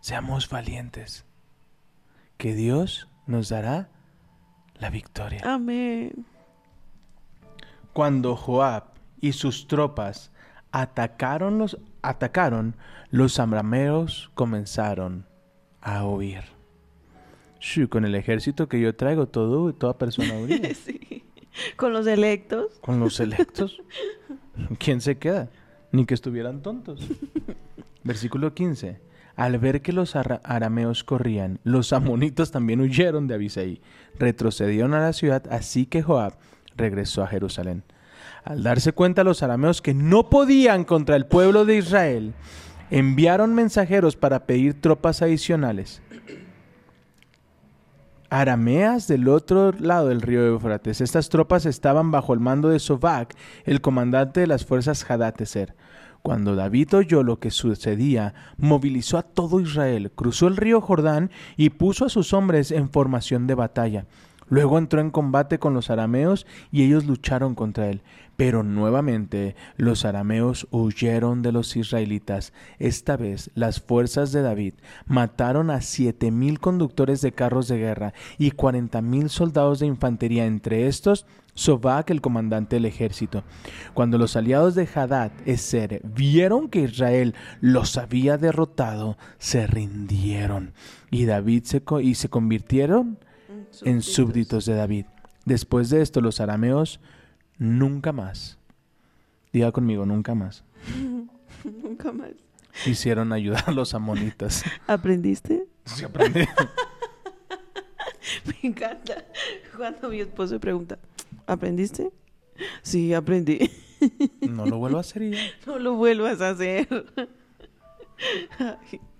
Seamos 0.00 0.48
valientes. 0.48 1.24
Que 2.36 2.54
Dios 2.54 3.08
nos 3.26 3.48
dará 3.48 3.88
la 4.78 4.90
victoria. 4.90 5.42
Amén. 5.44 6.26
Cuando 7.92 8.36
Joab 8.36 8.84
y 9.20 9.32
sus 9.32 9.66
tropas 9.66 10.30
atacaron 10.72 11.58
los, 11.58 11.78
atacaron, 12.02 12.76
los 13.10 13.38
amrameos 13.38 14.30
comenzaron 14.34 15.26
a 15.80 16.04
huir. 16.04 16.59
Con 17.88 18.04
el 18.04 18.14
ejército 18.14 18.68
que 18.68 18.80
yo 18.80 18.94
traigo, 18.94 19.26
todo, 19.26 19.72
toda 19.74 19.96
persona 19.98 20.32
sí. 20.84 21.22
Con 21.76 21.92
los 21.92 22.06
electos. 22.06 22.78
Con 22.80 23.00
los 23.00 23.20
electos. 23.20 23.82
¿Quién 24.78 25.00
se 25.00 25.18
queda? 25.18 25.48
Ni 25.92 26.06
que 26.06 26.14
estuvieran 26.14 26.62
tontos. 26.62 27.00
Versículo 28.04 28.54
15. 28.54 28.98
Al 29.36 29.58
ver 29.58 29.82
que 29.82 29.92
los 29.92 30.16
ara- 30.16 30.40
arameos 30.44 31.02
corrían, 31.04 31.60
los 31.64 31.92
amonitas 31.92 32.50
también 32.50 32.80
huyeron 32.80 33.26
de 33.26 33.34
Abisaí. 33.34 33.80
Retrocedieron 34.18 34.94
a 34.94 35.00
la 35.00 35.12
ciudad, 35.12 35.44
así 35.50 35.86
que 35.86 36.02
Joab 36.02 36.34
regresó 36.76 37.22
a 37.22 37.26
Jerusalén. 37.26 37.82
Al 38.44 38.62
darse 38.62 38.92
cuenta 38.92 39.24
los 39.24 39.42
arameos 39.42 39.82
que 39.82 39.94
no 39.94 40.28
podían 40.30 40.84
contra 40.84 41.16
el 41.16 41.26
pueblo 41.26 41.64
de 41.64 41.76
Israel, 41.76 42.32
enviaron 42.90 43.54
mensajeros 43.54 44.16
para 44.16 44.46
pedir 44.46 44.80
tropas 44.80 45.22
adicionales. 45.22 46.02
Arameas 48.30 49.08
del 49.08 49.26
otro 49.26 49.72
lado 49.72 50.06
del 50.06 50.22
río 50.22 50.46
Éufrates. 50.46 51.00
Estas 51.00 51.28
tropas 51.30 51.66
estaban 51.66 52.12
bajo 52.12 52.32
el 52.32 52.38
mando 52.38 52.68
de 52.68 52.78
Sobac, 52.78 53.34
el 53.64 53.80
comandante 53.80 54.38
de 54.38 54.46
las 54.46 54.64
fuerzas 54.64 55.04
Hadateser. 55.10 55.74
Cuando 56.22 56.54
David 56.54 56.94
oyó 56.94 57.24
lo 57.24 57.40
que 57.40 57.50
sucedía, 57.50 58.34
movilizó 58.56 59.18
a 59.18 59.24
todo 59.24 59.58
Israel, 59.60 60.12
cruzó 60.14 60.46
el 60.46 60.56
río 60.56 60.80
Jordán 60.80 61.32
y 61.56 61.70
puso 61.70 62.04
a 62.04 62.08
sus 62.08 62.32
hombres 62.32 62.70
en 62.70 62.90
formación 62.90 63.48
de 63.48 63.56
batalla. 63.56 64.06
Luego 64.48 64.78
entró 64.78 65.00
en 65.00 65.10
combate 65.10 65.58
con 65.58 65.74
los 65.74 65.90
arameos 65.90 66.46
y 66.70 66.84
ellos 66.84 67.06
lucharon 67.06 67.56
contra 67.56 67.88
él. 67.88 68.02
Pero 68.40 68.62
nuevamente 68.62 69.54
los 69.76 70.06
arameos 70.06 70.66
huyeron 70.70 71.42
de 71.42 71.52
los 71.52 71.76
israelitas. 71.76 72.54
Esta 72.78 73.18
vez 73.18 73.50
las 73.54 73.82
fuerzas 73.82 74.32
de 74.32 74.40
David 74.40 74.72
mataron 75.04 75.68
a 75.68 75.82
siete 75.82 76.30
mil 76.30 76.58
conductores 76.58 77.20
de 77.20 77.32
carros 77.32 77.68
de 77.68 77.76
guerra 77.76 78.14
y 78.38 78.52
cuarenta 78.52 79.02
mil 79.02 79.28
soldados 79.28 79.80
de 79.80 79.88
infantería, 79.88 80.46
entre 80.46 80.86
estos 80.86 81.26
Sobac, 81.52 82.08
el 82.08 82.22
comandante 82.22 82.76
del 82.76 82.86
ejército. 82.86 83.44
Cuando 83.92 84.16
los 84.16 84.34
aliados 84.36 84.74
de 84.74 84.88
Hadad 84.94 85.32
Eser 85.44 86.00
vieron 86.02 86.70
que 86.70 86.80
Israel 86.80 87.34
los 87.60 87.98
había 87.98 88.38
derrotado, 88.38 89.18
se 89.36 89.66
rindieron 89.66 90.72
y 91.10 91.26
David 91.26 91.64
se 91.64 91.82
co- 91.82 92.00
y 92.00 92.14
se 92.14 92.30
convirtieron 92.30 93.18
en 93.82 94.00
súbditos 94.00 94.64
de 94.64 94.76
David. 94.76 95.04
Después 95.44 95.90
de 95.90 96.00
esto, 96.00 96.22
los 96.22 96.40
arameos 96.40 97.00
nunca 97.60 98.10
más, 98.10 98.58
diga 99.52 99.70
conmigo, 99.70 100.04
nunca 100.04 100.34
más, 100.34 100.64
Nunca 101.64 102.10
más. 102.10 102.30
hicieron 102.86 103.32
ayudar 103.32 103.64
a 103.68 103.70
los 103.72 103.94
amonitas. 103.94 104.64
¿Aprendiste? 104.88 105.66
Se 105.84 106.06
aprende. 106.06 106.48
Me 108.46 108.68
encanta 108.68 109.24
cuando 109.76 110.08
mi 110.08 110.20
esposo 110.20 110.58
pregunta, 110.58 110.98
¿aprendiste? 111.46 112.10
Sí, 112.82 113.14
aprendí. 113.14 113.70
No 114.40 114.64
lo 114.64 114.78
vuelvo 114.78 114.96
a 114.96 115.00
hacer 115.02 115.30
ya. 115.30 115.38
No 115.66 115.78
lo 115.78 115.92
vuelvas 115.94 116.40
a 116.40 116.48
hacer. 116.50 116.88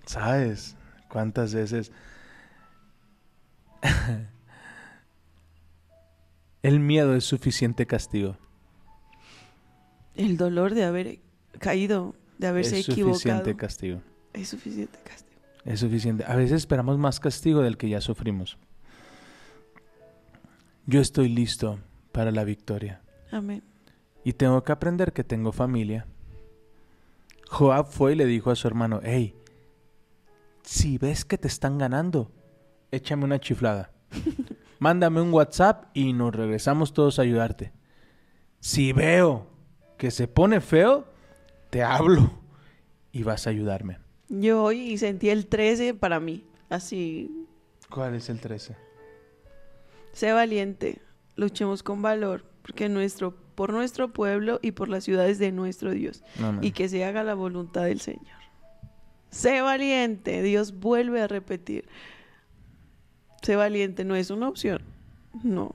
¿Sabes 0.06 0.74
cuántas 1.10 1.52
veces 1.52 1.92
El 6.62 6.80
miedo 6.80 7.14
es 7.14 7.24
suficiente 7.24 7.86
castigo. 7.86 8.36
El 10.14 10.36
dolor 10.36 10.74
de 10.74 10.84
haber 10.84 11.18
caído, 11.58 12.14
de 12.38 12.48
haberse 12.48 12.80
es 12.80 12.88
equivocado. 12.88 13.14
suficiente 13.14 13.56
castigo. 13.56 14.02
Es 14.34 14.48
suficiente 14.48 14.98
castigo. 15.02 15.40
Es 15.64 15.80
suficiente. 15.80 16.24
A 16.26 16.36
veces 16.36 16.58
esperamos 16.58 16.98
más 16.98 17.20
castigo 17.20 17.62
del 17.62 17.76
que 17.76 17.88
ya 17.88 18.00
sufrimos. 18.00 18.58
Yo 20.86 21.00
estoy 21.00 21.28
listo 21.28 21.78
para 22.12 22.30
la 22.30 22.44
victoria. 22.44 23.00
Amén. 23.30 23.62
Y 24.24 24.34
tengo 24.34 24.62
que 24.62 24.72
aprender 24.72 25.12
que 25.12 25.24
tengo 25.24 25.52
familia. 25.52 26.06
Joab 27.48 27.86
fue 27.86 28.12
y 28.12 28.16
le 28.16 28.26
dijo 28.26 28.50
a 28.50 28.56
su 28.56 28.68
hermano, 28.68 29.00
hey, 29.02 29.34
si 30.62 30.98
ves 30.98 31.24
que 31.24 31.38
te 31.38 31.48
están 31.48 31.78
ganando, 31.78 32.30
échame 32.90 33.24
una 33.24 33.40
chiflada. 33.40 33.92
Mándame 34.80 35.20
un 35.20 35.32
WhatsApp 35.32 35.84
y 35.94 36.12
nos 36.14 36.34
regresamos 36.34 36.92
todos 36.92 37.18
a 37.18 37.22
ayudarte. 37.22 37.72
Si 38.60 38.92
veo 38.92 39.46
que 39.98 40.10
se 40.10 40.26
pone 40.26 40.60
feo, 40.60 41.06
te 41.68 41.82
hablo 41.82 42.32
y 43.12 43.22
vas 43.22 43.46
a 43.46 43.50
ayudarme. 43.50 43.98
Yo 44.30 44.64
hoy 44.64 44.96
sentí 44.96 45.28
el 45.28 45.46
13 45.46 45.94
para 45.94 46.18
mí. 46.18 46.44
Así, 46.70 47.46
¿Cuál 47.90 48.14
es 48.14 48.28
el 48.30 48.40
13? 48.40 48.76
sé 50.12 50.32
valiente, 50.32 51.00
luchemos 51.36 51.82
con 51.82 52.02
valor, 52.02 52.44
porque 52.62 52.88
nuestro, 52.88 53.34
por 53.54 53.72
nuestro 53.72 54.12
pueblo 54.12 54.60
y 54.62 54.72
por 54.72 54.88
las 54.88 55.04
ciudades 55.04 55.38
de 55.38 55.52
nuestro 55.52 55.92
Dios. 55.92 56.22
Y 56.62 56.72
que 56.72 56.88
se 56.88 57.04
haga 57.04 57.22
la 57.22 57.34
voluntad 57.34 57.84
del 57.84 58.00
Señor. 58.00 58.40
Sé 59.30 59.60
valiente, 59.60 60.42
Dios 60.42 60.78
vuelve 60.78 61.20
a 61.20 61.28
repetir. 61.28 61.86
Sé 63.42 63.56
valiente 63.56 64.04
no 64.04 64.14
es 64.16 64.30
una 64.30 64.48
opción. 64.48 64.82
No. 65.42 65.74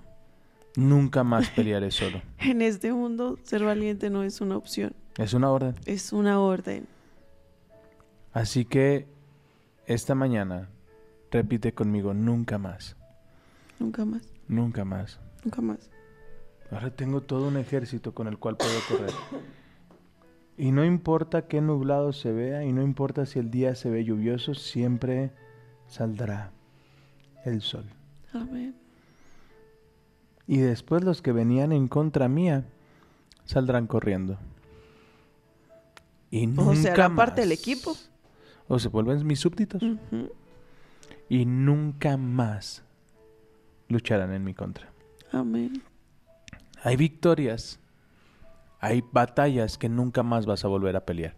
Nunca 0.75 1.23
más 1.23 1.49
pelearé 1.55 1.91
solo. 1.91 2.21
En 2.39 2.61
este 2.61 2.91
mundo, 2.93 3.39
ser 3.43 3.63
valiente 3.63 4.09
no 4.09 4.23
es 4.23 4.41
una 4.41 4.57
opción, 4.57 4.93
Es 5.17 5.33
una 5.33 5.49
orden. 5.51 5.75
es 5.85 6.11
una 6.13 6.39
orden. 6.39 6.87
Así 8.33 8.65
que 8.65 9.07
esta 9.85 10.13
mañana 10.15 10.69
repite 11.31 11.73
conmigo, 11.73 12.13
nunca 12.13 12.57
más, 12.57 12.95
Nunca 13.79 14.05
más, 14.05 14.21
nunca 14.47 14.85
más. 14.85 15.19
nunca 15.43 15.61
más. 15.61 15.89
Ahora 16.71 16.89
tengo 16.91 17.21
todo 17.21 17.47
un 17.47 17.57
ejército 17.57 18.13
con 18.13 18.27
el 18.27 18.37
cual 18.37 18.57
puedo 18.57 18.79
correr. 18.89 19.13
Y 20.57 20.71
no 20.71 20.83
importa 20.85 21.47
qué 21.47 21.61
nublado 21.61 22.11
se 22.13 22.31
vea 22.31 22.63
y 22.65 22.71
no 22.73 22.81
importa 22.81 23.25
si 23.25 23.39
el 23.39 23.51
día 23.51 23.75
se 23.75 23.89
ve 23.89 24.03
lluvioso, 24.03 24.53
siempre 24.55 25.31
saldrá 25.87 26.51
el 27.45 27.61
sol. 27.61 27.85
Amén. 28.33 28.75
Y 30.47 30.57
después 30.57 31.03
los 31.03 31.21
que 31.21 31.31
venían 31.31 31.71
en 31.71 31.87
contra 31.87 32.27
mía 32.27 32.65
saldrán 33.45 33.87
corriendo. 33.87 34.37
Y 36.31 36.47
nunca 36.47 36.71
O 36.71 36.75
serán 36.75 37.15
parte 37.15 37.41
del 37.41 37.51
más- 37.51 37.59
equipo. 37.59 37.95
O 38.67 38.79
se 38.79 38.89
vuelven 38.89 39.25
mis 39.25 39.39
súbditos. 39.39 39.81
Y 41.29 41.45
nunca 41.45 42.17
más 42.17 42.83
lucharán 43.87 44.33
en 44.33 44.43
mi 44.43 44.53
contra. 44.53 44.89
Amén. 45.31 45.81
Hay 46.83 46.97
victorias, 46.97 47.79
hay 48.79 49.03
batallas 49.11 49.77
que 49.77 49.89
nunca 49.89 50.21
más 50.23 50.45
vas 50.45 50.65
a 50.65 50.67
volver 50.67 50.95
a 50.95 51.05
pelear. 51.05 51.35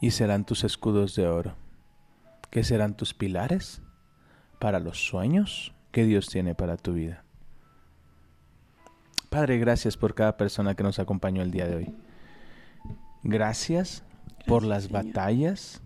Y 0.00 0.12
serán 0.12 0.44
tus 0.46 0.64
escudos 0.64 1.14
de 1.16 1.26
oro, 1.26 1.54
que 2.50 2.64
serán 2.64 2.96
tus 2.96 3.14
pilares 3.14 3.82
para 4.58 4.80
los 4.80 5.06
sueños 5.06 5.72
que 5.92 6.04
Dios 6.04 6.28
tiene 6.28 6.54
para 6.54 6.76
tu 6.76 6.92
vida. 6.92 7.24
Padre, 9.28 9.58
gracias 9.58 9.96
por 9.96 10.14
cada 10.14 10.36
persona 10.36 10.74
que 10.74 10.82
nos 10.82 10.98
acompañó 10.98 11.42
el 11.42 11.52
día 11.52 11.66
de 11.66 11.76
hoy. 11.76 11.94
Gracias, 13.22 14.02
por 14.46 14.64
las 14.64 14.84
Señor. 14.84 15.04
batallas 15.04 15.80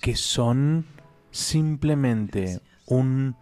que 0.00 0.14
son 0.16 0.86
simplemente 1.30 2.40
Gracias. 2.42 2.62
un 2.86 3.36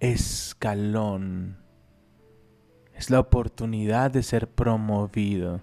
escalón. 0.00 1.56
Es 2.94 3.10
la 3.10 3.20
oportunidad 3.20 4.10
de 4.10 4.22
ser 4.22 4.48
promovido. 4.48 5.60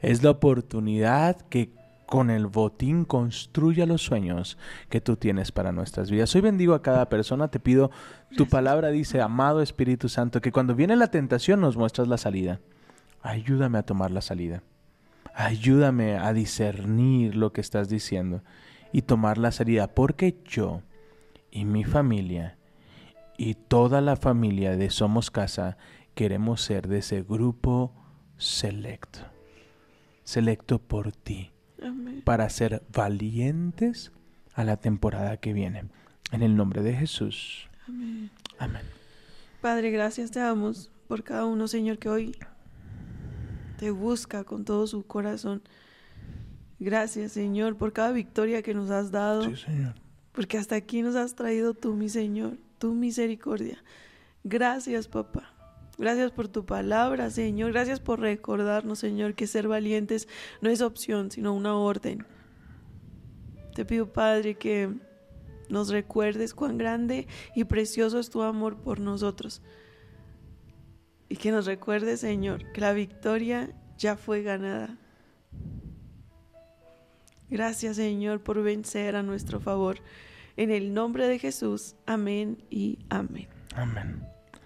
Es 0.00 0.22
la 0.22 0.30
oportunidad 0.30 1.40
que 1.42 1.72
con 2.12 2.28
el 2.28 2.46
botín 2.46 3.06
construya 3.06 3.86
los 3.86 4.02
sueños 4.02 4.58
que 4.90 5.00
tú 5.00 5.16
tienes 5.16 5.50
para 5.50 5.72
nuestras 5.72 6.10
vidas. 6.10 6.34
Hoy 6.34 6.42
bendigo 6.42 6.74
a 6.74 6.82
cada 6.82 7.08
persona, 7.08 7.48
te 7.48 7.58
pido, 7.58 7.90
tu 8.36 8.50
palabra 8.50 8.90
dice, 8.90 9.22
amado 9.22 9.62
Espíritu 9.62 10.10
Santo, 10.10 10.42
que 10.42 10.52
cuando 10.52 10.74
viene 10.74 10.94
la 10.94 11.06
tentación 11.06 11.62
nos 11.62 11.78
muestras 11.78 12.08
la 12.08 12.18
salida. 12.18 12.60
Ayúdame 13.22 13.78
a 13.78 13.86
tomar 13.86 14.10
la 14.10 14.20
salida. 14.20 14.62
Ayúdame 15.34 16.18
a 16.18 16.34
discernir 16.34 17.34
lo 17.34 17.54
que 17.54 17.62
estás 17.62 17.88
diciendo 17.88 18.42
y 18.92 19.00
tomar 19.00 19.38
la 19.38 19.50
salida, 19.50 19.94
porque 19.94 20.36
yo 20.44 20.82
y 21.50 21.64
mi 21.64 21.82
familia 21.82 22.58
y 23.38 23.54
toda 23.54 24.02
la 24.02 24.16
familia 24.16 24.76
de 24.76 24.90
Somos 24.90 25.30
Casa 25.30 25.78
queremos 26.14 26.60
ser 26.60 26.88
de 26.88 26.98
ese 26.98 27.22
grupo 27.22 27.94
selecto, 28.36 29.20
selecto 30.24 30.78
por 30.78 31.10
ti, 31.12 31.51
Amén. 31.84 32.22
para 32.24 32.48
ser 32.50 32.82
valientes 32.92 34.12
a 34.54 34.64
la 34.64 34.76
temporada 34.76 35.36
que 35.38 35.52
viene. 35.52 35.84
En 36.30 36.42
el 36.42 36.56
nombre 36.56 36.82
de 36.82 36.94
Jesús. 36.94 37.68
Amén. 37.88 38.30
Amén. 38.58 38.82
Padre, 39.60 39.90
gracias 39.90 40.30
te 40.30 40.40
damos 40.40 40.90
por 41.08 41.22
cada 41.24 41.44
uno, 41.46 41.68
Señor, 41.68 41.98
que 41.98 42.08
hoy 42.08 42.36
te 43.78 43.90
busca 43.90 44.44
con 44.44 44.64
todo 44.64 44.86
su 44.86 45.06
corazón. 45.06 45.62
Gracias, 46.78 47.32
Señor, 47.32 47.76
por 47.76 47.92
cada 47.92 48.12
victoria 48.12 48.62
que 48.62 48.74
nos 48.74 48.90
has 48.90 49.10
dado, 49.10 49.44
Sí, 49.44 49.56
Señor. 49.56 49.94
porque 50.32 50.58
hasta 50.58 50.74
aquí 50.76 51.02
nos 51.02 51.14
has 51.16 51.34
traído 51.34 51.74
tú, 51.74 51.94
mi 51.94 52.08
Señor, 52.08 52.56
tu 52.78 52.92
misericordia. 52.94 53.78
Gracias, 54.44 55.06
papá. 55.06 55.51
Gracias 55.98 56.30
por 56.30 56.48
tu 56.48 56.64
palabra, 56.64 57.30
Señor. 57.30 57.72
Gracias 57.72 58.00
por 58.00 58.20
recordarnos, 58.20 58.98
Señor, 58.98 59.34
que 59.34 59.46
ser 59.46 59.68
valientes 59.68 60.28
no 60.60 60.70
es 60.70 60.80
opción, 60.80 61.30
sino 61.30 61.52
una 61.52 61.74
orden. 61.74 62.26
Te 63.74 63.84
pido, 63.84 64.12
Padre, 64.12 64.54
que 64.54 64.90
nos 65.68 65.88
recuerdes 65.88 66.54
cuán 66.54 66.78
grande 66.78 67.26
y 67.54 67.64
precioso 67.64 68.18
es 68.18 68.30
tu 68.30 68.42
amor 68.42 68.76
por 68.78 69.00
nosotros. 69.00 69.62
Y 71.28 71.36
que 71.36 71.50
nos 71.50 71.66
recuerdes, 71.66 72.20
Señor, 72.20 72.72
que 72.72 72.80
la 72.80 72.92
victoria 72.92 73.70
ya 73.96 74.16
fue 74.16 74.42
ganada. 74.42 74.98
Gracias, 77.48 77.96
Señor, 77.96 78.42
por 78.42 78.62
vencer 78.62 79.14
a 79.16 79.22
nuestro 79.22 79.60
favor. 79.60 79.98
En 80.56 80.70
el 80.70 80.92
nombre 80.92 81.28
de 81.28 81.38
Jesús, 81.38 81.96
amén 82.06 82.62
y 82.70 82.98
amén. 83.08 83.48
Amén. 83.74 84.22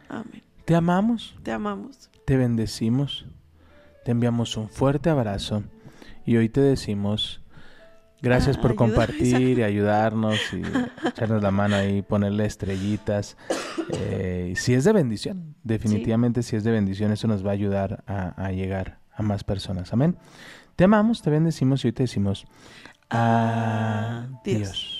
Amén. 0.08 0.45
Te 0.66 0.74
amamos. 0.74 1.36
Te 1.42 1.52
amamos. 1.52 2.10
te 2.24 2.36
bendecimos, 2.36 3.24
te 4.04 4.10
enviamos 4.10 4.56
un 4.56 4.68
fuerte 4.68 5.10
abrazo 5.10 5.62
y 6.24 6.36
hoy 6.36 6.48
te 6.48 6.60
decimos 6.60 7.40
gracias 8.20 8.56
Ah, 8.58 8.62
por 8.62 8.74
compartir 8.74 9.58
y 9.60 9.62
ayudarnos 9.62 10.40
y 10.52 10.62
echarnos 11.08 11.40
la 11.42 11.52
mano 11.52 11.76
ahí, 11.76 12.02
ponerle 12.02 12.46
estrellitas. 12.46 13.36
Eh, 13.92 14.54
si 14.56 14.74
es 14.74 14.82
de 14.84 14.92
bendición, 14.92 15.54
definitivamente 15.62 16.42
si 16.42 16.56
es 16.56 16.64
de 16.64 16.72
bendición, 16.72 17.12
eso 17.12 17.28
nos 17.28 17.44
va 17.46 17.50
a 17.50 17.54
ayudar 17.54 18.02
a, 18.08 18.30
a 18.44 18.50
llegar 18.50 18.98
a 19.12 19.22
más 19.22 19.44
personas. 19.44 19.92
Amén. 19.92 20.16
Te 20.74 20.84
amamos, 20.84 21.22
te 21.22 21.30
bendecimos 21.30 21.84
y 21.84 21.88
hoy 21.88 21.92
te 21.92 22.02
decimos 22.02 22.44
Adiós. 23.08 24.36
adiós. 24.44 24.95